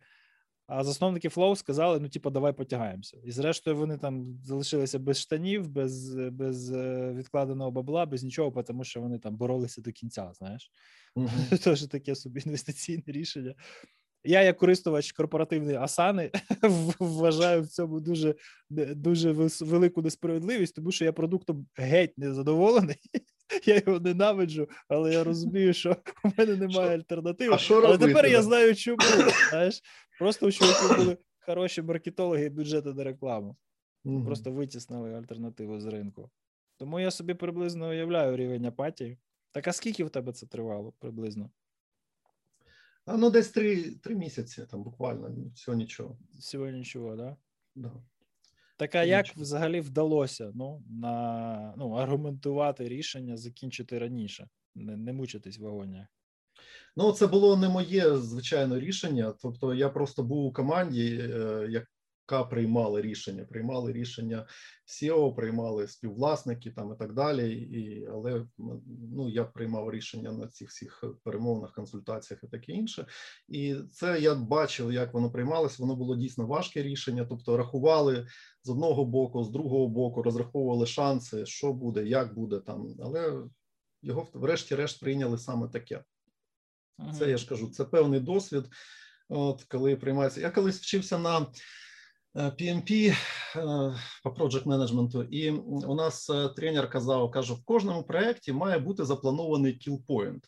[0.68, 3.18] А засновники Flow сказали: ну, типу, давай потягаємося.
[3.24, 8.84] І зрештою, вони там залишилися без штанів, без без е, відкладеного бабла, без нічого, тому
[8.84, 10.32] що вони там боролися до кінця.
[10.34, 10.72] Знаєш,
[11.16, 11.64] mm-hmm.
[11.64, 13.56] Тож таке собі інвестиційне рішення.
[14.26, 16.32] Я, як користувач корпоративної Асани,
[17.00, 18.36] вважаю в цьому дуже
[18.70, 19.32] дуже
[19.62, 22.98] велику несправедливість, тому що я продуктом геть не задоволений.
[23.66, 27.58] Я його ненавиджу, але я розумію, що у мене немає альтернативи.
[27.70, 28.98] А але тепер я знаю, чому.
[29.50, 29.82] Знаєш,
[30.20, 33.58] Просто у чуваків були хороші маркетологи і бюджети на рекламу.
[34.06, 34.26] Mm-hmm.
[34.26, 36.32] Просто витіснили альтернативу з ринку.
[36.78, 39.18] Тому я собі приблизно уявляю рівень апатії.
[39.52, 41.52] Так а скільки в тебе це тривало приблизно?
[43.06, 46.18] А, Ну, десь три три місяці, там буквально всього нічого.
[46.40, 47.38] Всього нічого, да?
[47.76, 47.92] Да.
[48.84, 55.60] Так а як взагалі вдалося ну, на, ну, аргументувати рішення закінчити раніше, не, не мучитись
[55.60, 56.08] в агоніях?
[56.96, 59.34] Ну, це було не моє звичайне рішення.
[59.42, 61.68] Тобто, я просто був у команді, е,
[62.32, 63.46] як приймали рішення.
[63.46, 64.48] Приймали рішення
[64.88, 67.54] SEO, приймали співвласники там і так далі.
[67.54, 68.46] І, Але
[69.14, 73.06] ну я приймав рішення на цих всіх перемовинах, консультаціях і таке інше.
[73.48, 75.76] І це я бачив, як воно приймалося.
[75.80, 77.26] Воно було дійсно важке рішення.
[77.26, 78.28] Тобто рахували
[78.64, 82.96] з одного боку, з другого боку, розраховували шанси, що буде, як буде там.
[83.00, 83.44] Але
[84.02, 86.04] його врешті-решт прийняли саме таке.
[87.20, 88.64] Це я ж кажу, це певний досвід.
[89.30, 91.48] От коли приймається, я колись вчився на
[92.36, 93.16] PMP е,
[93.60, 98.80] е, по project менеджменту, і у нас е, тренер казав: каже, в кожному проєкті має
[98.80, 100.40] бути запланований kill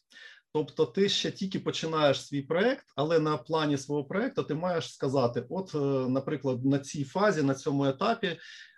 [0.53, 5.45] Тобто, ти ще тільки починаєш свій проект, але на плані свого проекту ти маєш сказати:
[5.49, 5.73] от,
[6.09, 8.37] наприклад, на цій фазі, на цьому етапі,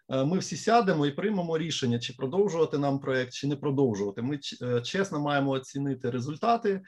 [0.09, 4.21] ми всі сядемо і приймемо рішення, чи продовжувати нам проект, чи не продовжувати.
[4.21, 4.39] Ми
[4.83, 6.81] чесно маємо оцінити результати.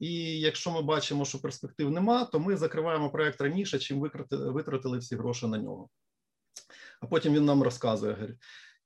[0.00, 4.00] І якщо ми бачимо, що перспектив нема, то ми закриваємо проект раніше, чим
[4.30, 5.88] витратили всі гроші на нього.
[7.00, 8.12] А потім він нам розказує.
[8.12, 8.36] говорить,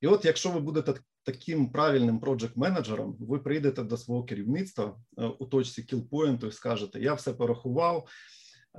[0.01, 0.93] І от, якщо ви будете
[1.23, 6.99] таким правильним проджект менеджером, ви прийдете до свого керівництва е, у точці кілпоінту і скажете:
[6.99, 8.07] Я все порахував,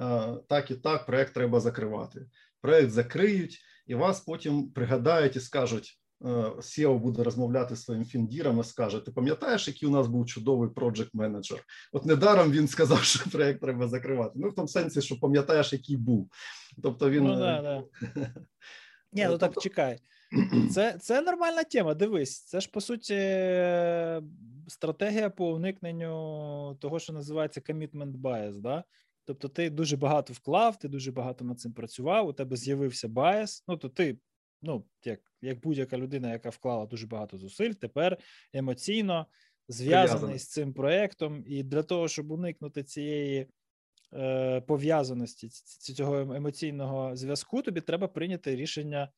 [0.00, 2.26] е, так і так, проект треба закривати.
[2.60, 8.64] Проект закриють, і вас потім пригадають і скажуть: SEO буде розмовляти з своїм фіндіром і
[8.64, 11.64] скаже: Ти пам'ятаєш, який у нас був чудовий проджект менеджер?
[11.92, 14.32] От недаром він сказав, що проект треба закривати.
[14.34, 16.28] Ну в тому сенсі, що пам'ятаєш, який був.
[16.82, 17.24] Тобто він.
[17.24, 17.84] Ну, да, да.
[19.12, 19.98] Ні, ну так тобто чекай.
[20.70, 21.94] Це це нормальна тема.
[21.94, 23.14] Дивись, це ж по суті
[24.68, 28.84] стратегія по уникненню того, що називається commitment bias, да?
[29.24, 33.64] Тобто, ти дуже багато вклав, ти дуже багато над цим працював, у тебе з'явився bias,
[33.68, 34.18] Ну то ти
[34.62, 38.18] ну, як як будь-яка людина, яка вклала дуже багато зусиль, тепер
[38.52, 39.26] емоційно
[39.68, 43.46] зв'язаний з цим проєктом, і для того, щоб уникнути цієї
[44.12, 45.48] е, пов'язаності,
[45.94, 49.08] цього емоційного зв'язку, тобі треба прийняти рішення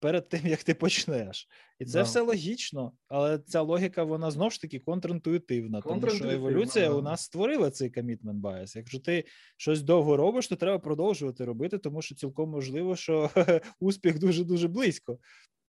[0.00, 1.48] перед тим, як ти почнеш.
[1.78, 2.02] І це да.
[2.02, 6.94] все логічно, але ця логіка, вона знову ж таки контрінтуїтивна, тому що еволюція да.
[6.94, 8.76] у нас створила цей commitment bias.
[8.76, 9.24] Якщо ти
[9.56, 13.30] щось довго робиш, то треба продовжувати робити, тому що цілком можливо, що
[13.80, 15.18] успіх дуже дуже близько.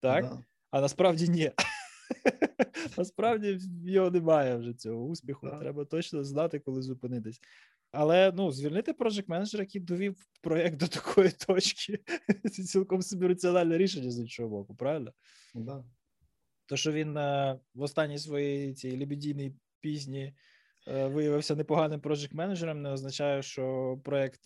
[0.01, 0.25] Так?
[0.25, 0.45] Да.
[0.71, 1.51] А насправді ні.
[2.99, 5.49] Насправді його немає вже цього успіху.
[5.61, 7.41] Треба точно знати, коли зупинитись.
[7.93, 11.99] Але ну звільнити project менеджера, який довів проєкт до такої точки,
[12.53, 15.13] це цілком собі раціональне рішення з іншого боку, правильно?
[15.55, 15.85] Да.
[16.67, 20.35] То, що він е, в останній своїй цій лебедійній пісні е,
[20.87, 24.41] виявився непоганим project менеджером, не означає, що проект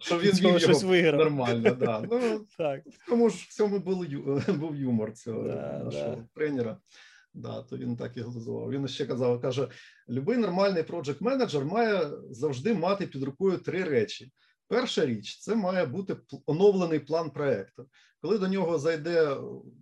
[0.00, 1.20] що він цього щось виграв.
[1.20, 2.04] Нормально, да.
[2.10, 2.80] Ну, так.
[3.08, 4.06] Тому ж в цьому був,
[4.58, 6.26] був юмор цього да, нашого да.
[6.34, 6.78] тренера.
[7.34, 8.70] Да, то він так і глузував.
[8.70, 9.68] Він ще казав: каже:
[10.08, 14.32] любий нормальний проджект менеджер має завжди мати під рукою три речі.
[14.68, 16.16] Перша річ це має бути
[16.46, 17.88] оновлений план проекту.
[18.22, 19.36] Коли до нього зайде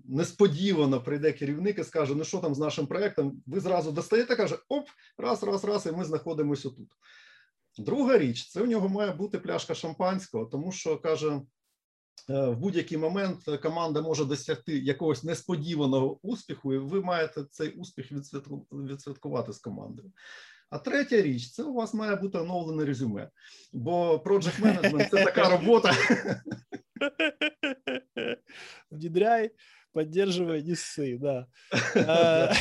[0.05, 3.43] несподівано, прийде керівник і скаже: Ну що там з нашим проектом?
[3.47, 4.89] Ви зразу достаєте, каже: Оп,
[5.19, 6.89] раз, раз, раз, і ми знаходимося тут.
[7.79, 11.41] Друга річ це у нього має бути пляшка шампанського, тому що каже:
[12.31, 18.13] Е, в будь-який момент команда може досягти якогось несподіваного успіху, і ви маєте цей успіх
[18.73, 20.13] відсвяткувати з командою.
[20.73, 23.31] А третя річ це у вас має бути оновлене резюме,
[23.73, 25.93] бо project management– це така робота.
[28.91, 29.51] Внедряй,
[29.93, 31.47] поддерживай, неси, да.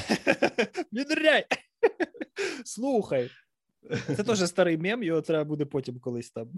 [0.91, 1.45] Внідряй.
[2.65, 3.29] Слухай.
[3.89, 6.49] Це теж старий мем, його треба буде потім колись там.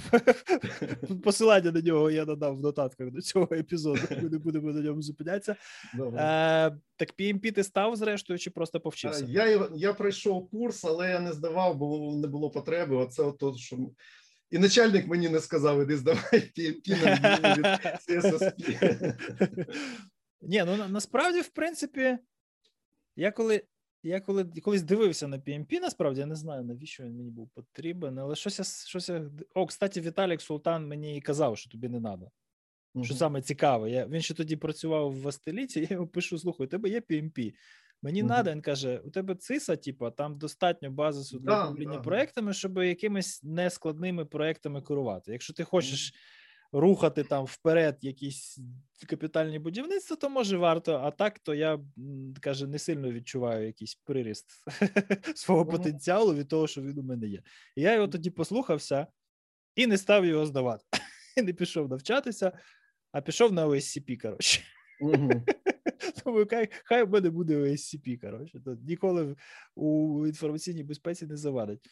[1.24, 4.02] Посилання на нього я надав в нотатках до цього епізоду.
[4.22, 5.56] Ми не будемо на ньому зупинятися.
[5.96, 9.26] Е, Так PMP ти став, зрештою, чи просто повчився?
[9.30, 12.96] Я я пройшов курс, але я не здавав, бо не було потреби.
[12.96, 13.78] Оце от, що.
[14.52, 17.66] І начальник мені не сказав, іди здавай PMP на від
[18.10, 19.14] CSSP.
[20.42, 22.18] Ні, ну насправді, в принципі,
[23.16, 23.64] я коли
[24.04, 28.20] я коли колись дивився на PMP, насправді я не знаю, навіщо він мені був потрібен,
[28.20, 29.32] але щось я, щось я...
[29.56, 32.32] О, кстати, Віталік Султан мені і казав, що тобі не треба.
[32.96, 33.04] Uh-huh.
[33.04, 36.70] Що саме цікаве, я, він ще тоді працював в Астеліті, я йому пишу: слухай, у
[36.70, 37.54] тебе є PMP.
[38.02, 38.52] Мені треба, uh-huh.
[38.52, 42.02] він каже: у тебе циса, типу, там достатньо базису для да, управління да.
[42.02, 45.32] проектами, щоб якимись нескладними проектами керувати.
[45.32, 46.14] Якщо ти хочеш.
[46.76, 48.60] Рухати там вперед якісь
[49.08, 50.94] капітальні будівництва, то може варто.
[50.96, 51.80] А так, то я
[52.42, 54.46] каже, не сильно відчуваю якийсь приріст
[55.36, 57.42] свого потенціалу від того, що він у мене є.
[57.76, 59.08] І я його тоді послухався
[59.76, 60.86] і не став його здавати.
[61.38, 62.52] І не пішов навчатися,
[63.12, 64.62] а пішов на OSCP, коротше.
[66.24, 68.60] Тому хай хай в мене буде OSCP, коротше.
[68.66, 69.36] То ніколи
[69.76, 71.90] у інформаційній безпеці не завадить.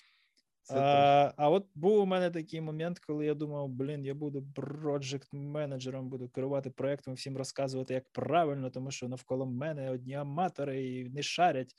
[0.70, 5.28] А, а от був у мене такий момент, коли я думав, блін, я буду проджект
[5.34, 11.10] менеджером, буду керувати проектом, всім розказувати, як правильно, тому що навколо мене одні аматори і
[11.10, 11.76] не шарять.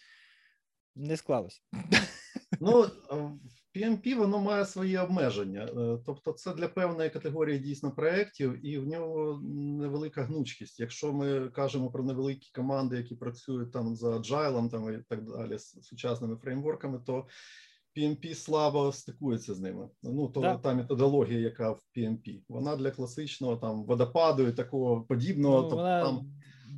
[0.97, 1.63] Не склалось.
[2.61, 5.65] Ну, в PMP воно має свої обмеження.
[5.65, 10.81] Е, тобто, це для певної категорії дійсно проєктів, і в нього невелика гнучкість.
[10.81, 15.59] Якщо ми кажемо про невеликі команди, які працюють там за agile, там і так далі,
[15.59, 17.27] з сучасними фреймворками, то
[17.97, 19.89] PMP слабо стикується з ними.
[20.03, 20.57] Ну то да.
[20.57, 25.57] та методологія, яка в PMP, вона для класичного там водопаду і такого подібного.
[25.57, 26.03] Ну, тобто, вона...
[26.05, 26.33] там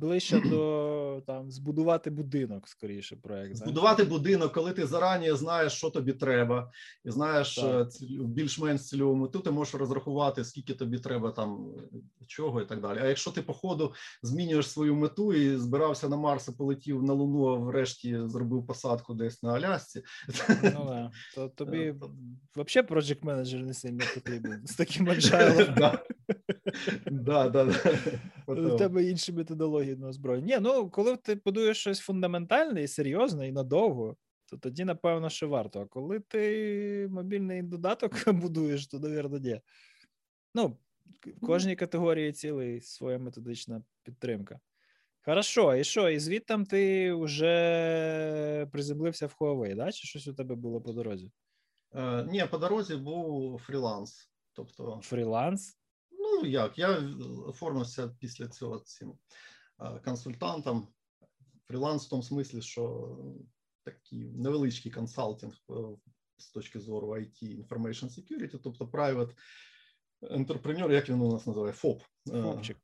[0.05, 3.55] ближче до там збудувати будинок, скоріше проект.
[3.55, 6.71] Збудувати будинок, коли ти зарані знаєш, що тобі треба,
[7.05, 7.87] і знаєш е,
[8.19, 11.73] більш-менш цільову мету, ти можеш розрахувати, скільки тобі треба там
[12.27, 12.99] чого і так далі.
[13.01, 17.13] А якщо ти по ходу змінюєш свою мету і збирався на Марс, і полетів на
[17.13, 20.03] Луну, а врешті зробив посадку десь на Алясці,
[20.63, 21.11] ну да.
[21.35, 21.95] то тобі е,
[22.55, 25.75] взагалі project менеджер не сильно потрібен з таким аджайлом.
[27.05, 27.99] Да, да, да.
[28.47, 30.55] У тебе інші методології на озброєння.
[30.55, 35.49] Ні, ну коли ти будуєш щось фундаментальне і серйозне і надовго, то тоді, напевно, що
[35.49, 35.81] варто.
[35.81, 39.61] А коли ти мобільний додаток будуєш, то, навірно, ні.
[40.53, 40.77] Ну,
[41.25, 44.59] в кожній категорії цілий своя методична підтримка.
[45.25, 46.09] Хорошо, і що?
[46.09, 49.91] І звідтам ти вже приземлився в Huawei, да?
[49.91, 51.31] Чи щось у тебе було по дорозі?
[51.95, 54.29] Е, Ні, по дорозі був фріланс.
[54.53, 54.99] Тобто...
[55.03, 55.77] Фріланс?
[56.35, 57.17] Ну як, я
[57.47, 59.13] оформився після цього цим
[60.05, 60.87] консультантом.
[61.67, 63.15] Фріланс в тому смислі, що
[63.83, 65.73] такий невеличкий консалтинг е,
[66.37, 69.31] з точки зору IT Information Security, тобто private
[70.21, 72.01] entrepreneur, як він у нас називає, ФОП.
[72.33, 72.77] Е, Фопчик.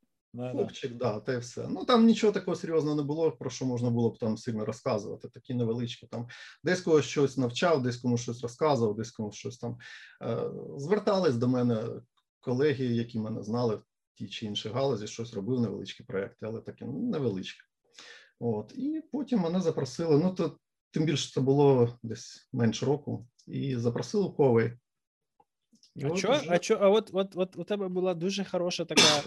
[0.52, 1.68] Фопчик, да, та й все.
[1.68, 5.30] Ну там нічого такого серйозного не було, про що можна було б там сильно розказувати.
[5.30, 6.28] Такі невеличкі там
[6.64, 9.78] десь когось щось навчав, десь комусь щось розказував, десь комусь щось там
[10.22, 10.38] е,
[10.78, 12.02] звертались до мене
[12.42, 16.86] колеги, які мене знали в тій чи іншій галузі, щось робив невеличкі проекти, але такі
[16.86, 17.62] ну, невеличкі.
[18.40, 20.18] От і потім мене запросили.
[20.18, 20.58] Ну то
[20.92, 24.78] тим більше це було десь менше року, і запросили.
[25.96, 26.32] І а от що?
[26.32, 26.46] Вже...
[26.50, 26.78] А чо?
[26.82, 29.24] А от, от, от у тебе була дуже хороша така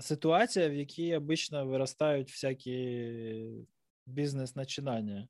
[0.00, 3.10] ситуація, в якій обично виростають всякі
[4.06, 5.28] бізнес-начинання.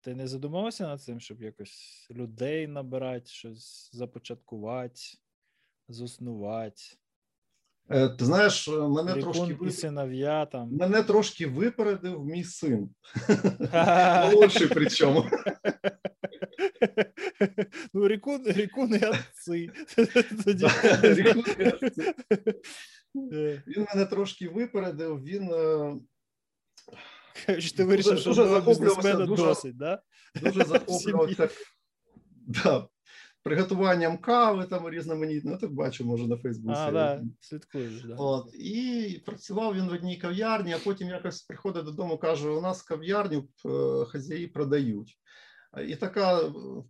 [0.00, 5.00] Ти не задумався над цим, щоб якось людей набирати, щось започаткувати?
[5.88, 6.82] Заснувати.
[7.90, 10.72] Е, ти знаєш, мене Рікун трошки і синов'я там.
[10.72, 12.90] Мене трошки випередив мій син.
[14.32, 15.26] Молодший причому.
[17.94, 19.70] Ну, рікун, рікун і отці.
[23.66, 25.50] Він мене трошки випередив, він.
[27.48, 30.02] Е, ти вирішив, що дуже бізнесмена досить, да?
[30.42, 31.48] Дуже захоплювався.
[32.46, 32.88] Да,
[33.46, 35.50] приготуванням кави там різноманітно.
[35.50, 36.80] Ну, так бачу, може на Фейсбуці.
[36.80, 38.14] А, да, слідкуєш, да.
[38.14, 42.82] От і працював він в одній кав'ярні, а потім якось приходить додому, каже: у нас
[42.82, 45.18] кав'ярню е, хазяї продають.
[45.88, 46.40] І така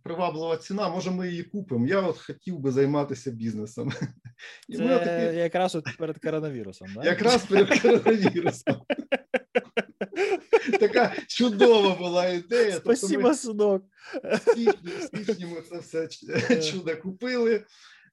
[0.03, 1.87] приваблива ціна, може, ми її купимо.
[1.87, 3.91] Я от хотів би займатися бізнесом.
[4.69, 5.37] І Це такі...
[5.37, 7.03] якраз от перед коронавірусом, да?
[7.03, 8.75] Якраз перед коронавірусом.
[10.79, 12.75] Така чудова була ідея.
[12.75, 13.83] Спасибо, тобто синок.
[14.23, 16.09] В січні ми це все
[16.49, 16.61] е.
[16.61, 17.63] чудо купили.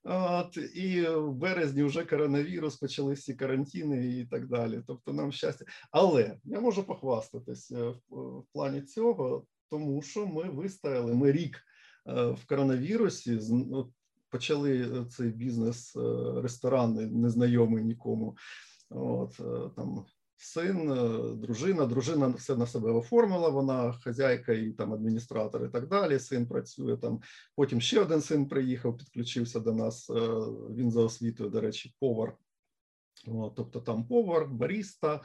[0.07, 4.81] От, І в березні вже коронавірус, почалися карантини і так далі.
[4.87, 5.65] Тобто нам щастя.
[5.91, 11.57] Але я можу похвастатись е, в, в плані цього, тому що ми вистояли, ми рік
[12.07, 13.39] е, в коронавірусі,
[14.29, 15.95] почали цей бізнес
[16.35, 18.37] ресторани, незнайомий нікому.
[18.89, 19.37] От,
[19.75, 20.05] там
[20.37, 21.85] син, е, дружина.
[21.85, 23.49] Дружина все на себе оформила.
[23.49, 26.19] Вона хазяйка і там адміністратор, і так далі.
[26.19, 27.21] Син працює там.
[27.55, 30.09] Потім ще один син приїхав, підключився до нас.
[30.09, 30.13] Е,
[30.75, 32.37] він за освітою, до речі, повар.
[33.55, 35.21] Тобто там повар, баріста,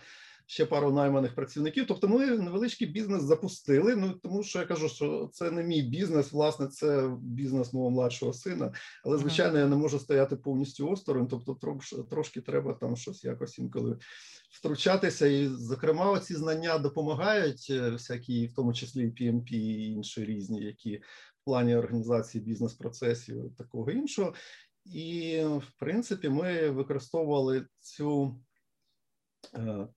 [0.50, 1.84] ще пару найманих працівників.
[1.88, 3.96] Тобто, ми невеличкий бізнес запустили.
[3.96, 8.32] Ну тому що я кажу, що це не мій бізнес, власне, це бізнес мого младшого
[8.32, 8.72] сина.
[9.04, 11.28] Але звичайно, я не можу стояти повністю осторонь.
[11.28, 13.98] Тобто, трошки, треба там щось якось інколи
[14.50, 15.26] втручатися.
[15.26, 20.62] І, зокрема, ці знання допомагають е, всякі, в тому числі і PMP, і інші різні,
[20.62, 24.34] які в плані організації бізнес-процесів такого іншого.
[24.84, 28.40] І в принципі, ми використовували цю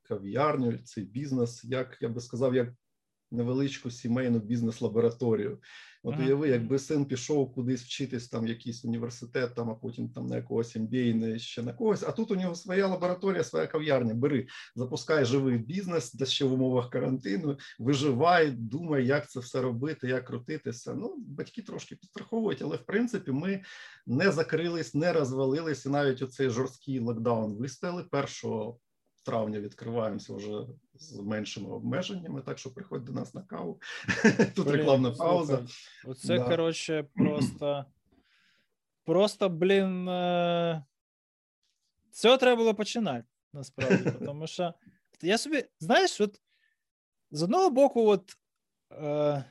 [0.03, 2.73] кав'ярню, цей бізнес, як я би сказав, як
[3.33, 5.59] невеличку сімейну бізнес-лабораторію.
[6.05, 6.25] От ага.
[6.25, 10.77] уяви, якби син пішов кудись вчитись там якийсь університет, там а потім там на якогось
[10.77, 12.03] MBA, не ще на когось.
[12.03, 14.13] А тут у нього своя лабораторія, своя кав'ярня.
[14.13, 20.07] Бери, запускай живий бізнес, де ще в умовах карантину, виживай, думай, як це все робити,
[20.07, 20.93] як крутитися.
[20.93, 23.63] Ну, батьки трошки підстраховують, але в принципі ми
[24.07, 28.79] не закрились, не розвалились, і навіть оцей жорсткий локдаун вистояли першого
[29.23, 33.81] травня відкриваємося вже з меншими обмеженнями, так що приходь до нас на каву.
[34.55, 35.65] Тут рекламна пауза.
[36.05, 36.43] Оце, да.
[36.43, 37.85] коротше, просто,
[39.03, 40.85] просто, блін, е,
[42.11, 44.11] цього треба було починати, насправді.
[44.25, 44.73] Тому що
[45.21, 46.41] я собі, знаєш, от
[47.31, 48.37] з одного боку, от,
[48.91, 49.43] е,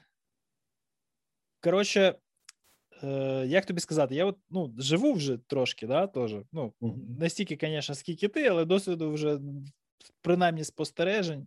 [1.61, 2.15] коротше,
[3.03, 6.35] е, як тобі сказати, я от ну, живу вже трошки, да, теж.
[6.53, 6.73] Ну,
[7.19, 9.41] не стільки, звісно, скільки ти, але досвіду вже
[10.23, 11.47] принаймні спостережень.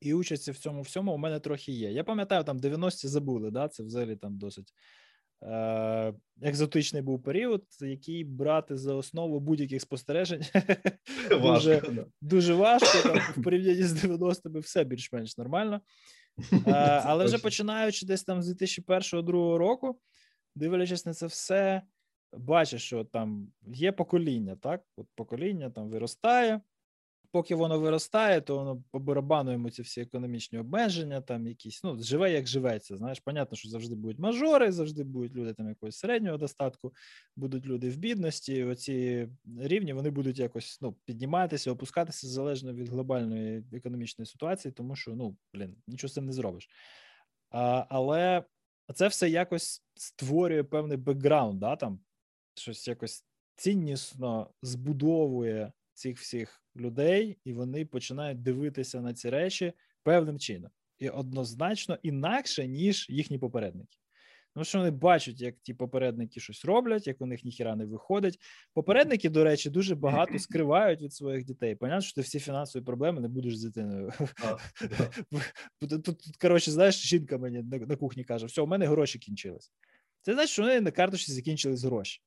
[0.00, 1.92] І участі в цьому всьому у мене трохи є.
[1.92, 4.72] Я пам'ятаю, там 90-ті забули, да, це взагалі там досить
[5.42, 10.42] е- екзотичний був період, який брати за основу будь-яких спостережень
[11.30, 11.82] дуже
[12.20, 13.08] дуже важко.
[13.08, 15.80] Там, В порівнянні з 90-ми все більш-менш нормально.
[16.52, 20.00] Е- але вже починаючи десь там з 2001-2002 року,
[20.58, 21.82] дивлячись на це все,
[22.32, 24.82] бачиш, що там є покоління, так?
[24.96, 26.60] От покоління там виростає
[27.30, 32.02] поки воно виростає, то воно по барабану йому ці всі економічні обмеження, там якісь, ну,
[32.02, 32.96] живе, як живеться.
[32.96, 36.94] Знаєш, понятно, що завжди будуть мажори, завжди будуть люди там якогось середнього достатку,
[37.36, 38.64] будуть люди в бідності.
[38.64, 39.28] Оці
[39.58, 45.36] рівні вони будуть якось ну, підніматися, опускатися залежно від глобальної економічної ситуації, тому що ну,
[45.54, 46.68] блін, нічого з цим не зробиш.
[47.50, 48.44] А, Але
[48.94, 52.00] це все якось створює певний бекграунд, да, там
[52.54, 53.24] щось якось
[53.56, 61.08] ціннісно збудовує цих всіх людей, і вони починають дивитися на ці речі певним чином, і
[61.08, 63.98] однозначно інакше, ніж їхні попередники.
[64.58, 68.38] Тому що вони бачать, як ті попередники щось роблять, як у них ніхіра не виходить.
[68.74, 71.74] Попередники, до речі, дуже багато скривають від своїх дітей.
[71.74, 74.12] Понятно, що ти всі фінансові проблеми не будеш з дитиною.
[75.80, 79.72] Тут, тут, коротше, знаєш, жінка мені на кухні каже: все, у мене гроші кінчились.
[80.22, 82.20] Це значить, що вони на карточці закінчились гроші.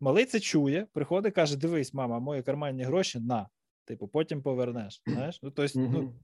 [0.00, 3.48] Малий це чує, приходить, каже: Дивись, мама, мої карманні гроші на.
[3.84, 5.02] Типу, потім повернеш.
[5.06, 5.40] Знаєш?
[5.42, 6.14] Ну, тобто, ну,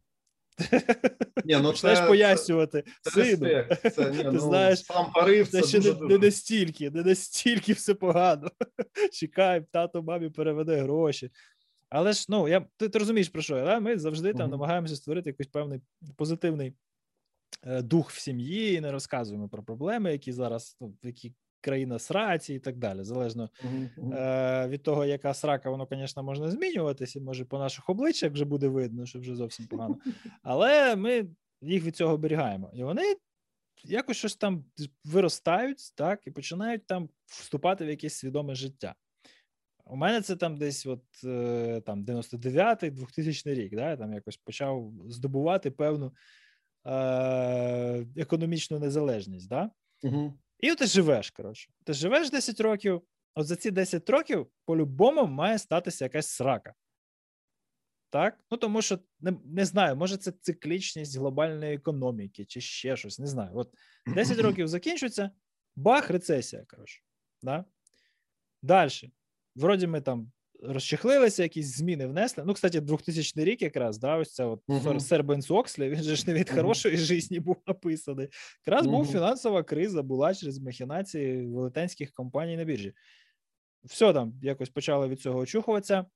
[1.44, 3.46] ні, ну це, пояснювати це, сину.
[3.90, 7.02] Це, ні, Ти ну, знаєш, сам порив, це, це ще дуже, не, не настільки, не
[7.02, 8.50] настільки все погано.
[9.12, 11.30] Чекай, тато мамі переведе гроші.
[11.90, 13.54] Але ж ну я ти, ти розумієш про що?
[13.54, 13.80] Да?
[13.80, 14.50] Ми завжди там uh-huh.
[14.50, 15.80] намагаємося створити якийсь певний
[16.16, 16.72] позитивний
[17.62, 22.54] е, дух в сім'ї, і не розказуємо про проблеми, які зараз ну, які країна сраці
[22.54, 23.04] і так далі.
[23.04, 23.50] Залежно
[24.12, 27.20] е, від того, яка срака, воно, звісно, можна змінюватися.
[27.20, 29.98] Може, по наших обличчях вже буде видно, що вже зовсім погано.
[30.42, 31.26] Але ми
[31.62, 32.70] їх від цього оберігаємо.
[32.74, 33.02] І вони
[33.84, 34.64] якось щось там
[35.04, 38.94] виростають, так, і починають там вступати в якесь свідоме життя.
[39.84, 44.36] У мене це там десь от е, там 99-й, 2000 рік, да, я там якось
[44.36, 46.12] почав здобувати певну
[46.86, 49.48] е, економічну незалежність.
[49.48, 49.70] Да?
[50.02, 50.38] Угу.
[50.62, 51.70] І ти живеш, коротше.
[51.84, 53.02] Ти живеш 10 років,
[53.34, 56.74] от за ці 10 років по-любому має статися якась срака.
[58.10, 58.38] Так?
[58.50, 63.26] Ну, тому що не не знаю, може, це циклічність глобальної економіки, чи ще щось, не
[63.26, 63.50] знаю.
[63.54, 63.74] От
[64.06, 65.30] 10 років закінчується,
[65.76, 67.02] бах, рецесія, коротше.
[67.42, 67.64] Да?
[68.62, 68.90] Далі.
[69.56, 70.32] Вроді ми там
[70.62, 72.44] розчехлилися, якісь зміни внесли.
[72.46, 75.00] Ну, кстати, 2000 рік якраз, да, ось це от uh-huh.
[75.00, 76.56] Сер Бенс Окслі, він же ж не від uh-huh.
[76.56, 78.28] хорошої житті був написаний.
[78.66, 78.90] Якраз uh-huh.
[78.90, 82.92] був фінансова криза, була через махінації велетенських компаній на біржі.
[83.84, 86.06] Все там якось почало від цього очухуватися,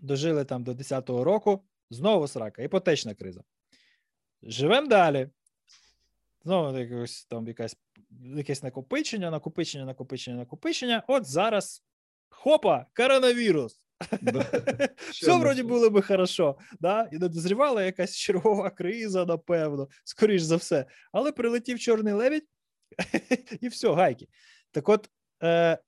[0.00, 3.42] дожили там до 10-го року, знову срака, іпотечна криза.
[4.42, 5.28] Живемо далі.
[6.44, 7.76] Знову якось там якась
[8.36, 11.02] якесь накопичення, накопичення, накопичення, накопичення.
[11.08, 11.82] От зараз
[12.44, 13.82] хопа, коронавірус.
[15.10, 17.08] Все вроді було би хорошо, да?
[17.12, 20.86] і не дозрівала якась чергова криза, напевно, скоріш за все.
[21.12, 22.48] Але прилетів чорний лебідь,
[23.60, 24.28] і все, гайки.
[24.70, 25.10] Так от,
[25.42, 25.78] е,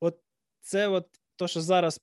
[0.00, 0.18] от
[0.60, 1.06] це от
[1.36, 2.00] то, що зараз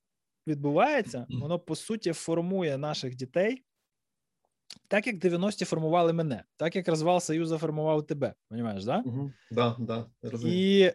[0.47, 3.63] відбувається, воно по суті формує наших дітей,
[4.87, 8.33] так як 90-ті формували мене, так як розвал Союзу формував тебе.
[8.49, 9.03] Понімаєш, да?
[9.05, 9.31] Угу.
[9.51, 10.05] Да, да,
[10.45, 10.91] І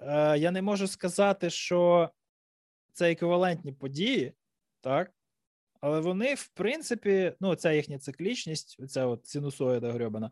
[0.00, 2.10] Е, я не можу сказати, що
[2.92, 4.32] це еквівалентні події,
[4.80, 5.12] так?
[5.80, 10.30] Але вони, в принципі, ну, ця їхня циклічність, ця от синусоїда грьобана,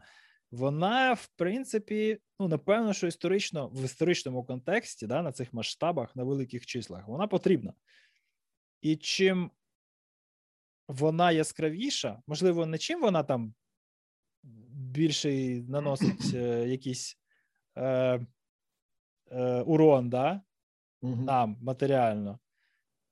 [0.50, 6.24] вона, в принципі, ну, напевно, що історично, в історичному контексті, да, на цих масштабах, на
[6.24, 7.72] великих числах, вона потрібна.
[8.80, 9.50] І чим
[10.88, 13.54] вона яскравіша, можливо, не чим вона там
[14.72, 17.18] більший наносить е, якийсь
[17.78, 18.26] е,
[19.32, 20.40] е, урон да,
[21.02, 21.24] Мгм.
[21.24, 22.38] нам матеріально.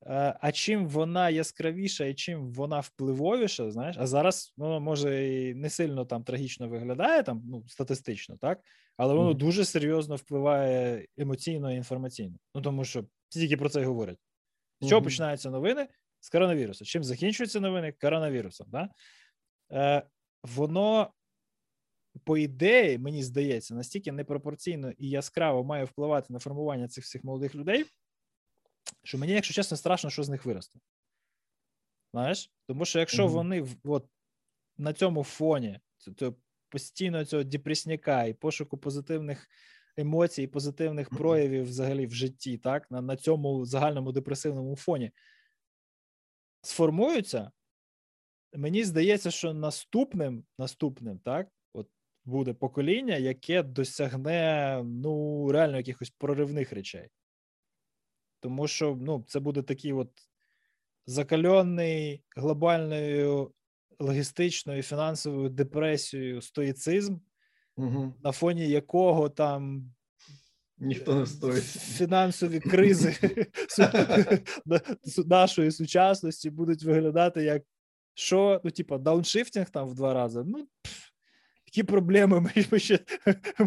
[0.07, 5.55] Е, а чим вона яскравіша і чим вона впливовіша, знаєш, а зараз воно може і
[5.55, 8.61] не сильно там трагічно виглядає, там, ну, статистично, так?
[8.97, 9.39] Але воно Мгм.
[9.39, 12.37] дуже серйозно впливає емоційно і інформаційно.
[12.55, 14.19] Ну, тому що всі тільки про це й говорять.
[14.81, 15.05] З чого Мгм.
[15.05, 15.89] починаються новини?
[16.21, 16.85] З коронавірусу.
[16.85, 17.95] Чим закінчуються новини?
[18.01, 18.67] Коронавірусом.
[18.71, 18.89] Да?
[19.73, 20.03] Е,
[20.43, 21.11] воно,
[22.25, 27.55] по ідеї, мені здається, настільки непропорційно і яскраво має впливати на формування цих всіх молодих
[27.55, 27.85] людей,
[29.05, 30.79] що мені, якщо чесно, страшно, що з них виросте.
[32.13, 32.53] Знаєш?
[32.67, 33.33] Тому що якщо Мгм.
[33.33, 34.07] вони от,
[34.79, 35.81] на цьому фоні
[36.17, 36.35] то
[36.69, 39.49] постійно цього депресняка і пошуку позитивних
[39.97, 45.11] емоцій, позитивних проявів взагалі в житті, так, на, на цьому загальному депресивному фоні
[46.63, 47.51] сформуються,
[48.55, 51.49] мені здається, що наступним, наступним, так,
[52.25, 57.09] буде покоління, яке досягне ну, реально якихось проривних речей.
[58.41, 60.11] Тому що ну, це буде такий от
[61.07, 63.53] закальонний глобальною
[63.99, 67.17] логістичною фінансовою депресією стоїцизм,
[67.77, 68.15] Мгм.
[68.25, 69.93] на фоні якого там
[70.79, 71.65] Ніхто не стоїть.
[71.65, 73.17] фінансові кризи
[75.27, 77.63] нашої сучасності будуть виглядати як
[78.15, 80.43] що, ну, типа, дауншифтинг там в два рази.
[80.47, 81.00] Ну, пф,
[81.73, 82.99] які проблеми ми, ми ще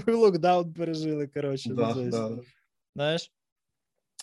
[0.07, 1.27] ми локдаун пережили.
[1.27, 2.39] Коротше, ну, Да, да.
[2.95, 3.31] знаєш.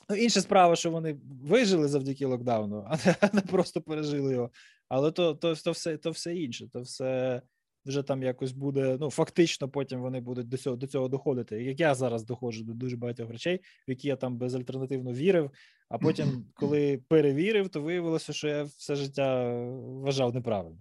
[0.08, 4.50] Ну, інша справа, що вони вижили завдяки локдауну, а не, а не просто пережили його.
[4.88, 7.42] Але то, то, то, все, то все інше, то все
[7.84, 8.96] вже там якось буде.
[9.00, 11.62] Ну, фактично, потім вони будуть до цього, до цього доходити.
[11.62, 15.50] Як я зараз доходжу до дуже багатьох речей, в які я там безальтернативно вірив.
[15.88, 20.78] А потім, коли перевірив, то виявилося, що я все життя вважав неправильно.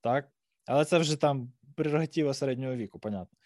[0.00, 0.28] Так?
[0.66, 3.38] Але це вже там прерогатива середнього віку, понятно.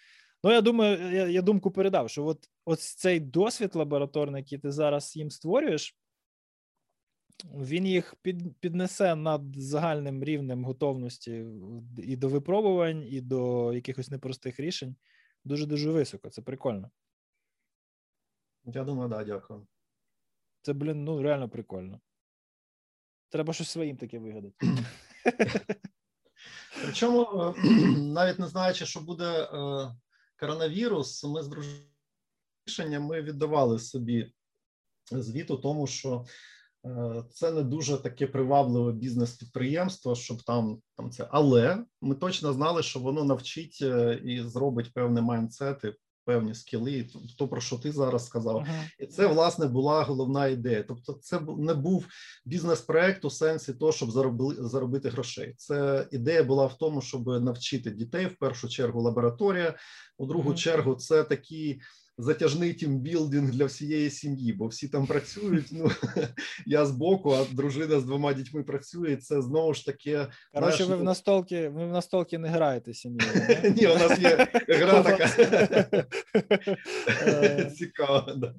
[0.45, 4.73] Ну, я думаю, я, я думку передав, що от, от цей досвід лабораторний, який ти
[4.73, 5.99] зараз їм створюєш,
[7.45, 11.45] він їх під, піднесе над загальним рівнем готовності
[11.99, 14.97] і до випробувань, і до якихось непростих рішень
[15.45, 16.31] дуже дуже високо.
[16.31, 16.91] Це прикольно.
[18.65, 19.67] Я думаю, да, дякую.
[20.63, 22.01] Це, блін, ну реально прикольно.
[23.29, 24.57] Треба щось своїм таке вигадати.
[26.83, 27.69] Причому, е,
[27.99, 29.49] навіть не знаючи, що буде е,
[30.41, 34.33] коронавірус, ми з дружиною ми віддавали собі
[35.13, 36.25] звіт у тому, що
[36.87, 41.29] е, це не дуже таке привабливе бізнес-підприємство, щоб там там це.
[41.31, 43.81] Але ми точно знали, що воно навчить
[44.25, 45.95] і зробить певні майндсети,
[46.29, 48.57] певні скіли, то, про що ти зараз сказав.
[48.57, 48.85] Ага.
[48.99, 50.83] І це власне була головна ідея.
[50.89, 52.07] Тобто, це не був
[52.45, 55.55] бізнес-проект у сенсі того, щоб заробили заробити грошей.
[55.57, 59.75] Це ідея була в тому, щоб навчити дітей в першу чергу лабораторія,
[60.19, 60.59] у другу Мгм.
[60.59, 61.81] чергу це такий
[62.19, 65.69] затяжний тімбілдинг для всієї сім'ї, бо всі там працюють.
[65.71, 65.91] Ну
[66.67, 69.17] я з боку, а дружина з двома дітьми працює.
[69.17, 70.29] Це знову ж таке.
[70.55, 73.33] Коротше, ви в настолки, ви в настолки не граєте сім'єю.
[73.77, 75.29] Ні, у нас є гра така
[77.09, 78.53] Е, цікава.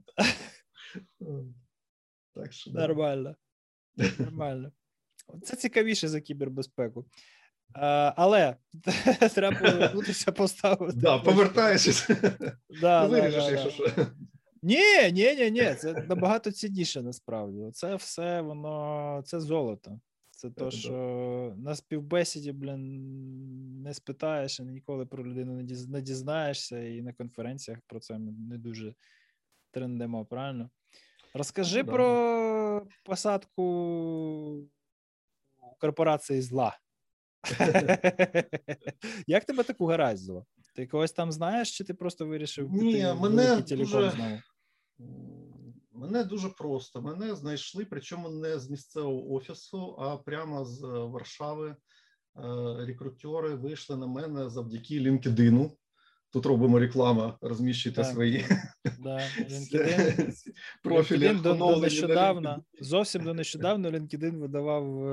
[2.36, 2.72] Так що.
[2.72, 3.36] Нормально.
[4.20, 4.72] Нормально.
[5.44, 7.06] Це цікавіше за кібербезпеку.
[8.16, 8.56] Але
[9.36, 10.98] треба повернутися поставити.
[10.98, 12.10] Да, повертаючись,
[12.82, 14.08] Да, ну, виріжеш, да, якщо що.
[14.62, 17.72] Ні, ні, ні, ні, це набагато цінніше насправді.
[17.74, 20.00] Це все воно це золото.
[20.32, 27.02] Це то, що на співбесіді, блін, не спитаєш і ніколи про людину не дізнаєшся, і
[27.02, 28.96] на конференціях про це ми не дуже
[29.72, 30.70] трендимо, правильно?
[31.34, 31.92] Розкажи да.
[31.92, 34.70] про посадку
[35.80, 36.78] корпорації зла.
[39.28, 40.46] Як тебе таку гаразило?
[40.76, 44.40] Ти когось там знаєш, чи ти просто вирішив Ні, піти мене дуже- знову?
[45.92, 47.02] Мене дуже просто.
[47.02, 51.70] Мене знайшли, причому не з місцевого офісу, а прямо з е, Варшави.
[51.70, 51.76] Е,
[52.86, 55.72] Рекрутери вийшли на мене завдяки LinkedIn.
[56.32, 58.12] Тут робимо рекламу, розміщуйте Так.
[58.12, 58.46] свої
[59.00, 60.34] Да, LinkedIn.
[60.84, 61.28] профілі.
[61.28, 65.04] LinkedIn до, до нещодавно, зовсім до нещодавно LinkedIn видавав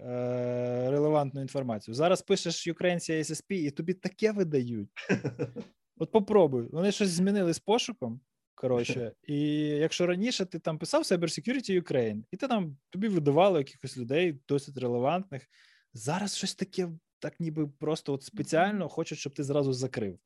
[0.00, 1.94] е, релевантну інформацію.
[1.94, 4.88] Зараз пишеш Ukraine CSSP, і тобі таке видають.
[5.98, 6.68] От попробуй.
[6.72, 8.20] Вони щось змінили з пошуком.
[8.54, 13.58] Коротше, і якщо раніше ти там писав Cyber Security Ukraine, і ти там тобі видавали
[13.58, 15.46] якихось людей досить релевантних.
[15.92, 16.88] Зараз щось таке,
[17.18, 20.18] так ніби просто от спеціально хочуть, щоб ти зразу закрив.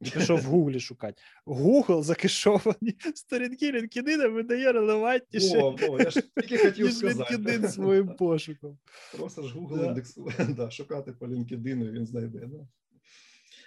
[0.00, 1.22] Пішов в Гуглі шукати.
[1.46, 7.36] Google закишовані сторінки LinkedIn видає релевантніше, О, о, я ж тільки хотів сказати.
[7.36, 8.78] LinkedIn своїм пошуком.
[9.16, 9.86] Просто ж Google Да.
[9.86, 12.46] індексує, да, шукати по LinkedIn, він знайде.
[12.46, 12.66] Да.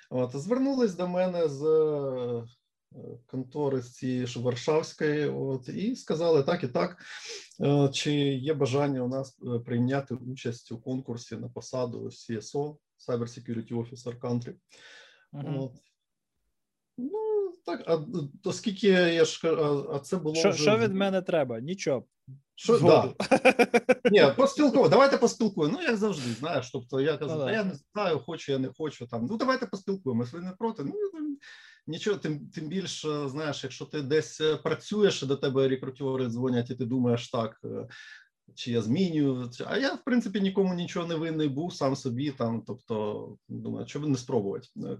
[0.10, 1.64] От, Звернулись до мене з
[3.26, 6.98] контори з цієї ж Варшавської, от і сказали так і так.
[7.94, 12.78] Чи є бажання у нас прийняти участь у конкурсі на посаду CSO,
[13.08, 14.54] Cyber Security Officer Country.
[15.34, 15.60] Uh-huh.
[15.64, 15.74] От.
[16.98, 18.00] Ну, так, а
[18.44, 19.56] оскільки я ж
[19.94, 20.36] а це було.
[20.36, 20.62] Що вже...
[20.62, 21.60] що від мене треба?
[21.60, 22.06] Нічого.
[22.56, 23.14] Що, да.
[24.12, 25.78] Ні, поспілкуємо, давайте поспілкуємо.
[25.78, 26.72] Ну, як завжди, знаєш.
[26.72, 29.08] Тобто я кажу, ну, я не знаю, хочу, я не хочу.
[29.08, 29.26] там.
[29.26, 30.84] Ну, давайте поспілкуємося, ви не проти.
[30.84, 30.94] Ну,
[31.88, 36.86] нічого, тим тим більше, знаєш, якщо ти десь працюєш, до тебе рекрутери дзвонять, і ти
[36.86, 37.60] думаєш так.
[37.66, 37.88] Е,
[38.56, 42.32] чи я змінюю, а я в принципі нікому нічого не винний був сам собі.
[42.32, 44.68] Там, тобто, думаю, що не спробувати.
[44.76, 44.98] Uh-huh.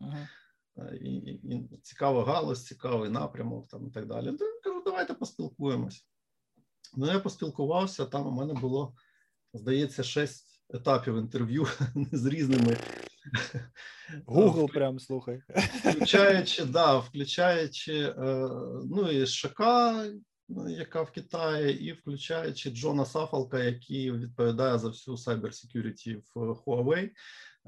[0.00, 0.26] Uh-huh.
[1.00, 4.32] І, і, і цікава галузь, цікавий напрямок там і так далі.
[4.36, 6.06] То кажу, давайте поспілкуємось.
[6.96, 8.04] Ну, я поспілкувався.
[8.04, 8.94] Там у мене було,
[9.54, 11.66] здається, шість етапів інтерв'ю
[12.12, 12.76] з різними.
[14.26, 15.42] Google прям слухай.
[15.84, 18.14] Включаючи, да, включаючи
[18.84, 19.60] ну і ШК,
[20.68, 27.10] яка в Китаї, і включаючи Джона Сафалка, який відповідає за всю cyber security в Huawei.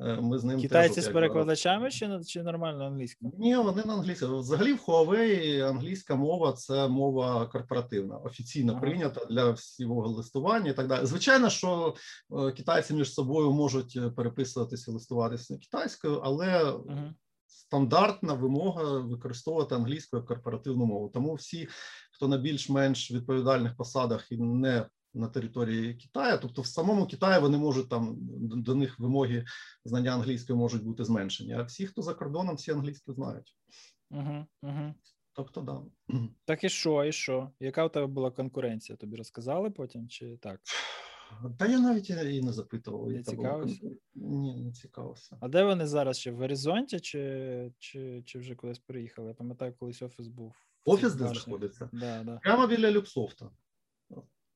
[0.01, 3.33] Е, ми з ним китайці теж, з перекладачами чи чи нормально англійською?
[3.39, 4.27] Ні, вони на англійській.
[4.27, 8.81] Взагалі в Huawei англійська мова це мова корпоративна, офіційно ага.
[8.81, 11.07] прийнята для всього листування і так далі.
[11.07, 11.95] Звичайно, що
[12.33, 16.47] е, китайці між собою можуть е, переписуватися, листуватися китайською, але
[16.89, 17.15] ага.
[17.47, 21.11] стандартна вимога використовувати англійську як корпоративну мову.
[21.15, 21.69] Тому всі,
[22.13, 27.59] хто на більш-менш відповідальних посадах і не на території Китаю, тобто в самому Китаї вони
[27.59, 29.45] можуть там до них вимоги
[29.85, 31.53] знання англійської можуть бути зменшені.
[31.53, 33.57] А всі, хто за кордоном, всі англійську знають.
[34.11, 34.95] Угу, угу.
[35.33, 35.83] Тобто, да.
[36.45, 37.51] Так і що, і що?
[37.61, 38.97] Яка у тебе була конкуренція?
[38.97, 40.61] Тобі розказали потім чи так?
[41.59, 43.11] Та я навіть і не запитував.
[43.11, 43.91] Не цікавився?
[44.15, 45.37] Ні, не цікавився.
[45.41, 49.29] А де вони зараз ще в горизонті, чи чи, чи вже кудись приїхали?
[49.29, 50.55] Я пам'ятаю, колись офіс був.
[50.85, 51.91] Офіс де знаходиться?
[51.93, 52.39] Да, да.
[52.43, 53.51] Прямо біля Люксофта.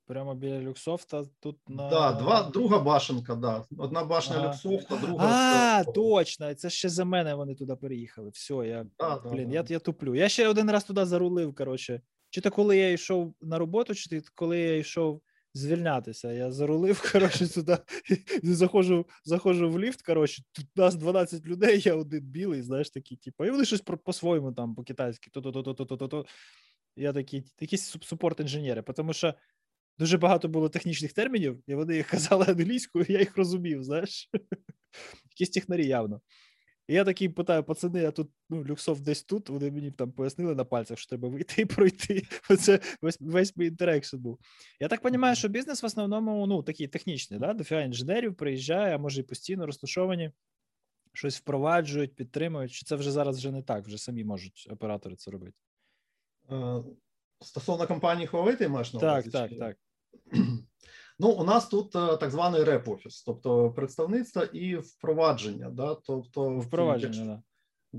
[0.07, 1.89] Прямо біля Люксофта тут на.
[1.89, 3.65] Да, два, друга башенка, да.
[3.79, 4.49] Одна башня ага.
[4.49, 5.27] Люксофта, друга.
[5.27, 6.55] А, точно.
[6.55, 8.31] Це ще за мене вони туди переїхали.
[8.31, 10.15] Все, я да, блін, да, я я туплю.
[10.15, 11.55] Я ще один раз туди зарулив.
[11.55, 12.01] Коротше.
[12.31, 15.23] Чи то коли я йшов на роботу, чи то коли я йшов
[15.55, 17.79] звільнятися, я зарулив, коротше, туди
[18.43, 20.03] заходжу, заходжу в ліфт.
[20.03, 24.53] Коротше, тут нас 12 людей, я один білий, знаєш, такий, типу, і вони щось по-своєму
[24.53, 26.27] там, по-китайськи, то-то-то-то-то-то.
[26.97, 29.35] Я такий, якісь супорт інженери, тому що
[29.99, 34.31] дуже багато було технічних термінів, і вони їх казали англійською, я їх розумів, знаєш.
[35.31, 36.21] Якісь технарі явно.
[36.89, 39.49] І я такий питаю, пацани, а тут ну, люксов десь тут.
[39.49, 42.23] Вони мені там пояснили на пальцях, що треба вийти і пройти.
[42.51, 44.39] Оце весь весь мій інтерекшн був.
[44.81, 47.55] Я так розумію, що бізнес в основному ну, такий технічний, да?
[47.55, 50.31] дофіга інженерів приїжджає, а може і постійно розташовані,
[51.13, 52.73] щось впроваджують, підтримують.
[52.73, 55.57] Чи це вже зараз вже не так, вже самі можуть оператори це робити?
[56.51, 56.83] Е,
[57.41, 59.31] Стосовно компанії Huawei, ти маєш на увазі?
[59.31, 59.77] Так, так, так.
[61.19, 65.71] Ну, у нас тут е, так званий реп-офіс, тобто представництво і впровадження.
[65.71, 65.95] Да?
[65.95, 67.41] Тобто, Впровадження, так.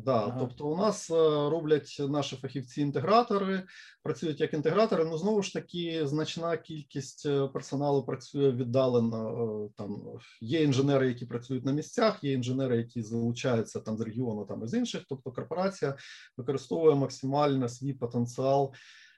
[0.04, 0.38] Да, ага.
[0.40, 1.14] тобто у нас е,
[1.50, 3.64] роблять наші фахівці-інтегратори,
[4.04, 5.06] працюють як інтегратори.
[5.06, 9.70] Ну знову ж таки, значна кількість е, персоналу працює віддалено.
[9.78, 10.04] Там
[10.42, 14.74] є інженери, які працюють на місцях, є інженери, які залучаються там з регіону, там з
[14.74, 15.04] інших.
[15.10, 15.96] Тобто, корпорація
[16.38, 18.74] використовує максимально свій потенціал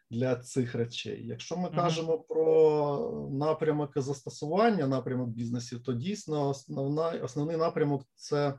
[0.10, 1.28] для цих речей.
[1.28, 1.76] Якщо ми mm-hmm.
[1.76, 8.54] кажемо про напрямок застосування, напрямок бізнесів, то дійсно основна, основний напрямок це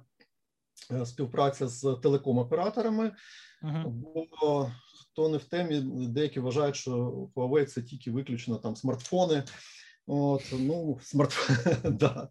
[0.91, 3.13] е, співпраця з телеком-операторами,
[3.63, 3.89] mm-hmm.
[3.89, 4.71] бо
[5.01, 6.93] хто не в темі, деякі вважають, що
[7.37, 9.43] Huawei– це тільки виключно там смартфони.
[10.11, 12.29] От, ну, смартфони, да.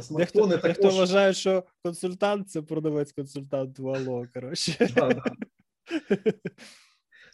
[0.00, 0.82] Смартфони дехто, також...
[0.84, 4.92] дехто вважає, що консультант це продавець-консультант Вало, коротше.
[4.94, 5.22] Да, да.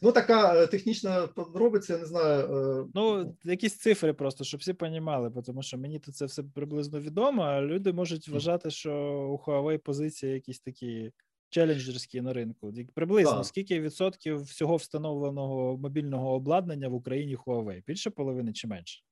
[0.04, 2.56] Ну, така е, технічна подробиця, я не знаю.
[2.56, 7.00] Е, ну, якісь цифри просто, щоб всі розуміли, тому що мені то це все приблизно
[7.00, 8.92] відомо, а люди можуть вважати, що
[9.30, 11.12] у Huawei позиції якісь такі
[11.48, 12.72] челенджерські на ринку.
[12.94, 13.46] Приблизно так.
[13.46, 17.82] скільки відсотків всього встановленого мобільного обладнання в Україні Huawei?
[17.86, 19.02] Більше половини чи менше?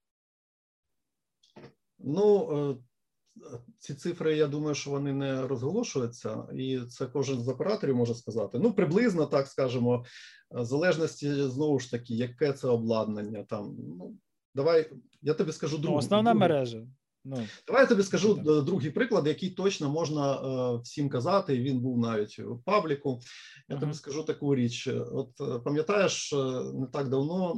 [1.98, 2.76] Ну, е,
[3.78, 8.58] ці цифри, я думаю, що вони не розголошуються, і це кожен з операторів може сказати.
[8.58, 10.04] Ну, приблизно так скажемо,
[10.50, 13.44] в залежності знову ж таки, яке це обладнання.
[13.48, 14.16] Там ну
[14.54, 14.90] давай
[15.22, 15.94] я тобі скажу другу.
[15.94, 16.40] Ну, основна другу.
[16.40, 16.86] мережа.
[17.24, 18.64] Ну, Давай я тобі скажу так.
[18.64, 21.58] другий приклад, який точно можна е, всім казати.
[21.58, 23.20] Він був навіть у пабліку.
[23.68, 23.80] Я uh-huh.
[23.80, 26.36] тобі скажу таку річ: от е, пам'ятаєш, е,
[26.74, 27.54] не так давно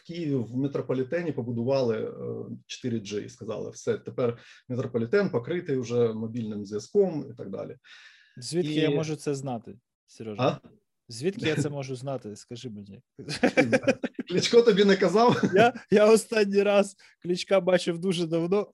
[0.00, 2.10] в Києві в метрополітені побудували
[2.84, 7.76] 4G і сказали, все тепер метрополітен покритий вже мобільним зв'язком і так далі.
[8.36, 8.80] Звідки і...
[8.80, 10.42] я можу це знати, Сережа?
[10.42, 10.68] А?
[11.08, 12.36] Звідки я це можу знати?
[12.36, 13.02] Скажи мені.
[14.28, 15.42] Кличко тобі не казав?
[15.54, 18.70] Я я останній раз кличка бачив дуже давно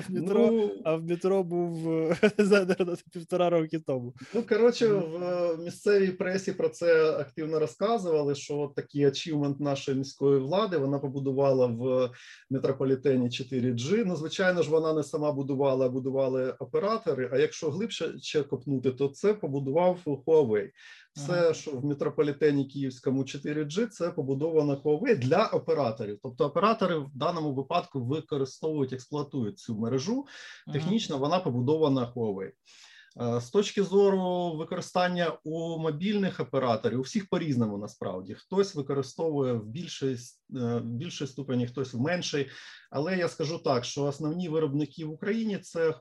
[0.00, 1.88] в метро, ну, а в метро був
[2.38, 2.76] за
[3.12, 4.14] півтора роки тому.
[4.34, 10.76] Ну, коротше, в місцевій пресі про це активно розказували, що такий ачівмент нашої міської влади
[10.76, 12.10] вона побудувала в
[12.50, 14.04] метрополітені 4G.
[14.06, 17.30] Ну, звичайно ж, вона не сама будувала, а будували оператори.
[17.32, 20.70] А якщо глибше ще копнути, то це побудував Huawei.
[21.16, 26.18] Все, що в метрополітені Київському 4G, це побудовано Huawei для операторів.
[26.22, 30.26] Тобто оператори в даному випадку використовують, експлуатують цю мережу.
[30.72, 32.50] Технічно вона побудована Huawei.
[33.20, 39.52] Е, з точки зору використання у мобільних операторів, у всіх по різному насправді хтось використовує
[39.52, 40.16] в більшій,
[40.56, 42.50] е, в більшій ступені, хтось в меншій.
[42.90, 45.94] Але я скажу так, що основні виробники в Україні це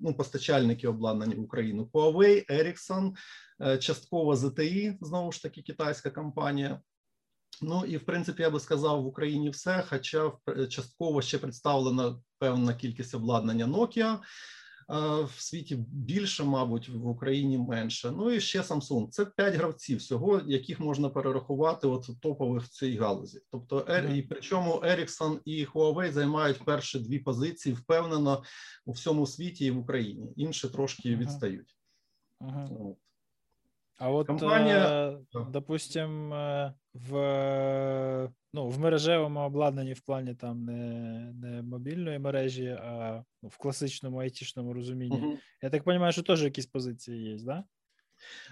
[0.00, 3.12] ну, постачальники обладнання в Україну: Huawei, Ericsson,
[3.60, 6.80] е, частково ZTE, знову ж таки китайська компанія.
[7.62, 10.32] Ну і в принципі я би сказав в Україні все, хоча
[10.68, 14.18] частково ще представлена певна кількість обладнання Nokia
[14.88, 18.10] в світі більше, мабуть, в Україні менше.
[18.10, 19.08] Ну і ще Samsung.
[19.08, 23.40] Це п'ять гравців всього, яких можна перерахувати от топових в цій галузі.
[23.50, 24.14] Тобто, mm.
[24.14, 28.42] і причому Ericsson і Huawei займають перші дві позиції впевнено
[28.84, 30.32] у всьому світі і в Україні.
[30.36, 31.76] Інші трошки відстають.
[32.40, 32.94] Mm.
[33.98, 35.10] А от, Компанія...
[35.34, 40.80] Э, допустим, э, в ну, в мережевому обладнанні в плані там не
[41.34, 45.20] не мобільної мережі, а ну, в класичному айтішному розумінні.
[45.22, 45.38] Угу.
[45.62, 47.64] Я так розумію, що теж якісь позиції є, да?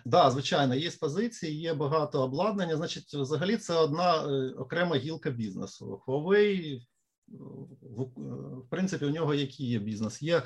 [0.04, 2.76] Да, звичайно, є позиції, є багато обладнання.
[2.76, 6.02] Значить, взагалі, це одна е, окрема гілка бізнесу.
[6.06, 6.80] Huawei,
[7.28, 10.22] в, принципі, у нього який є бізнес?
[10.22, 10.42] Є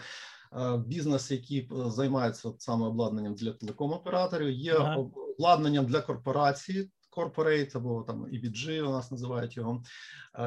[0.52, 4.96] е, бізнес, який займається саме обладнанням для телеком-операторів, є ага.
[4.96, 9.82] обладнанням для корпорацій, Corporate або там EBG у нас називають його.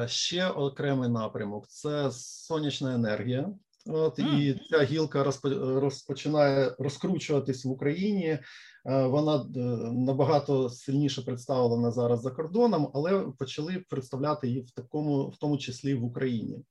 [0.06, 3.48] Ще окремий напрямок це сонячна енергія.
[3.86, 8.38] От і ця гілка розпочинає розкручуватись в Україні.
[8.84, 9.58] Вона е,
[9.92, 15.94] набагато сильніше представлена зараз за кордоном, але почали представляти її в такому, в тому числі
[15.94, 16.64] в Україні.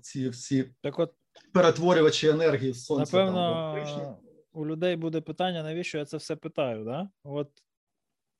[0.00, 1.12] Ці всі так от
[1.52, 3.16] перетворювачі енергії сонця.
[3.16, 4.16] Напевно, там,
[4.52, 6.84] у людей буде питання, навіщо я це все питаю?
[6.84, 7.08] Да?
[7.24, 7.48] От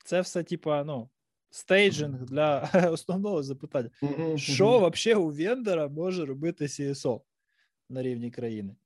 [0.05, 1.11] це все, типа, ну,
[1.51, 3.91] стейджинг для основного запитання.
[4.37, 7.21] Що взагалі у вендора може робити CSO
[7.89, 8.77] на рівні країни?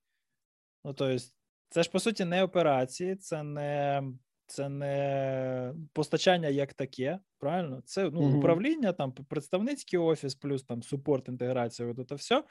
[0.85, 1.25] Ну, тобто,
[1.69, 4.03] це ж по суті не операції, це не
[4.47, 7.83] це не постачання як таке, правильно?
[7.85, 12.45] Це ну, управління, там представницький офіс, плюс там супорт, інтеграція, от це все.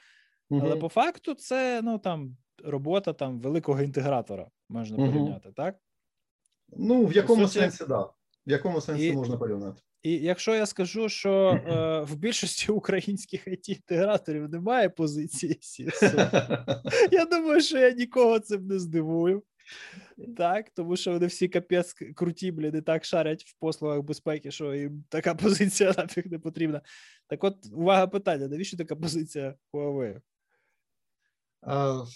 [0.50, 5.76] Але по факту це ну там робота там великого інтегратора можна порівняти, так?
[6.68, 7.88] Ну, в якому суті, сенсі, так.
[7.88, 8.10] Да.
[8.46, 9.82] В якому сенсі і, можна порівняти?
[10.02, 17.24] І якщо я скажу, що е, в більшості українських it інтеграторів немає позиції CSO, я
[17.24, 19.42] думаю, що я нікого цим не здивую.
[20.36, 24.74] Так, тому що вони всі капець круті, блін, і так шарять в послугах безпеки, що
[24.74, 26.82] їм така позиція нафіг не потрібна.
[27.26, 30.20] Так от, увага питання: навіщо така позиція Huawei?
[31.62, 32.06] Uh,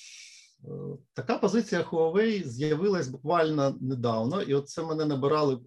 [1.14, 5.58] така позиція Huawei з'явилась буквально недавно, і от це мене набирали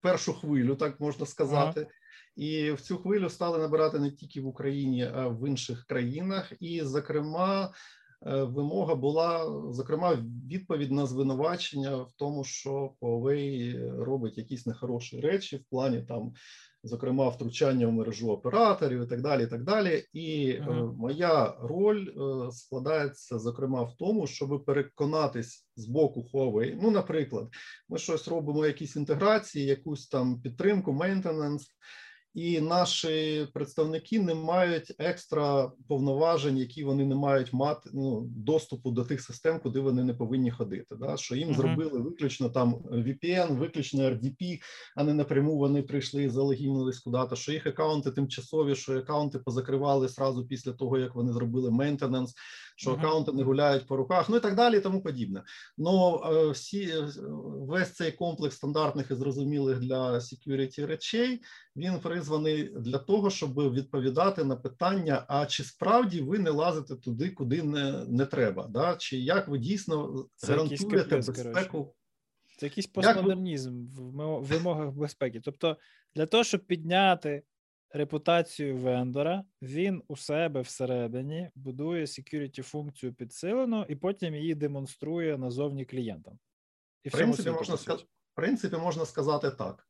[0.00, 1.80] першу хвилю, так можна сказати.
[1.80, 1.90] Ага.
[2.36, 6.52] І в цю хвилю стали набирати не тільки в Україні, а в інших країнах.
[6.60, 7.72] І, зокрема,
[8.26, 10.18] е, вимога була зокрема
[10.50, 16.32] відповідь на звинувачення в тому, що Huawei робить якісь нехороші речі в плані там
[16.82, 19.42] зокрема втручання в мережу операторів і так далі.
[19.42, 20.04] І так далі.
[20.12, 26.90] І uh моя роль е, складається зокрема в тому, щоб переконатись з боку Huawei, Ну,
[26.90, 27.48] наприклад,
[27.88, 31.68] ми щось робимо, якісь інтеграції, якусь там підтримку, мейнтенанс
[32.34, 39.04] і наші представники не мають екстра повноважень, які вони не мають мати ну, доступу до
[39.04, 40.96] тих систем, куди вони не повинні ходити.
[40.96, 41.16] Да?
[41.16, 41.56] Що їм uh-huh.
[41.56, 44.60] зробили виключно там VPN, виключно RDP,
[44.96, 50.08] а не напряму вони прийшли і залогінились куди-то, що їх акаунти тимчасові, що акаунти позакривали
[50.08, 52.34] сразу після того, як вони зробили мейнтенанс,
[52.80, 55.42] що акаунти не гуляють по руках, ну і так далі, і тому подібне.
[55.78, 56.20] Ну
[56.52, 56.94] всі
[57.68, 61.40] весь цей комплекс стандартних і зрозумілих для security речей
[61.76, 67.30] він призваний для того, щоб відповідати на питання: а чи справді ви не лазите туди,
[67.30, 68.66] куди не не треба?
[68.70, 68.96] Да?
[68.96, 71.94] Чи як ви дійсно Це гарантуєте безпеку?
[72.58, 75.40] Це якийсь постмодернізм в вимогах безпеки.
[75.44, 75.76] Тобто,
[76.14, 77.42] для того, щоб підняти
[77.90, 85.84] репутацію вендора, він у себе всередині будує security функцію підсилену і потім її демонструє назовні
[85.84, 86.38] клієнтам.
[87.04, 88.04] І в принципі, можна сказати.
[88.32, 89.88] В принципі, можна сказати так.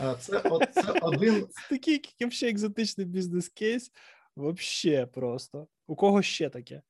[0.00, 3.92] Е, це це один такий взагалі екзотичний бізнес-кейс.
[4.36, 5.66] Взагалі просто.
[5.86, 6.82] У кого ще таке?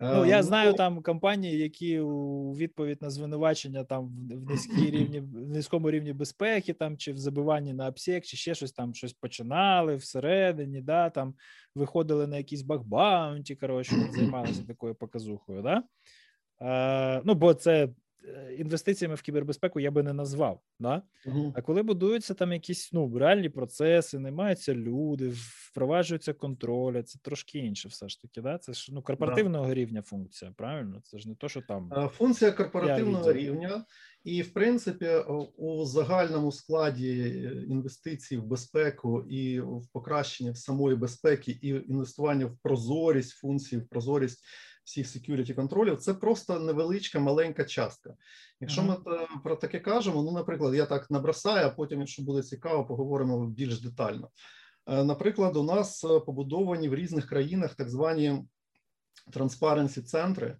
[0.00, 4.90] Ну, я ем, знаю ну, там компанії, які у відповідь на звинувачення там в низькій
[4.90, 8.94] рівні, в низькому рівні безпеки, там чи в забиванні на обсек, чи ще щось там
[8.94, 11.34] щось починали всередині, да, там
[11.74, 15.62] виходили на якісь багбаунті, коротше, займалися такою показухою.
[15.62, 15.82] Да?
[16.60, 17.88] Е, Ну, бо це Е,
[18.58, 20.60] інвестиціями в кібербезпеку я би не назвав.
[20.78, 21.02] Да?
[21.26, 21.52] Угу.
[21.56, 27.88] А коли будуються там якісь ну, реальні процеси, наймаються люди, впроваджуються контролі, це трошки інше,
[27.88, 28.40] все ж таки.
[28.40, 28.58] Да?
[28.58, 29.74] Це ж ну, корпоративного да.
[29.74, 31.00] рівня функція, правильно?
[31.04, 33.84] Це ж не то, що там е, функція корпоративного рівня,
[34.24, 35.08] і в принципі,
[35.56, 42.56] у загальному складі е, інвестицій в безпеку і в покращення самої безпеки, і інвестування в
[42.62, 44.44] прозорість функцій, в прозорість
[44.84, 48.14] всіх security контролів, це просто невеличка маленька частка.
[48.60, 52.42] Якщо ми е, про таке кажемо, ну, наприклад, я так набросаю, а потім, якщо буде
[52.42, 54.28] цікаво, поговоримо більш детально.
[54.86, 58.44] Е, наприклад, у нас е, побудовані в різних країнах так звані
[59.32, 60.56] транспаренсі центри.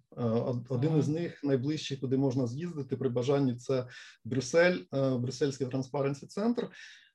[0.69, 3.87] Один із них найближчий, куди можна з'їздити при бажанні, це
[4.23, 6.69] Брюссель, Брюссельський транспаренсі центр.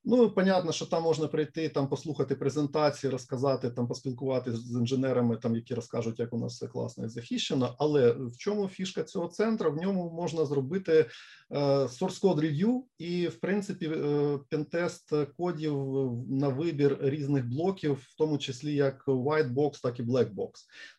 [0.05, 5.56] Ну, понятно, що там можна прийти, там послухати презентації, розказати, там поспілкуватися з інженерами, там
[5.56, 7.74] які розкажуть, як у нас все класно і захищено.
[7.78, 9.72] Але в чому фішка цього центру?
[9.72, 11.06] В ньому можна зробити
[11.52, 15.77] Е, source code review і, в принципі, е, пентест кодів
[16.28, 20.51] на вибір різних блоків, в тому числі як white box, так і black box.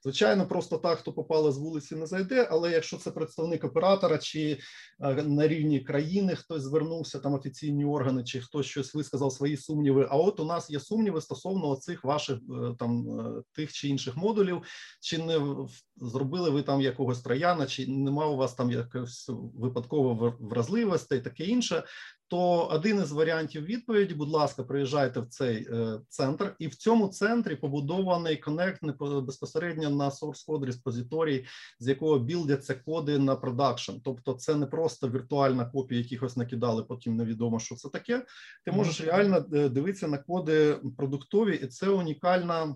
[0.04, 2.48] Звичайно, просто так, хто попали з вулиці, не зайде.
[2.52, 4.60] Але якщо це представник оператора, чи
[5.02, 10.08] е, на рівні країни хтось звернувся, там офіційні органи, чи хтось щось висказав свої сумніви.
[10.12, 12.40] А от у нас є сумніви стосовно цих ваших
[12.80, 13.06] там
[13.52, 14.64] тих чи інших модулів,
[15.02, 15.66] чи не
[15.96, 21.84] зробили ви там якогось трояна, чи нема у вас там якось випадково вразливості, таке інше.
[22.32, 27.08] То один із варіантів відповіді, будь ласка, приїжджайте в цей е, центр, і в цьому
[27.08, 28.84] центрі побудований коннект
[29.24, 31.46] безпосередньо на source code репозиторій,
[31.80, 33.92] з якого білдяться коди на продакшн.
[34.04, 38.26] Тобто, це не просто віртуальна копія, якихось накидали, потім невідомо, що це таке.
[38.66, 42.76] Ти можеш реально е, дивитися на коди продуктові, і це унікальна.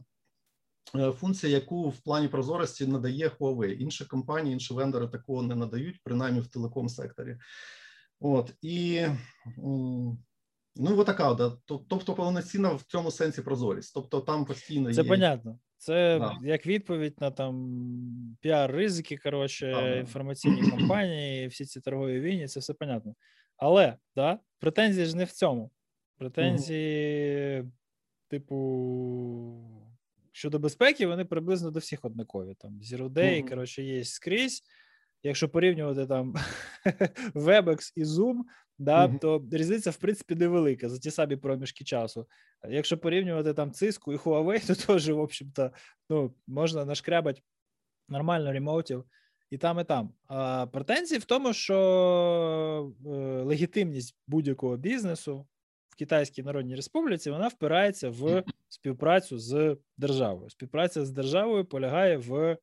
[0.96, 3.74] Е, функція, яку в плані прозорості надає Huawei.
[3.74, 7.38] Інші компанії, інші вендори такого не надають, принаймні в телеком секторі.
[8.20, 9.06] От і
[10.76, 11.58] ну така, да.
[11.66, 13.94] тобто повноцінна в цьому сенсі прозорість.
[13.94, 15.08] Тобто там постійно це є...
[15.08, 15.60] понятно.
[15.78, 16.38] Це да.
[16.44, 17.78] як відповідь на там
[18.42, 23.16] піар ризики, коротше, да, інформаційні кампанії, всі ці торгові війні, це все понятно.
[23.58, 25.72] Але да, претензії ж не в цьому.
[26.18, 27.72] Претензії, угу.
[28.28, 29.72] типу.
[30.32, 32.56] Щодо безпеки, вони приблизно до всіх однакові.
[32.60, 33.50] Там Zero Day, mm-hmm.
[33.50, 34.64] коротше, є скрізь.
[35.24, 36.36] Якщо порівнювати там
[37.34, 38.36] Webex і Zoom,
[38.78, 39.20] да, mm-hmm.
[39.20, 42.28] то різниця, в принципі, невелика за ті самі проміжки часу.
[42.70, 45.72] Якщо порівнювати там Cisco і Huawei, то теж, в общем-то,
[46.10, 47.42] ну, можна нашкрябати
[48.10, 49.06] нормально ремоутів
[49.50, 50.14] і там, і там.
[50.28, 53.10] А претензії в тому, що е,
[53.44, 55.48] легітимність будь-якого бізнесу
[55.90, 60.50] в Китайській Народній Республіці вона впирається в співпрацю з державою.
[60.50, 62.58] Співпраця з державою полягає в,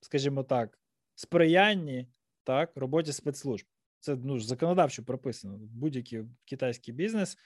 [0.00, 0.78] скажімо так,
[1.18, 2.06] сприянні
[2.44, 3.66] так, роботі спецслужб.
[4.00, 5.58] Це ну, законодавчо прописано.
[5.60, 7.36] Будь-який китайський бізнес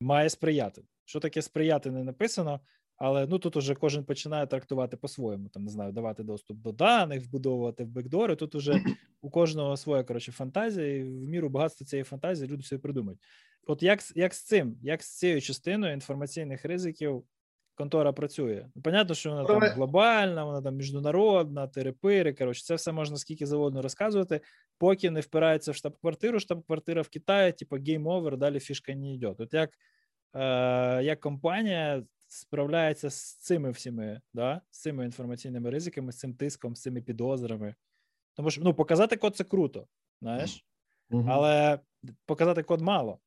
[0.00, 0.82] має сприяти.
[1.04, 2.60] Що таке сприяти, не написано,
[2.96, 5.48] але ну тут уже кожен починає трактувати по-своєму.
[5.48, 8.36] Там не знаю, давати доступ до даних, вбудовувати в бекдори.
[8.36, 8.84] Тут уже
[9.20, 13.20] у кожного своя коротше фантазія, і в міру багатства цієї фантазії люди все придумають.
[13.66, 17.24] От як як з цим, як з цією частиною інформаційних ризиків
[17.76, 18.66] контора працює?
[18.74, 22.34] Ну, понятно, що вона там глобальна, вона там міжнародна, терепири.
[22.34, 24.40] Коротше, це все можна скільки заводно розказувати,
[24.78, 26.40] поки не впирається в штаб-квартиру.
[26.40, 29.34] Штаб-квартира в Китаї, типу over, далі фішка не йде.
[29.38, 29.70] От як
[30.34, 36.76] е, як компанія справляється з цими всіми, да, з цими інформаційними ризиками, з цим тиском,
[36.76, 37.74] з цими підозрами.
[38.34, 39.86] Тому що ну, показати код це круто,
[40.22, 40.64] знаєш,
[41.10, 41.26] mm-hmm.
[41.28, 41.80] але
[42.26, 43.18] показати код мало.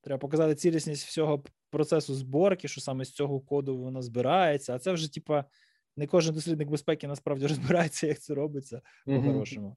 [0.00, 4.74] Треба показати цілісність всього процесу зборки, що саме з цього коду воно збирається.
[4.74, 5.44] А це вже, типа,
[5.96, 9.76] не кожен дослідник безпеки насправді розбирається, як це робиться по-хорошому.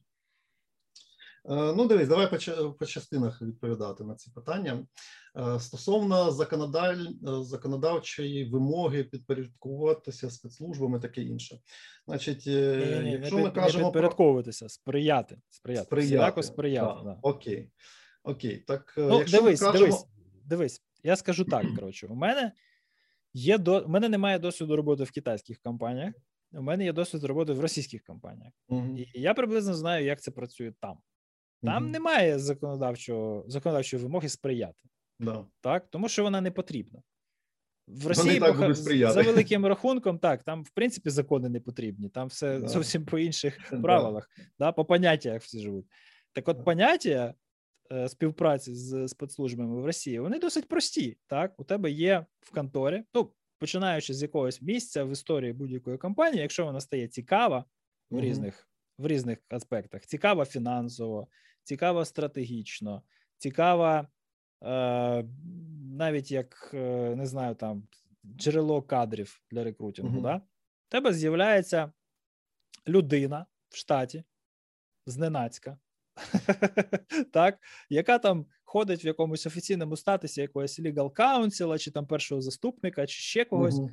[1.50, 4.88] Е, ну, дивись, давай по, по частинах відповідати на ці питання.
[5.38, 6.28] Е, стосовно.
[6.28, 11.60] Е, законодавчої вимоги підпорядкуватися спецслужбами, таке інше.
[12.08, 16.44] Значить, ні, ні, якщо не, ми кажемо не підпорядковуватися, сприяти, сприяти, сприяти.
[16.44, 17.02] сприяти.
[17.04, 17.20] Да.
[17.22, 17.72] Окей,
[18.24, 19.86] окей, так ну, якщо дивись, ми кажемо...
[19.86, 20.06] дивись
[20.48, 21.66] дивись, я скажу так.
[21.76, 22.52] Коротше, у мене
[23.34, 26.14] Є до У мене немає досвіду роботи в китайських компаніях.
[26.52, 28.54] У мене є досвід роботи в російських компаніях.
[28.70, 28.98] Мгм.
[28.98, 30.98] І я приблизно знаю, як це працює там.
[31.64, 31.92] Там Мгм.
[31.92, 34.90] немає законодавчого законодавчої вимоги сприяти,
[35.20, 35.46] Да.
[35.62, 37.02] так тому що вона не потрібна.
[37.88, 42.60] В Росії так за великим рахунком, так там в принципі закони не потрібні, там все
[42.60, 42.68] Да.
[42.68, 44.30] зовсім по інших правилах,
[44.60, 45.86] да, по поняттях всі живуть.
[46.34, 46.64] Так, от Да.
[46.64, 47.34] поняття
[48.08, 51.18] співпраці з спецслужбами в Росії вони досить прості.
[51.28, 56.42] Так, у тебе є в конторі, ну починаючи з якогось місця в історії будь-якої компанії,
[56.42, 57.66] якщо вона стає цікава
[58.10, 61.28] в різних в різних аспектах, цікава фінансово,
[61.64, 63.04] цікава стратегічно,
[63.38, 64.08] цікава
[64.64, 65.26] е,
[65.98, 67.88] навіть як е, не знаю, там
[68.26, 70.22] джерело кадрів для рекрутингу.
[70.22, 70.36] Да?
[70.36, 71.92] У тебе з'являється
[72.88, 74.24] людина в штаті
[75.06, 75.78] зненацька,
[77.34, 77.58] так,
[77.90, 83.22] яка там ходить в якомусь офіційному статусі якогось legal counsel, чи там першого заступника, чи
[83.22, 83.90] ще когось, Мгм.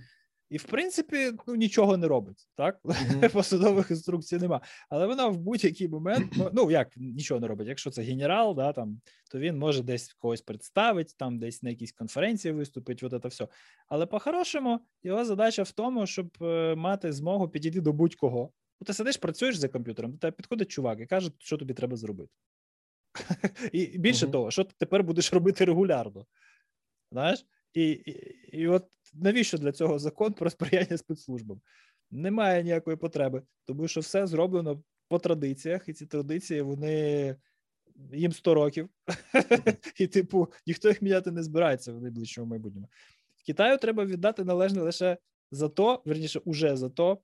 [0.51, 2.49] і в принципі ну, нічого не робить.
[2.57, 2.95] Так, Мгм.
[3.33, 4.61] посадових інструкцій нема.
[4.89, 7.69] Але вона в будь-який момент, ну, ну як нічого не робить.
[7.69, 11.93] Якщо це генерал, да, там, то він може десь когось представить, там десь на якійсь
[11.93, 13.49] конференції виступить, от це все.
[13.89, 18.51] Але по-хорошому його задача в тому, щоб е, мати змогу підійти до будь-кого.
[18.81, 21.97] Ну, Ти сидиш, працюєш за комп'ютером, до тебе підходить чувак і каже, що тобі треба
[21.97, 22.33] зробити.
[23.73, 26.27] І більше того, що ти тепер будеш робити регулярно.
[27.13, 27.47] Знаєш?
[27.75, 28.11] І, і,
[28.53, 31.61] і от навіщо для цього закон про сприяння спецслужбам?
[32.11, 37.37] Немає ніякої потреби, тому що все зроблено по традиціях, і ці традиції вони
[38.13, 38.89] їм 100 років,
[39.99, 42.89] і, типу, ніхто їх міняти не збирається в найближчому майбутньому.
[43.47, 45.19] Китаю треба віддати належне лише
[45.51, 47.19] за то, верніше, уже за то,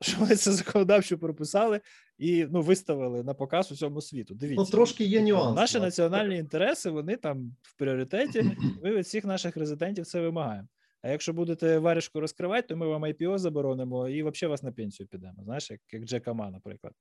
[0.00, 1.80] що вони це законодавчо прописали
[2.18, 4.34] і ну, виставили на показ усьому світу.
[4.34, 5.56] Дивіться, Ну, трошки є Типу, нюанс.
[5.56, 5.82] Наші нас.
[5.82, 8.56] національні інтереси вони там в пріоритеті.
[8.82, 10.68] Ми від всіх наших резидентів це вимагаємо.
[11.02, 15.06] А якщо будете варішку розкривати, то ми вам IPO заборонимо і взагалі вас на пенсію
[15.06, 15.44] підемо.
[15.44, 16.92] Знаєш, як, як Джека Ма, наприклад.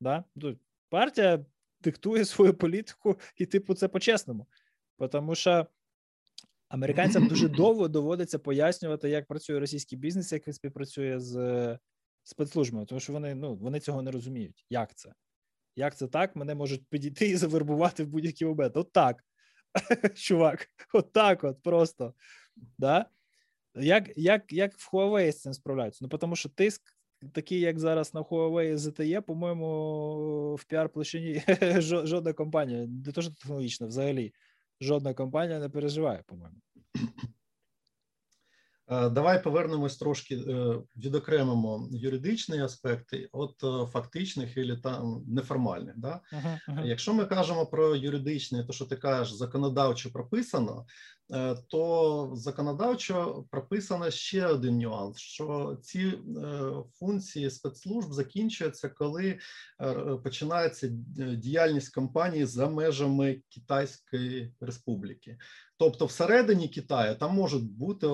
[0.00, 0.24] Да?
[0.36, 0.56] Ну,
[0.88, 1.44] партія
[1.80, 4.46] диктує свою політику, і, типу, це по-чесному.
[5.10, 5.66] Тому що
[6.68, 11.78] американцям дуже довго доводиться пояснювати, як працює російський бізнес, як він співпрацює з
[12.22, 14.66] спецслужбами, тому що вони, ну, вони цього не розуміють.
[14.70, 15.12] Як це?
[15.76, 16.36] Як це так?
[16.36, 18.76] Мене можуть підійти і завербувати в будь-який момент.
[18.76, 19.24] От так,
[20.14, 22.14] чувак, от так от просто.
[22.78, 23.06] Да?
[23.74, 26.08] Як, як, як в Huawei з цим справляються?
[26.12, 26.82] Ну, тому що тиск,
[27.32, 31.42] такий, як зараз на Huawei ZTE, по-моєму, в піар-площині
[32.06, 34.32] жодна компанія, не то що технологічна, взагалі,
[34.80, 36.60] жодна компанія не переживає, по-моєму.
[38.90, 45.94] Е, Давай повернемось трошки, е, відокремимо юридичні аспекти от е, фактичних і там неформальних.
[45.98, 46.20] Да?
[46.32, 46.86] Uh-huh, uh-huh.
[46.86, 50.86] Якщо ми кажемо про юридичне, то що ти кажеш, законодавчо прописано,
[51.68, 56.14] то законодавчо прописано ще один нюанс: що ці е,
[56.98, 59.38] функції спецслужб закінчуються, коли
[59.80, 59.94] е,
[60.24, 60.88] починається
[61.36, 65.38] діяльність компанії за межами Китайської Республіки.
[65.78, 68.08] Тобто, всередині Китаю там можуть бути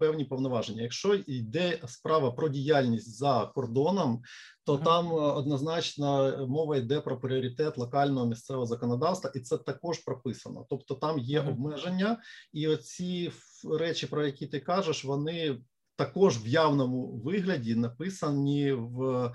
[0.00, 0.82] певні повноваження.
[0.82, 4.22] Якщо йде справа про діяльність за кордоном,
[4.66, 10.66] то там однозначно мова йде про пріоритет локального місцевого законодавства, і це також прописано.
[10.70, 12.18] Тобто, там є обмеження,
[12.52, 13.32] і оці
[13.78, 15.58] речі, про які ти кажеш, вони
[15.96, 19.32] також в явному вигляді написані в,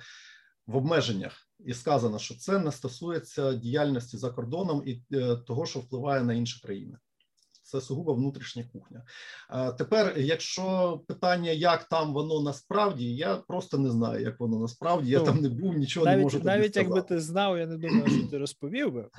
[0.68, 1.48] в обмеженнях.
[1.66, 6.34] І сказано, що це не стосується діяльності за кордоном і е, того, що впливає на
[6.34, 6.98] інші країни.
[7.72, 9.04] Це сугубо внутрішня кухня.
[9.78, 15.12] Тепер, якщо питання, як там воно насправді, я просто не знаю, як воно насправді.
[15.12, 17.66] Я Ну, там не був, нічого не навіть можу тобі навіть якби ти знав, я
[17.68, 19.08] не думаю, що ти розповів би.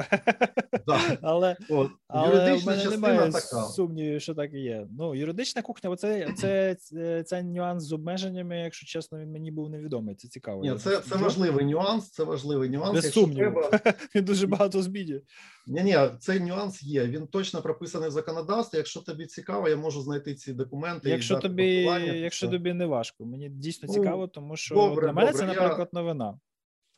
[0.86, 1.00] Да.
[1.22, 3.62] Але От, Але в юридична мене частина немає така.
[3.62, 4.86] сумнівів, що так і є.
[4.98, 9.70] Ну, юридична кухня, оце, це, це, це нюанс з обмеженнями, якщо чесно, він мені був
[9.70, 10.14] невідомий.
[10.14, 10.62] Це цікаво.
[10.62, 12.10] Ні, це, це важливий нюанс.
[12.10, 12.92] Це важливий нюанс.
[12.92, 13.62] Без сумніву.
[13.70, 15.20] треба, Він дуже багато змінює.
[15.66, 17.06] Ні, ні, цей нюанс є.
[17.06, 18.76] Він точно прописаний в законодавстві.
[18.78, 21.10] Якщо тобі цікаво, я можу знайти ці документи.
[21.10, 21.72] Якщо дати тобі,
[22.14, 25.54] якщо тобі не важко, мені дійсно Ну, цікаво, тому що добре, для мене добре, це,
[25.54, 26.38] я- наприклад, новина.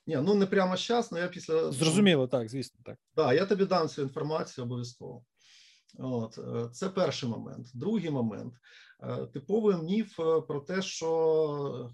[0.07, 2.99] Ні, ну не прямо зараз, але я після Зрозуміло, так, звісно, так.
[3.17, 5.25] Да, я тобі дам цю інформацію обов'язково.
[5.99, 7.67] От е, це перший момент.
[7.75, 8.55] Другий момент
[9.03, 11.09] Е, типовий міф е, про те, що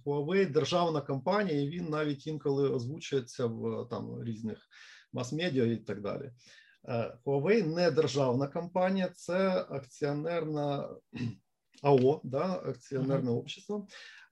[0.04, 4.58] Huawei державна компанія, і він навіть інколи озвучується в там різних
[5.12, 6.30] мас-медіа і так далі.
[6.88, 10.88] Е, Huawei не державна компанія, це акціонерна
[11.82, 13.86] АО, да, акціонерне общество,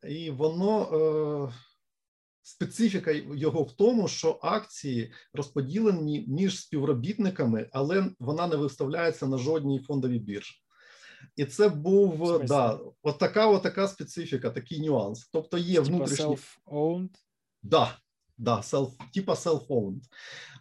[0.09, 1.51] і воно.
[1.53, 1.69] Е,
[2.43, 9.79] Специфіка його в тому, що акції розподілені між співробітниками, але вона не виставляється на жодній
[9.79, 10.55] фондовій біржі.
[11.37, 15.29] І це був да, от така, от така специфіка, такий нюанс.
[15.33, 16.37] Тобто є внутрішній...
[17.63, 17.99] Да,
[18.39, 20.03] да, self, типа self-owned.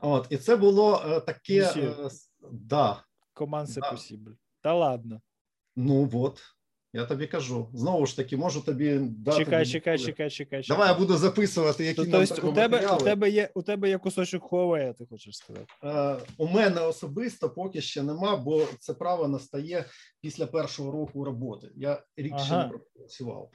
[0.01, 1.73] От, І це було е, таке.
[1.75, 2.09] Е,
[2.51, 3.91] да, Команд да.
[3.91, 4.35] possible.
[4.61, 5.21] Та ладно.
[5.75, 6.41] Ну от.
[6.97, 7.69] Я тобі кажу.
[7.73, 9.37] Знову ж таки, можу тобі дати.
[9.37, 10.63] Чекай, чекай, чекай, чекай.
[10.67, 13.89] Давай я буду записувати, які то, нам тобто, у тебе, у тебе є у тебе
[13.89, 15.65] є кусочок Huawei, ти хочеш сказати?
[15.83, 19.85] Е, У мене особисто поки ще нема, бо це право настає
[20.21, 21.71] після першого року роботи.
[21.75, 22.45] Я рік ага.
[22.45, 23.49] ще не працював.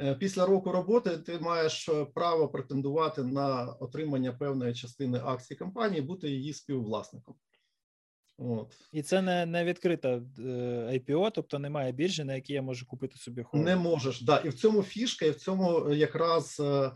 [0.00, 6.02] Е, після року роботи ти маєш е, право претендувати на отримання певної частини акцій компанії,
[6.02, 7.34] бути її співвласником.
[8.38, 8.76] От.
[8.92, 10.42] І це не не відкрита е,
[10.92, 13.62] IPO, тобто немає біржі, на якій я можу купити собі Huawei.
[13.62, 14.36] Не можеш, да.
[14.36, 16.92] І в цьому фішка, і в цьому якраз е,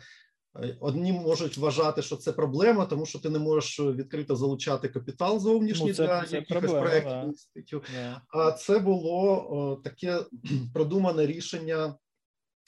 [0.80, 5.88] одні можуть вважати, що це проблема, тому що ти не можеш відкрито залучати капітал зовнішній
[5.88, 8.22] ну, це, для це якихось проєктів да.
[8.28, 10.18] А це було о, таке
[10.74, 11.94] продумане рішення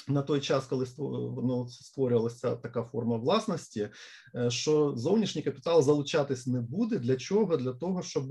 [0.09, 0.87] на той час, коли
[1.43, 3.89] ну, створювалася така форма власності,
[4.35, 6.99] е, що зовнішній капітал залучатись не буде.
[6.99, 7.57] Для чого?
[7.57, 8.25] Для того, щоб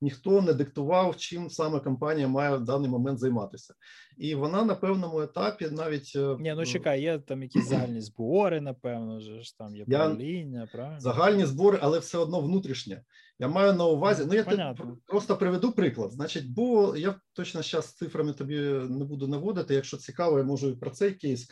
[0.00, 3.74] ніхто не диктував, чим саме компанія має в даний момент займатися,
[4.18, 8.60] і вона на певному етапі навіть е, Ні, ну чекай, є там якісь загальні збори,
[8.60, 11.00] напевно, ж там є правління, правильно?
[11.00, 13.02] загальні збори, але все одно внутрішнє.
[13.38, 14.24] Я маю на увазі.
[14.28, 14.98] Ну я Понятно.
[15.06, 16.12] просто приведу приклад.
[16.12, 18.58] Значить, бо я точно зараз цифрами тобі
[18.90, 19.74] не буду наводити.
[19.74, 21.48] Якщо цікаво, я можу і про цей кейс.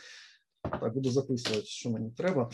[0.63, 2.49] Так, буду записувати, що мені треба.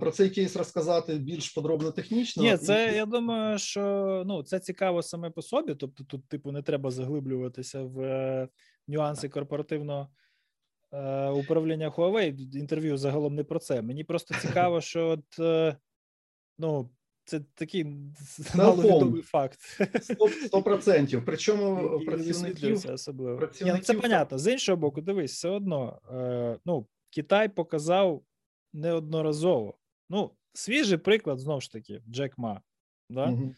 [0.00, 2.42] Про цей кейс розказати більш подробно технічно.
[2.42, 5.74] Ні, це я думаю, що ну це цікаво саме по собі.
[5.74, 8.48] Тобто, тут, типу, не треба заглиблюватися в е,
[8.88, 10.08] нюанси корпоративного
[10.92, 12.56] е, управління Huawei.
[12.56, 13.82] Інтерв'ю загалом не про це.
[13.82, 15.76] Мені просто цікаво, що от е,
[16.58, 16.90] ну
[17.30, 17.86] це такий
[18.54, 19.60] маловідомий факт.
[20.46, 21.22] Сто процентів.
[21.26, 23.38] Причому працівників особливо.
[23.38, 23.74] Працівників...
[23.74, 24.38] Ні, ну Це понятно.
[24.38, 26.00] З іншого боку, дивись, все одно.
[26.12, 28.22] Е, ну, Китай показав
[28.72, 29.78] неодноразово.
[30.08, 32.60] Ну, свіжий приклад знову ж таки, Джек Ма.
[33.10, 33.30] Да?
[33.30, 33.54] Угу.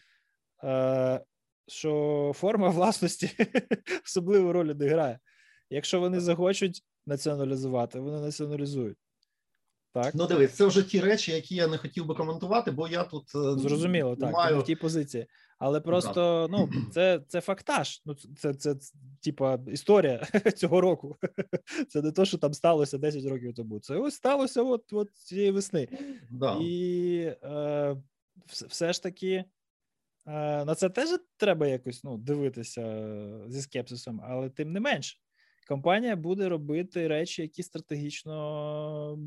[0.65, 1.25] Е,
[1.69, 3.31] що форма власності
[4.05, 5.19] особливу роль не грає.
[5.71, 8.99] Якщо вони захочуть націоналізувати, вони націоналізують.
[9.93, 10.15] Так.
[10.15, 13.35] Ну, дивись, це вже ті речі, які я не хотів би коментувати, бо я тут
[13.35, 14.61] е, зрозуміло, так маю...
[14.61, 15.27] в тій позиції.
[15.59, 18.03] Але просто ну це це фактаж.
[18.07, 18.75] Ну це це, це
[19.21, 21.17] типа історія цього року.
[21.89, 23.81] Це не то, що там сталося 10 років тому.
[23.81, 25.89] Це ось сталося от от цієї весни.
[26.31, 26.59] Да.
[26.61, 27.97] І е,
[28.47, 29.45] все ж таки
[30.27, 33.09] е, на це теж треба якось ну, дивитися
[33.49, 35.22] зі скепсисом, але тим не менш
[35.69, 39.19] компанія буде робити речі, які стратегічно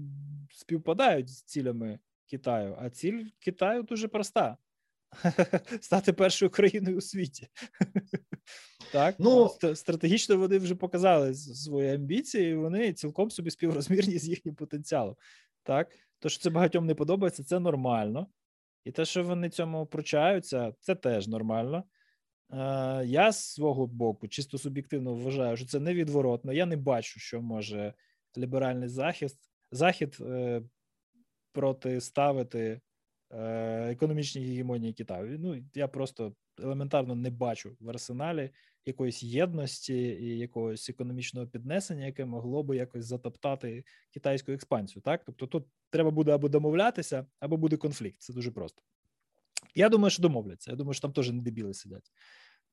[0.50, 2.00] співпадають з цілями
[2.30, 2.78] Китаю.
[2.80, 4.58] А ціль Китаю дуже проста:
[5.82, 7.48] стати першою країною у світі.
[8.92, 14.56] Так, ну стратегічно вони вже показали свої амбіції, і вони цілком собі співрозмірні з їхнім
[14.56, 15.16] потенціалом.
[15.64, 18.28] Так, то що це багатьом не подобається, це нормально.
[18.84, 21.84] І те, що вони цьому пручаються, це теж нормально.
[23.06, 26.54] Я з свого боку чисто суб'єктивно вважаю, що це невідворотно.
[26.54, 27.94] Я не бачу, що може
[28.38, 30.62] ліберальний захист, захід е,
[31.52, 32.82] протиставити
[33.32, 35.40] е, економічній гегемонії Китаю.
[35.40, 38.50] Ну я просто елементарно не бачу в арсеналі
[38.86, 45.02] якоїсь єдності і якогось економічного піднесення, яке могло би якось затоптати китайську експансію.
[45.02, 48.22] Так, тобто тут треба буде або домовлятися, або буде конфлікт.
[48.22, 48.82] Це дуже просто.
[49.76, 50.72] Я думаю, що домовляться.
[50.72, 52.12] Я думаю, що там теж не дебіли сидять.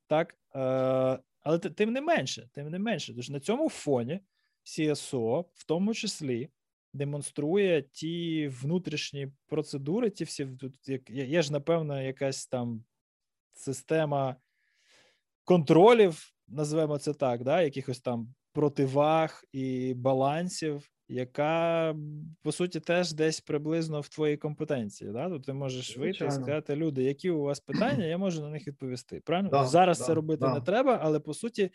[0.07, 4.19] Так, е, але тим не менше, тим не менше, тож на цьому фоні
[4.65, 6.49] CSO в тому числі
[6.93, 12.83] демонструє ті внутрішні процедури, ті всі тут як є ж, напевно, якась там
[13.53, 14.35] система
[15.43, 21.95] контролів, називаємо це так, да, якихось там противаг і балансів, яка
[22.41, 25.11] по суті теж десь приблизно в твоїй компетенції.
[25.11, 25.29] Да?
[25.29, 28.67] Тобто ти можеш вийти і сказати, люди, які у вас питання, я можу на них
[28.67, 29.21] відповісти.
[29.25, 30.53] Правильно да, зараз да, це робити да.
[30.53, 31.71] не треба, але по суті,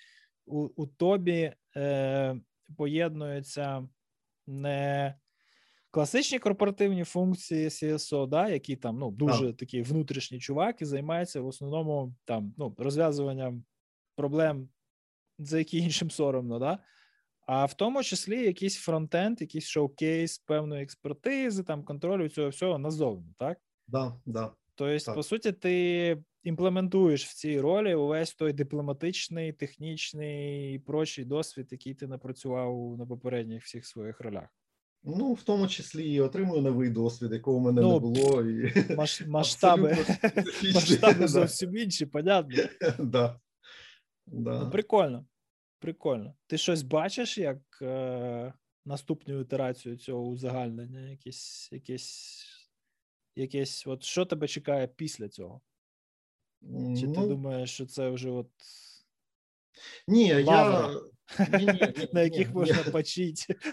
[0.46, 2.40] у у тобі е,
[2.76, 3.88] поєднуються
[4.46, 5.14] не
[5.90, 12.14] класичні корпоративні функції CSO, да, які там ну дуже такі внутрішні чуваки займаються в основному
[12.24, 13.64] там ну розв'язуванням
[14.16, 14.68] проблем,
[15.38, 16.78] за які іншим соромно, да
[17.48, 23.34] а в тому числі якийсь фронтенд, якийсь шоукейс певної експертизи, там контролю цього всього назовні,
[23.38, 23.58] так?
[23.86, 24.52] Да, да.
[24.74, 25.14] Тобто, так.
[25.14, 31.94] по суті, ти імплементуєш в цій ролі увесь той дипломатичний, технічний і прочий досвід, який
[31.94, 34.48] ти напрацював на попередніх всіх своїх ролях.
[35.04, 38.42] Ну, в тому числі і отримую новий досвід, якого в мене ну, не було.
[38.42, 38.72] І...
[38.96, 39.96] Маш, масштаби
[40.74, 42.62] масштаби зовсім інші, понятно.
[42.98, 43.40] Да.
[44.26, 44.64] Да.
[44.64, 45.26] Ну, Прикольно.
[45.78, 46.34] Прикольно.
[46.46, 48.52] Ти щось бачиш як е,
[48.84, 51.00] наступну ітерацію цього узагальнення?
[51.10, 52.44] Якесь, якесь,
[53.36, 55.60] якесь, от що тебе чекає після цього?
[56.62, 58.50] Чи ну, ти думаєш, що це вже от.
[60.09, 60.88] Ні, я...
[61.38, 63.56] Ні, ні, ні, на яких можна почити?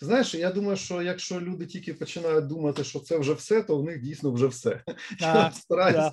[0.00, 3.78] Ти знаєш, я думаю, що якщо люди тільки починають думати, що це вже все, то
[3.78, 4.82] в них дійсно вже все.
[5.22, 6.12] А, да.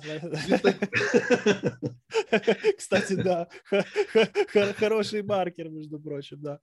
[2.78, 3.46] Кстати, да.
[4.80, 6.58] Хороший маркер, між прочим, да.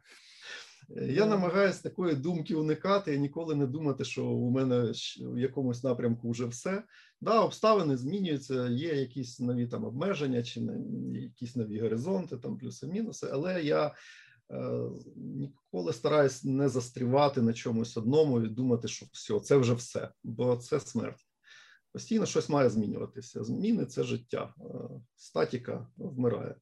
[0.96, 6.32] Я намагаюся такої думки уникати і ніколи не думати, що у мене в якомусь напрямку
[6.32, 6.84] вже все.
[7.22, 10.62] Да, обставини змінюються, є якісь нові там обмеження, чи
[11.14, 13.94] якісь нові горизонти, там плюси-мінуси, але я
[15.16, 20.58] ніколи стараюсь не застрівати на чомусь одному і думати, що все, це вже все, бо
[20.58, 21.28] це смерть.
[21.92, 23.44] Постійно щось має змінюватися.
[23.44, 24.64] Зміни це життя, е,
[25.16, 26.56] статіка вмирає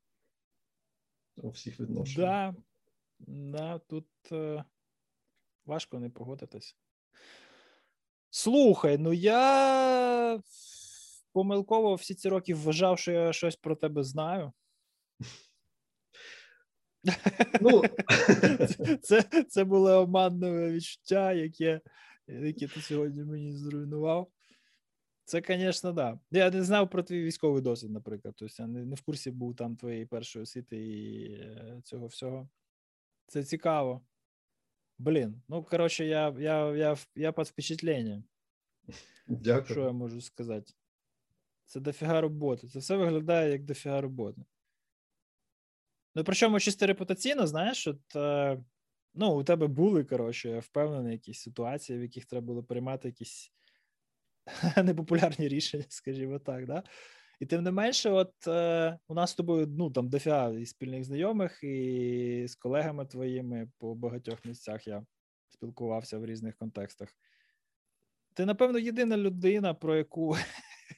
[1.38, 2.54] у всіх відношеннях.
[2.54, 2.56] Да,
[3.20, 4.64] да, тут е,
[5.66, 6.78] важко не погодитись.
[8.30, 10.42] Слухай, ну я
[11.32, 14.52] помилково всі ці роки вважав, що я щось про тебе знаю.
[17.62, 17.84] Ну,
[19.02, 21.82] Це це було оманне відчуття, яке
[22.28, 24.32] яке ти сьогодні мені зруйнував.
[25.26, 26.20] Це, звісно, да.
[26.32, 28.34] Я не знав про твій військовий досвід, наприклад.
[28.38, 32.50] Тобто я не, не в курсі був там твоєї першої освіти і е, цього всього.
[33.28, 34.02] Це цікаво.
[34.98, 38.24] Блін, ну коротше, я я, я, я під впечатленням.
[39.28, 39.66] Дякую.
[39.66, 40.74] Що я можу сказати?
[41.66, 42.68] Це дофіга роботи.
[42.68, 44.42] Це все виглядає як дофіга роботи.
[46.16, 48.64] Ну, причому чисто репутаційно, знаєш, от, е,
[49.14, 53.52] ну, у тебе були, коротше, я впевнений, якісь ситуації, в яких треба було приймати якісь
[54.84, 56.66] непопулярні рішення, скажімо так.
[56.66, 56.84] да?
[57.40, 61.04] І тим не менше, от е, у нас з тобою ну, там дофіга і спільних
[61.04, 65.06] знайомих, і з колегами твоїми по багатьох місцях я
[65.50, 67.10] спілкувався в різних контекстах.
[68.34, 70.36] Ти, напевно, єдина людина, про яку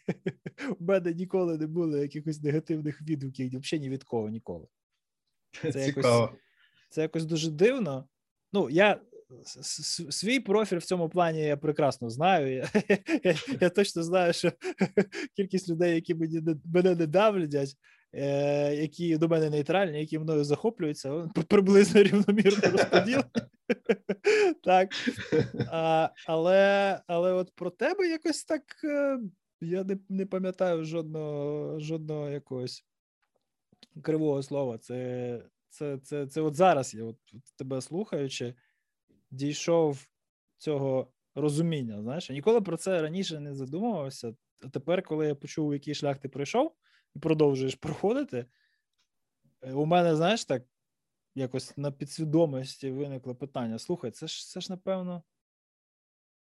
[0.79, 4.67] у мене ніколи не було якихось негативних відгуків, взагалі ні від кого ніколи.
[5.71, 6.29] Це якось
[6.89, 8.07] це якось дуже дивно.
[8.53, 8.99] Ну, я
[10.09, 12.53] свій профіль в цьому плані я прекрасно знаю.
[12.53, 12.69] Я
[13.23, 14.51] я, я точно знаю, що
[15.35, 17.75] кількість людей, які мені мене не давлять,
[18.13, 23.21] е, які до мене нейтральні, які мною захоплюються, приблизно рівномірно розподіл.
[24.63, 24.89] Так.
[25.71, 29.19] А, Але але от про тебе якось так е,
[29.61, 32.85] я не не пам'ятаю жодного жодного якогось
[34.01, 34.77] кривого слова.
[34.77, 37.17] Це це, це, це от зараз я от
[37.55, 38.55] тебе слухаючи,
[39.31, 40.07] дійшов
[40.57, 42.01] цього розуміння.
[42.01, 44.35] Знаєш, я ніколи про це раніше не задумувався.
[44.63, 46.75] А тепер, коли я почув, який шлях ти пройшов,
[47.15, 48.45] і продовжуєш проходити,
[49.61, 50.63] е, у мене, знаєш, так
[51.35, 55.23] якось на підсвідомості виникло питання: слухай, це ж це ж напевно.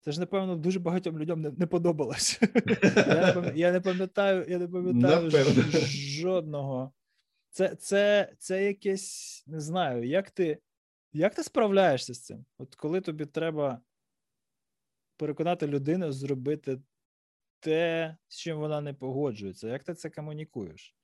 [0.01, 2.39] Це ж, напевно, дуже багатьом людям не не подобалось.
[3.55, 5.31] Я не пам'ятаю я не пам'ятаю
[6.21, 6.91] жодного
[7.55, 10.59] це це, це якесь, не знаю, як ти
[11.13, 12.45] як ти справляєшся з цим?
[12.57, 13.81] От коли тобі треба
[15.17, 16.81] переконати людину зробити
[17.59, 20.95] те, з чим вона не погоджується, як ти це комунікуєш?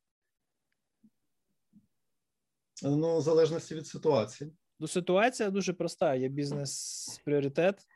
[2.84, 4.52] Ну, в залежності від ситуації.
[4.80, 7.88] Ну, ситуація дуже проста: є бізнес-пріоритет,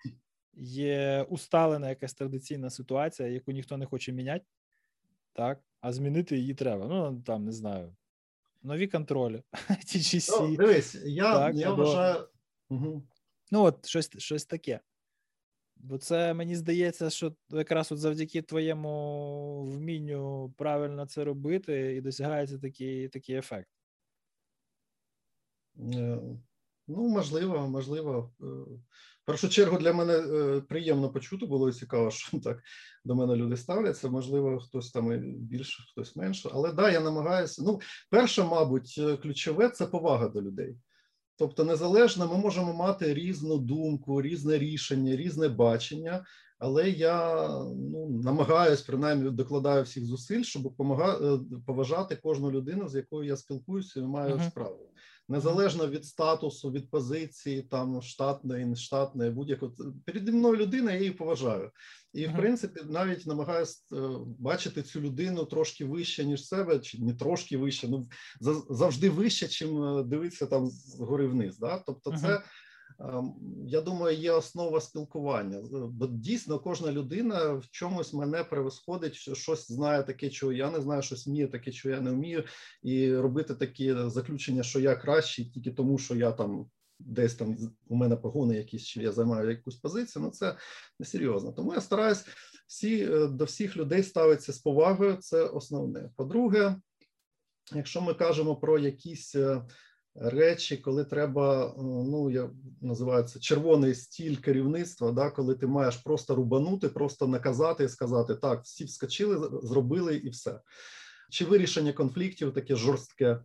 [0.54, 4.46] є усталена якась традиційна ситуація, яку ніхто не хоче міняти,
[5.34, 6.88] так, а змінити її треба.
[6.88, 7.96] Ну, там, не знаю,
[8.66, 9.44] нові контролі.
[9.70, 10.42] TGC.
[10.42, 11.84] Ну, Дивись, я так, я або...
[11.84, 12.28] вважаю.
[12.70, 13.04] Угу.
[13.52, 14.80] Ну, от щось щось таке.
[15.76, 22.60] Бо це мені здається, що якраз от завдяки твоєму вмінню правильно це робити, і досягається
[22.60, 23.70] такий такий ефект.
[26.88, 28.32] Ну, можливо, можливо.
[28.42, 28.46] Е,
[29.26, 32.60] в першу чергу для мене е, приємно почути, було цікаво, що так
[33.06, 34.10] до мене люди ставляться.
[34.10, 36.50] Можливо, хтось там більше, хтось менше.
[36.54, 37.64] Але да, я намагаюся.
[37.66, 37.80] Ну,
[38.10, 40.78] перше, мабуть, е, ключове це повага до людей.
[41.38, 46.26] Тобто, незалежно, ми можемо мати різну думку, різне рішення, різне бачення.
[46.60, 52.96] Але я ну намагаюсь принаймні докладаю всіх зусиль, щоб помагати е, поважати кожну людину, з
[52.96, 54.50] якою я спілкуюся і маю uh-huh.
[54.50, 54.92] справу
[55.30, 59.72] незалежно від статусу, від позиції, там штатної, нештатної, будь-якої
[60.06, 61.72] переді мною людина, я її поважаю.
[62.14, 63.98] І, в принципі, навіть намагаюся е,
[64.40, 68.08] бачити цю людину трошки вище, ніж себе, чи не трошки вище, ну
[68.70, 71.58] завжди вище, чим е, дивитися там згори вниз.
[71.58, 71.84] Да?
[71.86, 72.42] Тобто, це
[73.66, 75.62] я думаю, є основа спілкування.
[75.72, 80.82] Бо дійсно кожна людина в чомусь мене превосходить, що щось знає таке, чого я не
[80.82, 82.44] знаю, щось вміє таке, що я не вмію,
[82.84, 86.70] і робити такі заключення, що я кращий, тільки тому, що я там.
[87.00, 87.58] Десь там
[87.88, 90.58] у мене погони, якісь чи я займаю якусь позицію, ну це
[91.00, 91.52] несерйозно.
[91.52, 92.26] Тому я стараюсь
[92.68, 95.16] всі е, до всіх людей ставитися з повагою.
[95.16, 96.10] Це основне.
[96.16, 96.76] По-друге,
[97.74, 99.62] якщо ми кажемо про якісь е,
[100.16, 102.50] речі, коли треба, е, ну я
[102.82, 108.36] називаю це червоний стіль керівництва, да, коли ти маєш просто рубанути, просто наказати і сказати
[108.36, 110.60] так, всі вскочили, зробили і все.
[111.32, 113.40] Чи вирішення конфліктів таке жорстке?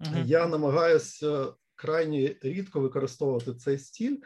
[0.00, 0.26] Uh-huh.
[0.26, 4.16] Я намагаюся крайні рідко використовувати цей стіль,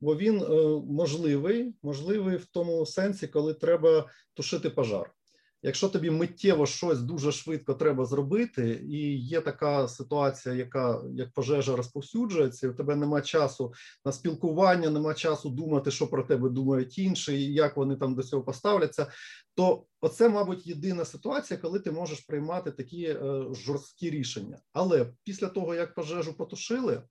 [0.00, 0.46] бо він е,
[0.86, 5.14] можливий, можливий в тому сенсі, коли треба тушити пожар.
[5.62, 11.76] Якщо тобі миттєво щось дуже швидко треба зробити, і є така ситуація, яка як пожежа
[11.76, 13.72] розповсюджується, і у тебе нема часу
[14.04, 18.22] на спілкування, нема часу думати, що про тебе думають інші, і як вони там до
[18.22, 19.06] цього поставляться,
[19.54, 24.58] то оце, мабуть, єдина ситуація, коли ти можеш приймати такі е, жорсткі рішення.
[24.72, 27.02] Але після того як пожежу потушили,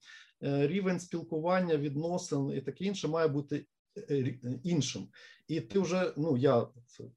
[0.44, 3.66] е, рівень спілкування, відносин і таке інше має бути
[4.64, 5.08] іншим,
[5.48, 6.68] і ти вже ну я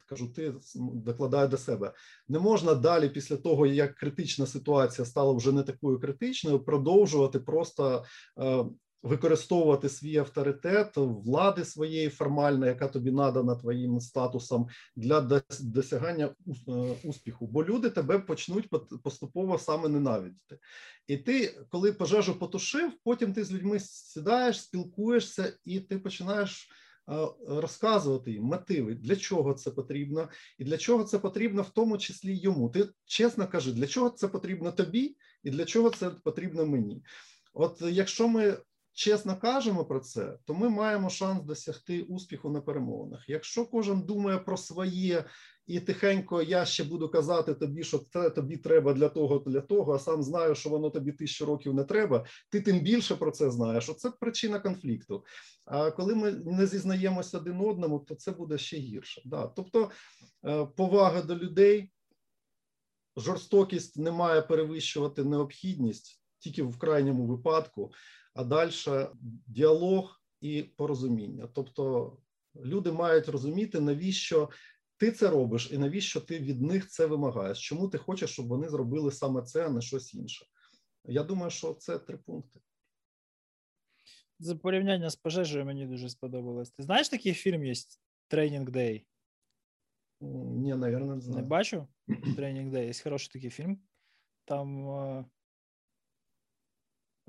[0.06, 0.54] кажу, ти
[0.94, 1.92] докладаю до себе.
[2.28, 8.04] Не можна далі, після того як критична ситуація стала вже не такою критичною, продовжувати просто
[8.38, 8.64] е,
[9.02, 16.34] використовувати свій авторитет влади своєї формальної, яка тобі надана твоїм статусом для досягання
[16.68, 16.72] е,
[17.04, 17.46] успіху.
[17.46, 18.68] Бо люди тебе почнуть
[19.02, 20.58] поступово саме ненавидіти.
[21.06, 26.68] І ти, коли пожежу потушив, потім ти з людьми сідаєш, спілкуєшся, і ти починаєш.
[27.10, 31.98] Е, розказувати їм мотиви, для чого це потрібно, і для чого це потрібно, в тому
[31.98, 32.70] числі йому.
[32.70, 37.02] Ти чесно кажи, для чого це потрібно тобі, і для чого це потрібно мені.
[37.54, 38.56] От якщо ми
[38.92, 43.28] чесно кажемо про це, то ми маємо шанс досягти успіху на перемовинах.
[43.28, 45.24] Якщо кожен думає про своє
[45.66, 49.94] і тихенько я ще буду казати тобі, що це тобі треба для того, для того,
[49.94, 52.26] а сам знаю, що воно тобі тисячу років не треба.
[52.50, 53.88] Ти тим більше про це знаєш.
[53.88, 55.24] Оце причина конфлікту.
[55.64, 59.22] А коли ми не зізнаємося один одному, то це буде ще гірше.
[59.24, 59.46] Да.
[59.46, 59.90] Тобто
[60.46, 61.92] е, повага до людей,
[63.16, 67.92] жорстокість не має перевищувати необхідність тільки в крайньому випадку
[68.34, 68.72] а далі
[69.46, 71.48] діалог і порозуміння.
[71.54, 72.16] Тобто
[72.56, 74.50] люди мають розуміти, навіщо
[74.96, 77.68] ти це робиш, і навіщо ти від них це вимагаєш.
[77.68, 80.46] Чому ти хочеш, щоб вони зробили саме це, а не щось інше?
[81.04, 82.60] Я думаю, що це три пункти.
[84.38, 86.70] За порівняння з пожежею мені дуже сподобалось.
[86.70, 87.74] Ти знаєш такий фільм є
[88.28, 89.06] Тренінг Дей?
[90.20, 91.42] Ні, наверное, не знаю.
[91.42, 91.88] Не бачу.
[92.36, 92.86] Тренінг Дей.
[92.86, 93.78] Є хороший такий фільм.
[94.44, 94.86] Там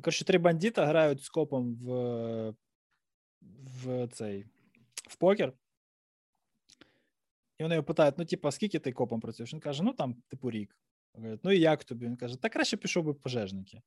[0.03, 2.53] Коротше, три бандита грають з копом в
[3.83, 4.45] в цей
[5.09, 5.53] в покер.
[7.57, 9.53] І вони його питають: ну, типа, скільки ти копом працюєш?
[9.53, 10.77] Він каже, ну там, типу, рік.
[11.43, 12.05] Ну і як тобі?
[12.05, 13.81] Він каже, та краще пішов би пожежники.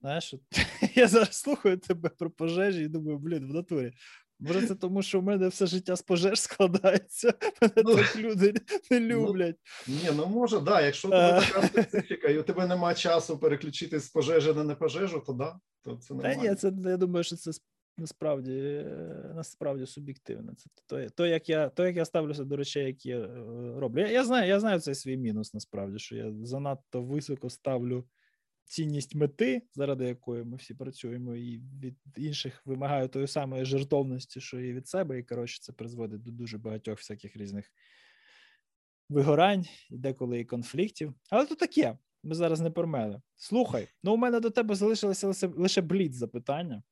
[0.00, 0.34] Знаєш,
[0.94, 3.92] я зараз слухаю тебе про пожежі і думаю, блін, в натурі.
[4.38, 7.34] Може, це тому, що в мене все життя з пожеж складається.
[7.62, 8.54] Мене ну, так люди
[8.90, 9.56] не ну, люблять.
[9.86, 10.80] Ну, ні, ну може, да.
[10.80, 15.32] Якщо тебе така специфіка, і у тебе немає часу переключитись з пожежі на непожежу, то
[15.32, 15.58] да.
[15.82, 16.14] То це.
[16.14, 17.50] Та ні, це я думаю, що це
[17.98, 18.86] насправді
[19.34, 20.54] насправді суб'єктивно.
[20.54, 24.00] Це то, то, як я то, як я ставлюся до речей, які я е, роблю.
[24.00, 28.04] Я, я знаю, я знаю цей свій мінус, насправді, що я занадто високо ставлю
[28.66, 34.60] цінність мети, заради якої ми всі працюємо, і від інших вимагаю тої самої жертовності, що
[34.60, 37.72] і від себе, і коротше, це призводить до дуже багатьох всяких різних
[39.08, 41.14] вигорань, і деколи і конфліктів.
[41.30, 41.98] Але то таке.
[42.22, 43.20] Ми зараз не про мене.
[43.36, 46.82] Слухай, ну у мене до тебе залишилося лише, лише блід запитання.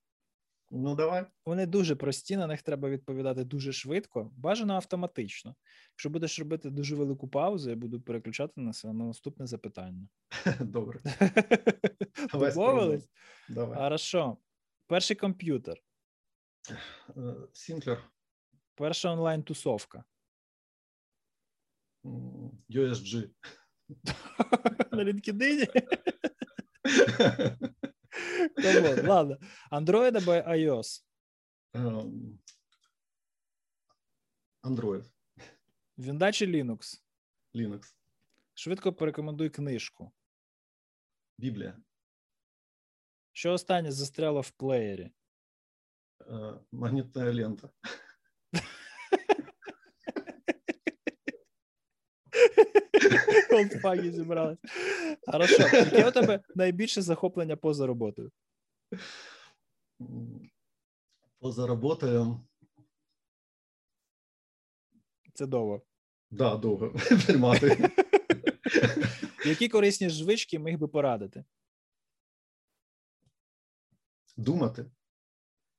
[0.76, 1.26] Ну, давай.
[1.46, 5.54] Вони дуже прості, на них треба відповідати дуже швидко, бажано автоматично.
[5.92, 10.08] Якщо будеш робити дуже велику паузу, я буду переключати на на наступне запитання.
[10.60, 11.00] Добре.
[12.32, 13.08] Домовились?
[13.48, 13.78] Давай.
[13.78, 14.36] Хорошо.
[14.86, 15.82] Перший комп'ютер.
[17.52, 18.10] Сінклер.
[18.74, 20.04] Перша онлайн-тусовка.
[22.70, 23.30] USG.
[24.92, 25.66] На LinkedIn?
[29.06, 29.38] Ладно.
[29.70, 31.04] Android або iOS?
[34.62, 35.04] Android.
[35.98, 37.02] Вінда чи Linux?
[37.54, 37.94] Linux.
[38.54, 40.12] Швидко порекомендуй книжку.
[41.38, 41.78] Біблія.
[43.32, 45.10] Що останнє застряло в плеєрі?
[46.20, 47.68] Е, магнітна лента.
[53.54, 54.58] Олдфаги зібрались.
[55.26, 55.62] Хорошо.
[55.62, 58.32] Яке у тебе найбільше захоплення поза роботою?
[61.38, 62.40] Поза роботою.
[65.34, 65.82] Це довго.
[66.30, 66.90] Да, довго
[67.26, 67.90] приймати.
[69.46, 71.44] Які корисні звички міг би порадити?
[74.36, 74.90] Думати.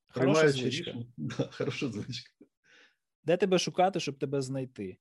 [0.08, 0.94] Хороша звичка.
[1.18, 2.34] Да, хороша звичка.
[3.24, 4.98] Де тебе шукати, щоб тебе знайти?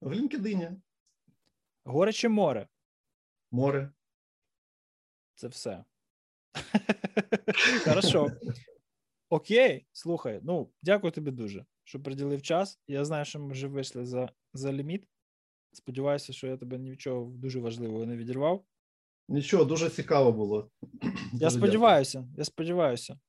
[0.00, 0.76] В LinkedIn,
[1.84, 2.68] Горе чи море?
[3.50, 3.92] море.
[5.34, 5.84] Це все.
[7.84, 8.30] Хорошо.
[9.28, 10.40] Окей, слухай.
[10.42, 12.78] Ну, дякую тобі дуже, що приділив час.
[12.88, 15.08] Я знаю, що ми вже вийшли за, за ліміт.
[15.72, 18.64] Сподіваюся, що я тебе нічого дуже важливого не відірвав.
[19.28, 20.70] Нічого, дуже цікаво було.
[21.32, 23.20] Я сподіваюся, я сподіваюся.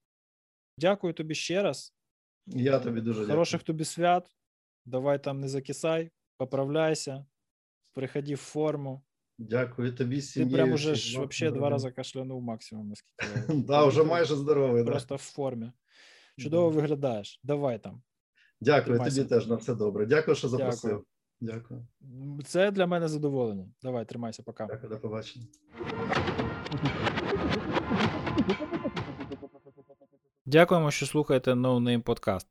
[0.78, 1.94] Дякую тобі ще раз.
[2.48, 4.36] Я тобі дуже Хороших тобі свят.
[4.86, 7.26] Давай там не закисай, поправляйся,
[7.94, 9.02] приходи в форму.
[9.38, 14.36] Дякую тобі, Ти прям уже ж вообще два рази кашлянув максимум, наскільки Да, вже майже
[14.36, 14.84] здоровий.
[14.84, 15.72] Просто в формі.
[16.40, 16.76] Чудово Да.
[16.76, 17.40] виглядаєш.
[17.44, 18.02] Давай там.
[18.62, 20.06] Дякую тобі теж на все добре.
[20.06, 21.06] Дякую, що запросив.
[21.42, 21.88] Дякую.
[22.46, 23.68] Це для мене задоволення.
[23.82, 24.66] Давай, тримайся, пока.
[24.66, 25.46] Дякую, до побачення.
[30.46, 32.46] Дякуємо, що слухаєте No Name Podcast.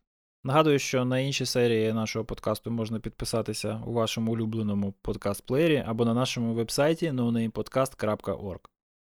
[0.45, 6.15] Нагадую, що на інші серії нашого подкасту можна підписатися у вашому улюбленому подкаст-плеєрі або на
[6.15, 8.61] нашому вебсайті nonamepodcast.org.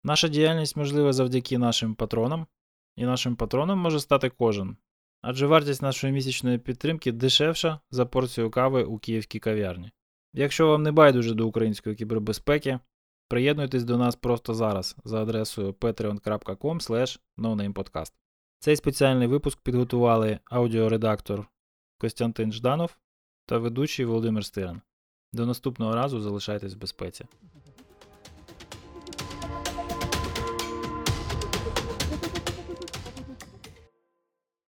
[0.05, 2.47] Наша діяльність можлива завдяки нашим патронам,
[2.97, 4.77] і нашим патроном може стати кожен.
[5.23, 9.91] Адже вартість нашої місячної підтримки дешевша за порцію кави у київській кав'ярні.
[10.35, 12.79] Якщо вам не байдуже до української кібербезпеки,
[13.29, 16.79] приєднуйтесь до нас просто зараз за адресою patreon.com.
[18.61, 21.49] Цей спеціальний випуск підготували аудіоредактор
[21.99, 22.99] Костянтин Жданов
[23.47, 24.81] та ведучий Володимир Стирин.
[25.33, 27.25] До наступного разу залишайтесь в безпеці.